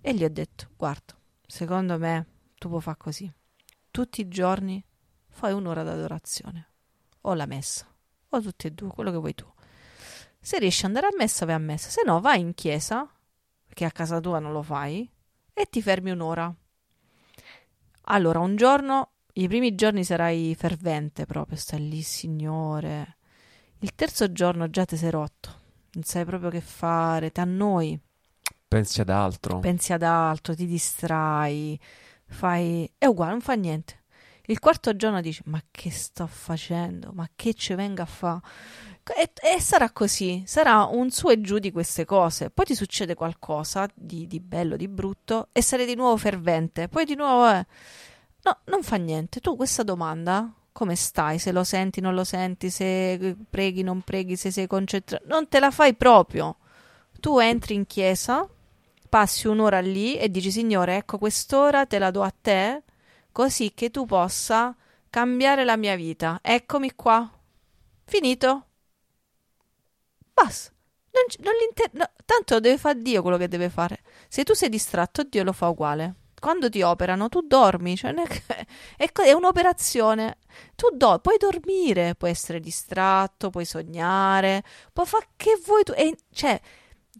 E 0.00 0.14
gli 0.14 0.22
ho 0.22 0.28
detto, 0.28 0.68
guarda, 0.76 1.14
secondo 1.46 1.98
me 1.98 2.26
tu 2.58 2.68
puoi 2.68 2.82
fare 2.82 2.98
così. 2.98 3.32
Tutti 3.90 4.20
i 4.20 4.28
giorni 4.28 4.84
fai 5.30 5.52
un'ora 5.52 5.82
d'adorazione. 5.82 6.68
O 7.22 7.34
la 7.34 7.46
messa, 7.46 7.86
o 8.28 8.40
tutti 8.40 8.66
e 8.66 8.72
due, 8.72 8.88
quello 8.88 9.10
che 9.10 9.16
vuoi 9.16 9.34
tu. 9.34 9.46
Se 10.38 10.58
riesci 10.58 10.84
ad 10.84 10.94
andare 10.94 11.06
a 11.06 11.16
messa, 11.16 11.46
vai 11.46 11.54
a 11.54 11.58
messa. 11.58 11.88
Se 11.88 12.02
no, 12.04 12.20
vai 12.20 12.40
in 12.40 12.52
chiesa, 12.52 13.08
che 13.72 13.84
a 13.86 13.90
casa 13.90 14.20
tua 14.20 14.38
non 14.38 14.52
lo 14.52 14.62
fai, 14.62 15.08
e 15.54 15.66
ti 15.70 15.80
fermi 15.80 16.10
un'ora 16.10 16.54
allora, 18.04 18.38
un 18.40 18.56
giorno, 18.56 19.10
i 19.34 19.48
primi 19.48 19.74
giorni 19.74 20.04
sarai 20.04 20.54
fervente 20.56 21.26
proprio, 21.26 21.56
stai 21.56 21.88
lì, 21.88 22.02
Signore. 22.02 23.16
Il 23.78 23.94
terzo 23.94 24.30
giorno 24.32 24.70
già 24.70 24.84
ti 24.84 24.96
sei 24.96 25.10
rotto, 25.10 25.60
non 25.92 26.04
sai 26.04 26.24
proprio 26.24 26.50
che 26.50 26.60
fare, 26.60 27.32
ti 27.32 27.40
annoi. 27.40 27.98
Pensi 28.68 29.00
ad 29.00 29.10
altro. 29.10 29.58
Pensi 29.58 29.92
ad 29.92 30.02
altro, 30.02 30.54
ti 30.54 30.66
distrai, 30.66 31.78
fai... 32.26 32.90
È 32.96 33.06
uguale, 33.06 33.32
non 33.32 33.40
fa 33.40 33.54
niente. 33.54 34.00
Il 34.46 34.58
quarto 34.58 34.96
giorno 34.96 35.20
dici, 35.20 35.42
ma 35.46 35.62
che 35.70 35.90
sto 35.90 36.26
facendo? 36.26 37.12
Ma 37.12 37.28
che 37.34 37.54
ci 37.54 37.74
venga 37.74 38.02
a 38.02 38.06
fare? 38.06 38.40
E, 39.04 39.32
e, 39.34 39.60
sarà 39.60 39.90
così, 39.90 40.44
sarà 40.46 40.84
un 40.84 41.10
su 41.10 41.28
e 41.28 41.40
giù 41.40 41.58
di 41.58 41.72
queste 41.72 42.04
cose. 42.04 42.50
Poi 42.50 42.64
ti 42.64 42.74
succede 42.74 43.14
qualcosa 43.14 43.88
di, 43.92 44.26
di 44.26 44.38
bello, 44.38 44.76
di 44.76 44.86
brutto, 44.88 45.48
e 45.52 45.60
sarai 45.62 45.86
di 45.86 45.96
nuovo 45.96 46.16
fervente. 46.16 46.88
Poi 46.88 47.04
di 47.04 47.16
nuovo, 47.16 47.50
eh. 47.50 47.66
no, 48.42 48.58
non 48.66 48.82
fa 48.82 48.96
niente. 48.96 49.40
Tu 49.40 49.56
questa 49.56 49.82
domanda, 49.82 50.52
come 50.70 50.94
stai? 50.94 51.38
Se 51.38 51.50
lo 51.50 51.64
senti, 51.64 52.00
non 52.00 52.14
lo 52.14 52.24
senti, 52.24 52.70
se 52.70 53.36
preghi, 53.50 53.82
non 53.82 54.02
preghi, 54.02 54.36
se 54.36 54.50
sei 54.52 54.68
concentrato, 54.68 55.24
non 55.26 55.48
te 55.48 55.58
la 55.58 55.70
fai 55.70 55.94
proprio. 55.94 56.56
Tu 57.20 57.38
entri 57.38 57.74
in 57.74 57.86
chiesa, 57.86 58.48
passi 59.08 59.46
un'ora 59.48 59.80
lì 59.80 60.16
e 60.16 60.30
dici, 60.30 60.50
Signore, 60.50 60.96
ecco 60.96 61.18
quest'ora 61.18 61.86
te 61.86 61.98
la 61.98 62.10
do 62.10 62.22
a 62.22 62.32
te 62.40 62.82
così 63.32 63.72
che 63.74 63.90
tu 63.90 64.06
possa 64.06 64.74
cambiare 65.10 65.64
la 65.64 65.76
mia 65.76 65.96
vita. 65.96 66.38
Eccomi 66.42 66.94
qua. 66.94 67.28
Finito. 68.04 68.66
Basta. 70.44 70.70
Non, 71.12 71.24
non 71.44 71.88
no, 71.92 72.10
tanto 72.24 72.58
deve 72.58 72.78
fare 72.78 73.00
Dio 73.00 73.20
quello 73.20 73.36
che 73.36 73.48
deve 73.48 73.68
fare. 73.68 74.00
Se 74.28 74.44
tu 74.44 74.54
sei 74.54 74.70
distratto, 74.70 75.24
Dio 75.24 75.44
lo 75.44 75.52
fa 75.52 75.68
uguale. 75.68 76.14
Quando 76.40 76.68
ti 76.68 76.82
operano, 76.82 77.28
tu 77.28 77.42
dormi, 77.42 77.96
cioè 77.96 78.12
è, 78.14 79.10
è, 79.12 79.32
un'operazione. 79.32 80.38
Tu 80.74 80.88
do, 80.94 81.18
puoi 81.20 81.36
dormire, 81.38 82.14
puoi 82.16 82.30
essere 82.30 82.60
distratto, 82.60 83.50
puoi 83.50 83.64
sognare, 83.64 84.64
puoi 84.92 85.06
fare 85.06 85.28
che 85.36 85.60
vuoi 85.64 85.84
tu. 85.84 85.92
E, 85.94 86.16
cioè, 86.32 86.58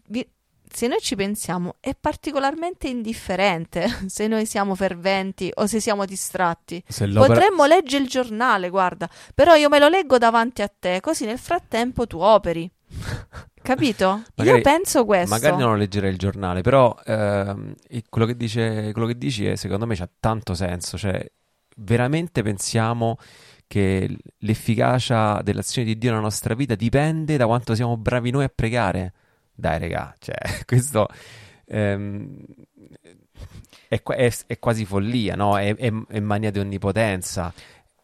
vi, 0.07 0.27
se 0.73 0.87
noi 0.87 0.99
ci 0.99 1.15
pensiamo, 1.15 1.75
è 1.79 1.95
particolarmente 1.95 2.87
indifferente 2.87 3.87
se 4.07 4.27
noi 4.27 4.47
siamo 4.47 4.73
ferventi 4.73 5.51
o 5.53 5.67
se 5.67 5.79
siamo 5.79 6.05
distratti. 6.05 6.83
Se 6.87 7.07
Potremmo 7.07 7.65
leggere 7.65 8.03
il 8.03 8.09
giornale, 8.09 8.69
guarda, 8.69 9.07
però 9.35 9.53
io 9.53 9.69
me 9.69 9.77
lo 9.77 9.87
leggo 9.87 10.17
davanti 10.17 10.63
a 10.63 10.67
te, 10.67 10.99
così 10.99 11.25
nel 11.25 11.37
frattempo 11.37 12.07
tu 12.07 12.17
operi. 12.17 12.69
Capito? 13.63 14.23
Magari, 14.35 14.57
Io 14.57 14.63
penso 14.63 15.05
questo. 15.05 15.33
Magari 15.33 15.55
non 15.55 15.77
leggerei 15.77 16.11
il 16.11 16.17
giornale, 16.17 16.61
però 16.61 16.95
ehm, 17.05 17.73
quello, 18.09 18.27
che 18.27 18.35
dice, 18.35 18.91
quello 18.91 19.07
che 19.07 19.17
dici 19.17 19.47
è, 19.47 19.55
secondo 19.55 19.85
me 19.85 19.95
c'ha 19.95 20.09
tanto 20.19 20.53
senso. 20.53 20.97
Cioè, 20.97 21.25
veramente 21.77 22.43
pensiamo 22.43 23.17
che 23.65 24.17
l'efficacia 24.39 25.41
dell'azione 25.41 25.87
di 25.87 25.97
Dio 25.97 26.09
nella 26.09 26.21
nostra 26.21 26.53
vita 26.55 26.75
dipende 26.75 27.37
da 27.37 27.45
quanto 27.45 27.73
siamo 27.73 27.95
bravi 27.95 28.31
noi 28.31 28.43
a 28.43 28.51
pregare. 28.53 29.13
Dai, 29.55 29.79
regà, 29.79 30.13
cioè, 30.19 30.35
questo 30.65 31.07
ehm, 31.65 32.37
è, 33.87 34.01
è, 34.03 34.33
è, 34.47 34.59
quasi 34.59 34.83
follia, 34.83 35.35
no? 35.35 35.57
È, 35.57 35.73
è, 35.73 36.19
mania 36.19 36.51
di 36.51 36.59
onnipotenza. 36.59 37.53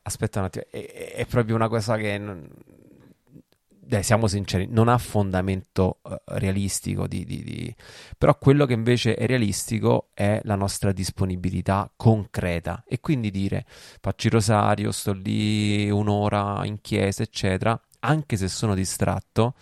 Aspetta 0.04 0.40
un 0.40 0.46
attimo, 0.46 0.66
è, 0.72 1.26
proprio 1.30 1.56
una 1.56 1.68
cosa 1.68 1.98
che... 1.98 2.18
Non 2.18 2.48
dai, 3.90 4.04
siamo 4.04 4.28
sinceri, 4.28 4.68
non 4.70 4.88
ha 4.88 5.00
fondamento 5.00 5.98
uh, 6.04 6.16
realistico, 6.26 7.08
di, 7.08 7.26
di, 7.26 7.42
di... 7.44 7.76
però 8.20 8.38
quello 8.38 8.68
che 8.68 8.74
invece 8.74 9.16
è 9.16 9.26
realistico 9.26 10.10
è 10.14 10.40
la 10.44 10.54
nostra 10.54 10.92
disponibilità 10.92 11.92
concreta 11.96 12.84
e 12.88 13.00
quindi 13.00 13.32
dire 13.32 13.66
faccio 13.68 14.28
il 14.28 14.34
rosario, 14.34 14.92
sto 14.92 15.12
lì 15.12 15.90
un'ora 15.90 16.64
in 16.66 16.82
chiesa, 16.82 17.24
eccetera, 17.24 17.80
anche 18.02 18.38
se 18.38 18.48
sono 18.48 18.76
distratto. 18.76 19.56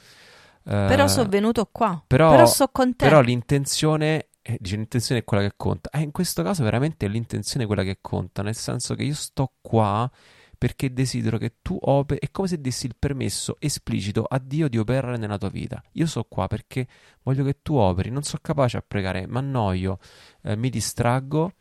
Uh, 0.64 0.72
però 0.88 1.08
sono 1.08 1.30
venuto 1.30 1.70
qua, 1.72 2.04
però, 2.06 2.32
però 2.32 2.46
so 2.48 2.68
con 2.68 2.98
te. 2.98 3.06
Però 3.06 3.22
l'intenzione 3.22 4.28
eh, 4.42 4.58
dice 4.60 4.76
l'intenzione 4.76 5.22
è 5.22 5.24
quella 5.24 5.44
che 5.44 5.54
conta. 5.56 5.90
Eh, 5.90 6.02
in 6.02 6.12
questo 6.12 6.44
caso 6.44 6.64
veramente 6.64 7.06
è 7.06 7.10
l'intenzione 7.10 7.66
quella 7.66 7.84
che 7.84 8.00
conta, 8.02 8.42
nel 8.42 8.56
senso 8.56 8.94
che 8.94 9.04
io 9.04 9.16
sto 9.16 9.54
qua 9.62 10.12
perché 10.58 10.92
desidero 10.92 11.38
che 11.38 11.56
tu 11.62 11.78
operi, 11.80 12.20
è 12.20 12.32
come 12.32 12.48
se 12.48 12.60
dessi 12.60 12.86
il 12.86 12.96
permesso 12.98 13.58
esplicito 13.60 14.24
a 14.24 14.40
Dio 14.40 14.68
di 14.68 14.78
operare 14.78 15.18
nella 15.18 15.38
tua 15.38 15.50
vita. 15.50 15.82
Io 15.94 16.08
sono 16.08 16.26
qua 16.28 16.48
perché 16.48 16.88
voglio 17.24 17.44
che 17.44 17.58
tu 17.62 17.76
operi, 17.76 18.10
non 18.10 18.24
sono 18.24 18.40
capace 18.42 18.78
a 18.78 18.84
pregare, 18.86 19.28
mi 19.28 19.38
annoio, 19.38 20.00
eh, 20.44 20.56
mi 20.56 20.70
distraggo, 20.70 21.54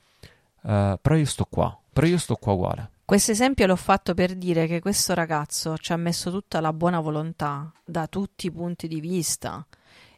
eh, 0.64 0.99
però 1.01 1.14
io 1.14 1.26
sto 1.26 1.47
qua, 1.49 1.78
però 1.92 2.07
io 2.07 2.18
sto 2.18 2.36
qua 2.36 2.53
uguale. 2.53 2.90
Questo 3.05 3.30
esempio 3.30 3.66
l'ho 3.66 3.76
fatto 3.76 4.14
per 4.14 4.34
dire 4.34 4.66
che 4.66 4.80
questo 4.80 5.14
ragazzo 5.14 5.76
ci 5.78 5.92
ha 5.92 5.97
messo 5.97 6.30
tutta 6.30 6.61
la 6.61 6.72
buona 6.72 6.99
volontà 6.99 7.72
da 7.84 8.09
tutti 8.09 8.47
i 8.47 8.51
punti 8.51 8.88
di 8.88 8.99
vista 8.99 9.64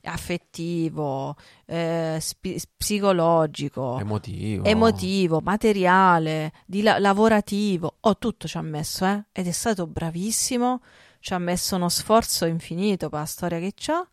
affettivo, 0.02 1.36
eh, 1.66 2.18
sp- 2.20 2.68
psicologico, 2.76 3.98
emotivo. 3.98 4.64
emotivo, 4.64 5.40
materiale, 5.40 6.52
la- 6.66 6.98
lavorativo, 6.98 7.96
oh, 8.00 8.18
tutto 8.18 8.48
ci 8.48 8.56
ha 8.56 8.62
messo, 8.62 9.04
eh? 9.06 9.24
Ed 9.32 9.46
è 9.46 9.52
stato 9.52 9.86
bravissimo, 9.86 10.82
ci 11.20 11.34
ha 11.34 11.38
messo 11.38 11.76
uno 11.76 11.88
sforzo 11.88 12.46
infinito 12.46 13.08
per 13.08 13.20
la 13.20 13.26
storia 13.26 13.58
che 13.58 13.72
c'ha. 13.74 14.06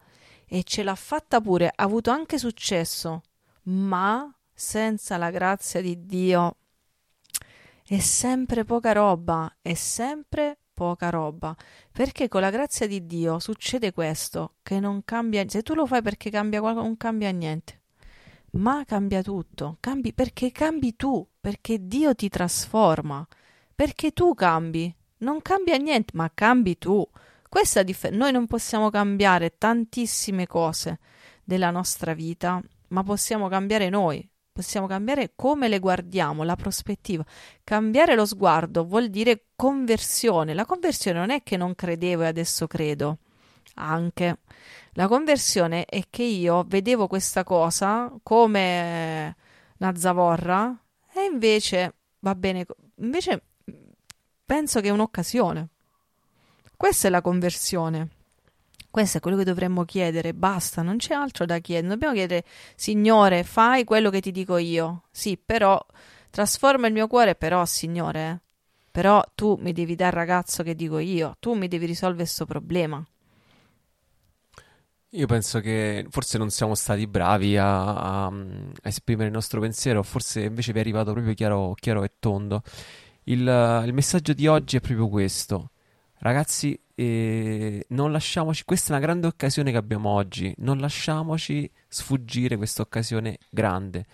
E 0.48 0.64
ce 0.64 0.84
l'ha 0.84 0.96
fatta 0.96 1.42
pure, 1.42 1.68
ha 1.68 1.84
avuto 1.84 2.12
anche 2.12 2.38
successo, 2.38 3.24
ma 3.64 4.32
senza 4.54 5.18
la 5.18 5.32
grazia 5.32 5.82
di 5.82 6.06
Dio. 6.06 6.58
È 7.84 8.00
sempre 8.00 8.64
poca 8.64 8.92
roba, 8.92 9.58
è 9.62 9.74
sempre 9.74 10.60
poca 10.76 11.10
roba, 11.10 11.56
perché 11.92 12.28
con 12.28 12.42
la 12.42 12.52
grazia 12.52 12.86
di 12.86 13.08
Dio 13.08 13.40
succede 13.40 13.92
questo, 13.94 14.58
che 14.62 14.80
non 14.80 15.04
cambia, 15.04 15.44
se 15.48 15.64
tu 15.64 15.74
lo 15.74 15.88
fai 15.88 16.04
perché 16.04 16.30
cambia 16.30 16.60
qualcosa, 16.60 16.86
non 16.86 16.98
cambia 16.98 17.32
niente, 17.32 17.82
ma 18.52 18.84
cambia 18.86 19.24
tutto, 19.24 19.78
cambi 19.80 20.14
perché 20.14 20.52
cambi 20.52 20.96
tu, 20.96 21.28
perché 21.40 21.88
Dio 21.88 22.14
ti 22.14 22.30
trasforma, 22.30 23.26
perché 23.74 24.12
tu 24.12 24.36
cambi, 24.36 24.94
non 25.20 25.42
cambia 25.42 25.78
niente, 25.78 26.12
ma 26.14 26.30
cambi 26.34 26.78
tu. 26.78 27.08
Questa 27.50 27.84
dif- 27.84 28.10
noi 28.10 28.32
non 28.32 28.48
possiamo 28.48 28.90
cambiare 28.90 29.58
tantissime 29.58 30.46
cose 30.46 31.00
della 31.44 31.72
nostra 31.72 32.14
vita, 32.14 32.62
ma 32.90 33.04
possiamo 33.04 33.48
cambiare 33.48 33.90
noi, 33.90 34.30
possiamo 34.56 34.88
cambiare 34.88 35.34
come 35.36 35.68
le 35.68 35.80
guardiamo, 35.80 36.44
la 36.44 36.56
prospettiva. 36.56 37.26
Cambiare 37.62 38.16
lo 38.16 38.26
sguardo 38.26 38.86
vuol 38.86 39.10
dire 39.10 39.48
conversione. 39.54 40.54
La 40.54 40.64
conversione 40.64 41.20
non 41.20 41.30
è 41.30 41.44
che 41.44 41.58
non 41.58 41.76
credevo 41.76 42.24
e 42.24 42.28
adesso 42.28 42.66
credo. 42.66 43.18
Anche 43.74 44.38
la 44.94 45.10
conversione 45.10 45.84
è 45.84 46.04
che 46.10 46.24
io 46.24 46.64
vedevo 46.66 47.08
questa 47.08 47.44
cosa 47.44 48.10
come 48.24 49.36
una 49.78 49.96
zavorra 49.98 50.74
e 51.14 51.26
invece 51.26 51.96
va 52.20 52.34
bene, 52.34 52.66
invece 53.00 53.42
penso 54.46 54.80
che 54.80 54.88
è 54.88 54.92
un'occasione. 54.92 55.68
Questa 56.78 57.10
è 57.10 57.12
la 57.12 57.22
conversione. 57.22 58.08
Questo 58.96 59.18
è 59.18 59.20
quello 59.20 59.36
che 59.36 59.44
dovremmo 59.44 59.84
chiedere, 59.84 60.34
basta, 60.34 60.82
non 60.82 60.96
c'è 60.96 61.14
altro 61.14 61.46
da 61.46 61.60
chiedere. 61.60 61.90
Dobbiamo 61.90 62.14
chiedere, 62.14 62.46
Signore, 62.78 63.44
fai 63.44 63.84
quello 63.84 64.10
che 64.10 64.22
ti 64.22 64.32
dico 64.32 64.56
io. 64.56 65.08
Sì, 65.12 65.38
però 65.38 65.86
trasforma 66.30 66.88
il 66.88 66.94
mio 66.94 67.06
cuore, 67.08 67.36
però, 67.36 67.66
Signore, 67.66 68.30
eh, 68.30 68.40
però 68.90 69.22
tu 69.36 69.58
mi 69.60 69.74
devi 69.74 69.96
dare 69.96 70.12
il 70.12 70.16
ragazzo 70.16 70.64
che 70.64 70.76
dico 70.76 71.00
io, 71.00 71.36
tu 71.42 71.56
mi 71.56 71.68
devi 71.68 71.86
risolvere 71.88 72.24
questo 72.24 72.46
problema. 72.46 73.06
Io 75.10 75.26
penso 75.26 75.60
che 75.60 76.06
forse 76.10 76.38
non 76.38 76.50
siamo 76.50 76.74
stati 76.74 77.06
bravi 77.06 77.58
a, 77.58 77.96
a, 77.96 78.26
a, 78.28 78.34
esprimere 78.82 79.28
il 79.28 79.34
nostro 79.34 79.60
pensiero, 79.60 80.04
forse 80.04 80.44
invece 80.44 80.72
vi 80.72 80.78
è 80.78 80.82
arrivato 80.82 81.12
proprio 81.12 81.34
chiaro, 81.34 81.74
chiaro 81.74 82.02
e 82.06 82.14
tondo. 82.18 82.62
Il, 83.24 83.42
il 83.42 83.94
messaggio 83.94 84.32
di 84.32 84.48
oggi 84.48 84.78
è 84.78 84.80
proprio 84.80 85.10
questo. 85.10 85.72
Ragazzi, 86.20 86.80
eh, 86.96 87.86
non 87.90 88.12
lasciamoci, 88.12 88.64
questa 88.64 88.94
è 88.94 88.98
una 88.98 89.06
grande 89.06 89.28
occasione 89.28 89.72
che 89.72 89.78
abbiamo 89.78 90.10
oggi, 90.10 90.54
non 90.60 90.80
lasciamoci 90.80 91.70
sfuggire 91.88 92.56
questa 92.58 92.82
occasione 92.82 93.38
grande. 93.50 94.06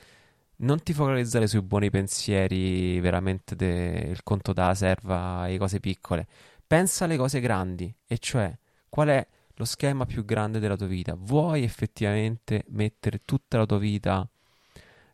Non 0.58 0.82
ti 0.84 0.94
focalizzare 0.94 1.48
sui 1.48 1.62
buoni 1.62 1.90
pensieri, 1.90 3.00
veramente 3.00 3.56
del 3.56 4.22
conto 4.24 4.54
da 4.54 4.74
serva 4.76 5.48
e 5.48 5.58
cose 5.58 5.80
piccole. 5.80 6.28
Pensa 6.68 7.06
alle 7.06 7.18
cose 7.18 7.40
grandi, 7.40 7.94
e 8.06 8.18
cioè 8.18 8.56
qual 8.90 9.08
è 9.10 9.28
lo 9.56 9.66
schema 9.66 10.06
più 10.06 10.26
grande 10.26 10.60
della 10.60 10.76
tua 10.76 10.88
vita. 10.88 11.16
Vuoi 11.18 11.64
effettivamente 11.64 12.64
mettere 12.70 13.20
tutta 13.26 13.58
la 13.58 13.66
tua 13.66 13.78
vita 13.78 14.28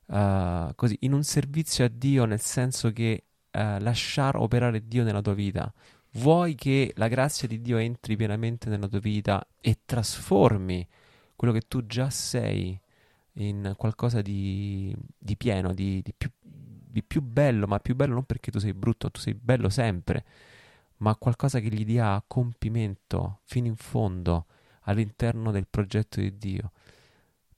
uh, 0.05 0.73
così 0.75 0.97
in 1.01 1.13
un 1.13 1.23
servizio 1.23 1.85
a 1.85 1.89
Dio, 1.89 2.25
nel 2.25 2.39
senso 2.41 2.91
che 2.91 3.23
uh, 3.51 3.59
lasciare 3.79 4.37
operare 4.37 4.87
Dio 4.87 5.03
nella 5.03 5.21
tua 5.21 5.33
vita? 5.33 5.71
Vuoi 6.17 6.55
che 6.55 6.93
la 6.95 7.07
grazia 7.07 7.47
di 7.47 7.61
Dio 7.61 7.77
entri 7.77 8.15
pienamente 8.15 8.69
nella 8.69 8.87
tua 8.87 8.99
vita 8.99 9.45
e 9.61 9.81
trasformi 9.85 10.87
quello 11.35 11.53
che 11.53 11.61
tu 11.67 11.85
già 11.85 12.09
sei 12.09 12.79
in 13.33 13.73
qualcosa 13.77 14.23
di, 14.23 14.95
di 15.15 15.37
pieno, 15.37 15.75
di, 15.75 16.01
di, 16.01 16.13
più, 16.17 16.31
di 16.41 17.03
più 17.03 17.21
bello, 17.21 17.67
ma 17.67 17.77
più 17.77 17.95
bello 17.95 18.15
non 18.15 18.23
perché 18.23 18.49
tu 18.49 18.57
sei 18.57 18.73
brutto, 18.73 19.11
tu 19.11 19.19
sei 19.19 19.35
bello 19.35 19.69
sempre, 19.69 20.25
ma 20.97 21.15
qualcosa 21.15 21.59
che 21.59 21.69
gli 21.69 21.85
dia 21.85 22.23
compimento 22.25 23.41
fino 23.43 23.67
in 23.67 23.75
fondo 23.75 24.47
all'interno 24.81 25.51
del 25.51 25.67
progetto 25.69 26.19
di 26.19 26.35
Dio. 26.35 26.71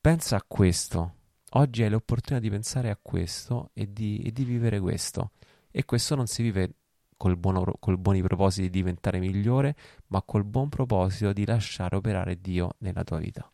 Pensa 0.01 0.35
a 0.35 0.43
questo. 0.45 1.13
Oggi 1.51 1.83
hai 1.83 1.89
l'opportunità 1.89 2.41
di 2.45 2.49
pensare 2.49 2.89
a 2.89 2.99
questo 3.01 3.69
e 3.71 3.93
di, 3.93 4.21
e 4.21 4.33
di 4.33 4.43
vivere 4.43 4.81
questo. 4.81 5.31
E 5.71 5.85
questo 5.85 6.15
non 6.15 6.27
si 6.27 6.43
vive 6.43 6.73
col, 7.19 7.35
buono, 7.35 7.65
col 7.79 7.97
buoni 7.97 8.21
propositi 8.21 8.69
di 8.69 8.69
diventare 8.69 9.19
migliore, 9.19 9.75
ma 10.07 10.23
col 10.25 10.45
buon 10.45 10.69
proposito 10.69 11.33
di 11.33 11.45
lasciare 11.45 11.97
operare 11.97 12.39
Dio 12.39 12.75
nella 12.77 13.03
tua 13.03 13.17
vita. 13.17 13.51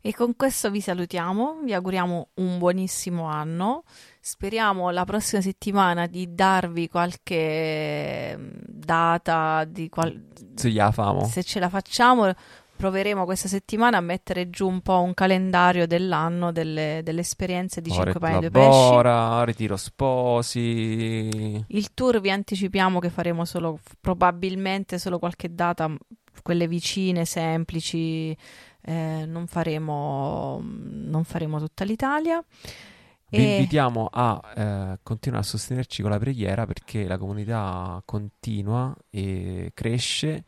E 0.00 0.12
con 0.12 0.34
questo 0.36 0.70
vi 0.70 0.80
salutiamo, 0.80 1.60
vi 1.64 1.74
auguriamo 1.74 2.28
un 2.34 2.58
buonissimo 2.58 3.24
anno. 3.24 3.82
Speriamo 4.20 4.90
la 4.90 5.04
prossima 5.04 5.40
settimana 5.40 6.06
di 6.06 6.32
darvi 6.34 6.88
qualche 6.88 8.36
mm, 8.36 8.50
data 8.66 9.64
di 9.64 9.88
qual... 9.88 10.28
se 11.26 11.42
ce 11.42 11.60
la 11.60 11.68
facciamo 11.68 12.32
proveremo 12.82 13.24
questa 13.24 13.46
settimana 13.46 13.98
a 13.98 14.00
mettere 14.00 14.50
giù 14.50 14.66
un 14.66 14.80
po' 14.80 15.00
un 15.02 15.14
calendario 15.14 15.86
dell'anno 15.86 16.50
delle, 16.50 17.02
delle 17.04 17.20
esperienze 17.20 17.80
di 17.80 17.92
5 17.92 18.18
paia 18.18 18.40
di 18.40 18.50
pesci. 18.50 19.44
ritiro 19.44 19.76
sposi. 19.76 21.64
Il 21.68 21.94
tour 21.94 22.20
vi 22.20 22.32
anticipiamo 22.32 22.98
che 22.98 23.08
faremo 23.08 23.44
solo, 23.44 23.78
probabilmente 24.00 24.98
solo 24.98 25.20
qualche 25.20 25.54
data, 25.54 25.88
quelle 26.42 26.66
vicine, 26.66 27.24
semplici, 27.24 28.36
eh, 28.80 29.26
non, 29.28 29.46
faremo, 29.46 30.60
non 30.60 31.22
faremo 31.22 31.60
tutta 31.60 31.84
l'Italia. 31.84 32.44
Vi 33.28 33.36
e... 33.36 33.58
invitiamo 33.58 34.08
a 34.10 34.40
eh, 34.56 34.98
continuare 35.04 35.44
a 35.44 35.46
sostenerci 35.46 36.02
con 36.02 36.10
la 36.10 36.18
preghiera 36.18 36.66
perché 36.66 37.06
la 37.06 37.16
comunità 37.16 38.02
continua 38.04 38.92
e 39.08 39.70
cresce 39.72 40.42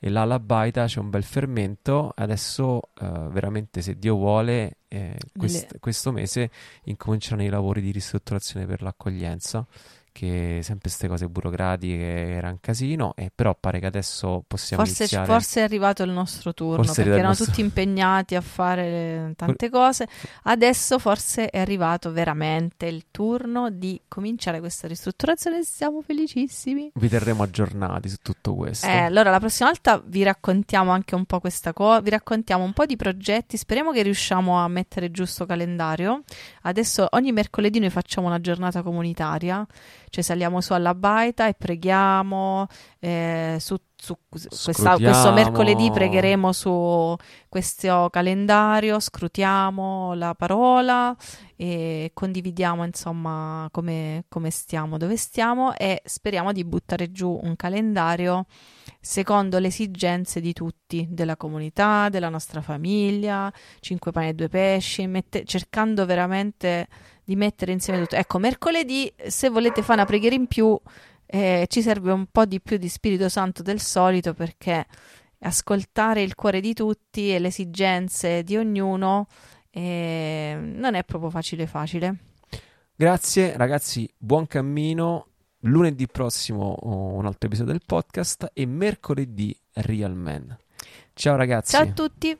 e 0.00 0.08
là 0.08 0.22
alla 0.22 0.40
baita 0.40 0.86
c'è 0.86 0.98
un 0.98 1.10
bel 1.10 1.22
fermento. 1.22 2.12
Adesso, 2.16 2.80
uh, 3.00 3.28
veramente, 3.28 3.82
se 3.82 3.98
Dio 3.98 4.16
vuole, 4.16 4.78
eh, 4.88 5.16
quest- 5.36 5.78
questo 5.78 6.10
mese 6.10 6.50
incominceranno 6.84 7.44
i 7.44 7.50
lavori 7.50 7.82
di 7.82 7.92
ristrutturazione 7.92 8.66
per 8.66 8.82
l'accoglienza 8.82 9.64
che 10.12 10.60
sempre 10.62 10.88
queste 10.88 11.08
cose 11.08 11.28
burocratiche 11.28 12.32
era 12.32 12.48
un 12.48 12.58
casino, 12.60 13.14
e 13.16 13.30
però 13.34 13.56
pare 13.58 13.78
che 13.80 13.86
adesso 13.86 14.44
possiamo 14.46 14.84
Forse, 14.84 15.02
iniziare. 15.02 15.26
forse 15.26 15.60
è 15.60 15.62
arrivato 15.62 16.02
il 16.02 16.10
nostro 16.10 16.52
turno 16.54 16.82
Forse 16.82 17.02
perché 17.02 17.10
erano 17.10 17.28
nostro- 17.28 17.46
tutti 17.46 17.60
impegnati 17.60 18.34
a 18.34 18.40
fare 18.40 19.32
tante 19.36 19.68
cose. 19.70 20.08
Adesso 20.44 20.98
forse 20.98 21.48
è 21.50 21.58
arrivato 21.58 22.12
veramente 22.12 22.86
il 22.86 23.06
turno 23.10 23.70
di 23.70 24.00
cominciare 24.08 24.60
questa 24.60 24.86
ristrutturazione. 24.86 25.62
Siamo 25.62 26.02
felicissimi. 26.02 26.90
Vi 26.94 27.08
terremo 27.08 27.42
aggiornati 27.42 28.08
su 28.08 28.16
tutto 28.22 28.54
questo. 28.54 28.86
Eh, 28.86 28.98
allora, 28.98 29.30
la 29.30 29.38
prossima 29.38 29.68
volta 29.68 30.02
vi 30.04 30.22
raccontiamo 30.22 30.90
anche 30.90 31.14
un 31.14 31.24
po' 31.24 31.40
questa 31.40 31.72
cosa, 31.72 32.00
vi 32.00 32.10
raccontiamo 32.10 32.64
un 32.64 32.72
po' 32.72 32.86
di 32.86 32.96
progetti, 32.96 33.56
speriamo 33.56 33.92
che 33.92 34.02
riusciamo 34.02 34.58
a 34.58 34.68
mettere 34.68 35.10
giusto 35.10 35.46
calendario. 35.46 36.22
Adesso 36.62 37.08
ogni 37.12 37.32
mercoledì 37.32 37.78
noi 37.78 37.90
facciamo 37.90 38.26
una 38.26 38.40
giornata 38.40 38.82
comunitaria, 38.82 39.66
cioè 40.10 40.22
saliamo 40.22 40.60
su 40.60 40.72
alla 40.72 40.94
baita 40.94 41.48
e 41.48 41.54
preghiamo, 41.54 42.66
eh, 42.98 43.56
su, 43.58 43.76
su- 44.00 44.16
questa- 44.28 44.96
questo 45.10 45.32
mercoledì 45.32 45.90
pregheremo 45.90 46.52
su 46.52 47.14
questo 47.48 48.08
calendario, 48.10 48.98
scrutiamo 48.98 50.14
la 50.14 50.34
parola 50.34 51.14
e 51.56 52.10
condividiamo 52.14 52.84
insomma 52.84 53.68
come, 53.70 54.24
come 54.28 54.50
stiamo, 54.50 54.96
dove 54.96 55.16
stiamo 55.16 55.74
e 55.76 56.00
speriamo 56.04 56.52
di 56.52 56.64
buttare 56.64 57.12
giù 57.12 57.38
un 57.42 57.54
calendario 57.56 58.46
secondo 59.00 59.58
le 59.58 59.68
esigenze 59.68 60.40
di 60.40 60.52
tutti, 60.52 61.06
della 61.10 61.36
comunità, 61.36 62.08
della 62.08 62.28
nostra 62.28 62.60
famiglia, 62.62 63.52
cinque 63.80 64.12
pani 64.12 64.28
e 64.28 64.34
due 64.34 64.48
pesci, 64.48 65.06
mette- 65.06 65.44
cercando 65.44 66.06
veramente 66.06 66.88
di 67.24 67.36
mettere 67.36 67.72
insieme 67.72 68.00
tutto. 68.00 68.16
Ecco, 68.16 68.38
mercoledì, 68.38 69.12
se 69.28 69.48
volete 69.50 69.82
fare 69.82 69.94
una 70.00 70.04
preghiera 70.04 70.34
in 70.34 70.46
più, 70.48 70.78
eh, 71.32 71.66
ci 71.68 71.80
serve 71.80 72.10
un 72.10 72.26
po' 72.26 72.44
di 72.44 72.60
più 72.60 72.76
di 72.76 72.88
Spirito 72.88 73.28
Santo 73.28 73.62
del 73.62 73.78
solito 73.78 74.34
perché 74.34 74.84
ascoltare 75.38 76.22
il 76.22 76.34
cuore 76.34 76.60
di 76.60 76.74
tutti 76.74 77.32
e 77.32 77.38
le 77.38 77.48
esigenze 77.48 78.42
di 78.42 78.56
ognuno 78.56 79.28
eh, 79.70 80.58
non 80.60 80.94
è 80.94 81.04
proprio 81.04 81.30
facile 81.30 81.68
facile. 81.68 82.16
Grazie 82.96 83.56
ragazzi, 83.56 84.12
buon 84.16 84.48
cammino. 84.48 85.26
Lunedì 85.64 86.08
prossimo 86.08 86.72
oh, 86.72 87.14
un 87.14 87.26
altro 87.26 87.46
episodio 87.46 87.72
del 87.72 87.82
podcast 87.86 88.50
e 88.52 88.66
mercoledì 88.66 89.56
Real 89.74 90.16
Man. 90.16 90.56
Ciao 91.14 91.36
ragazzi. 91.36 91.72
Ciao 91.72 91.82
a 91.82 91.92
tutti! 91.92 92.36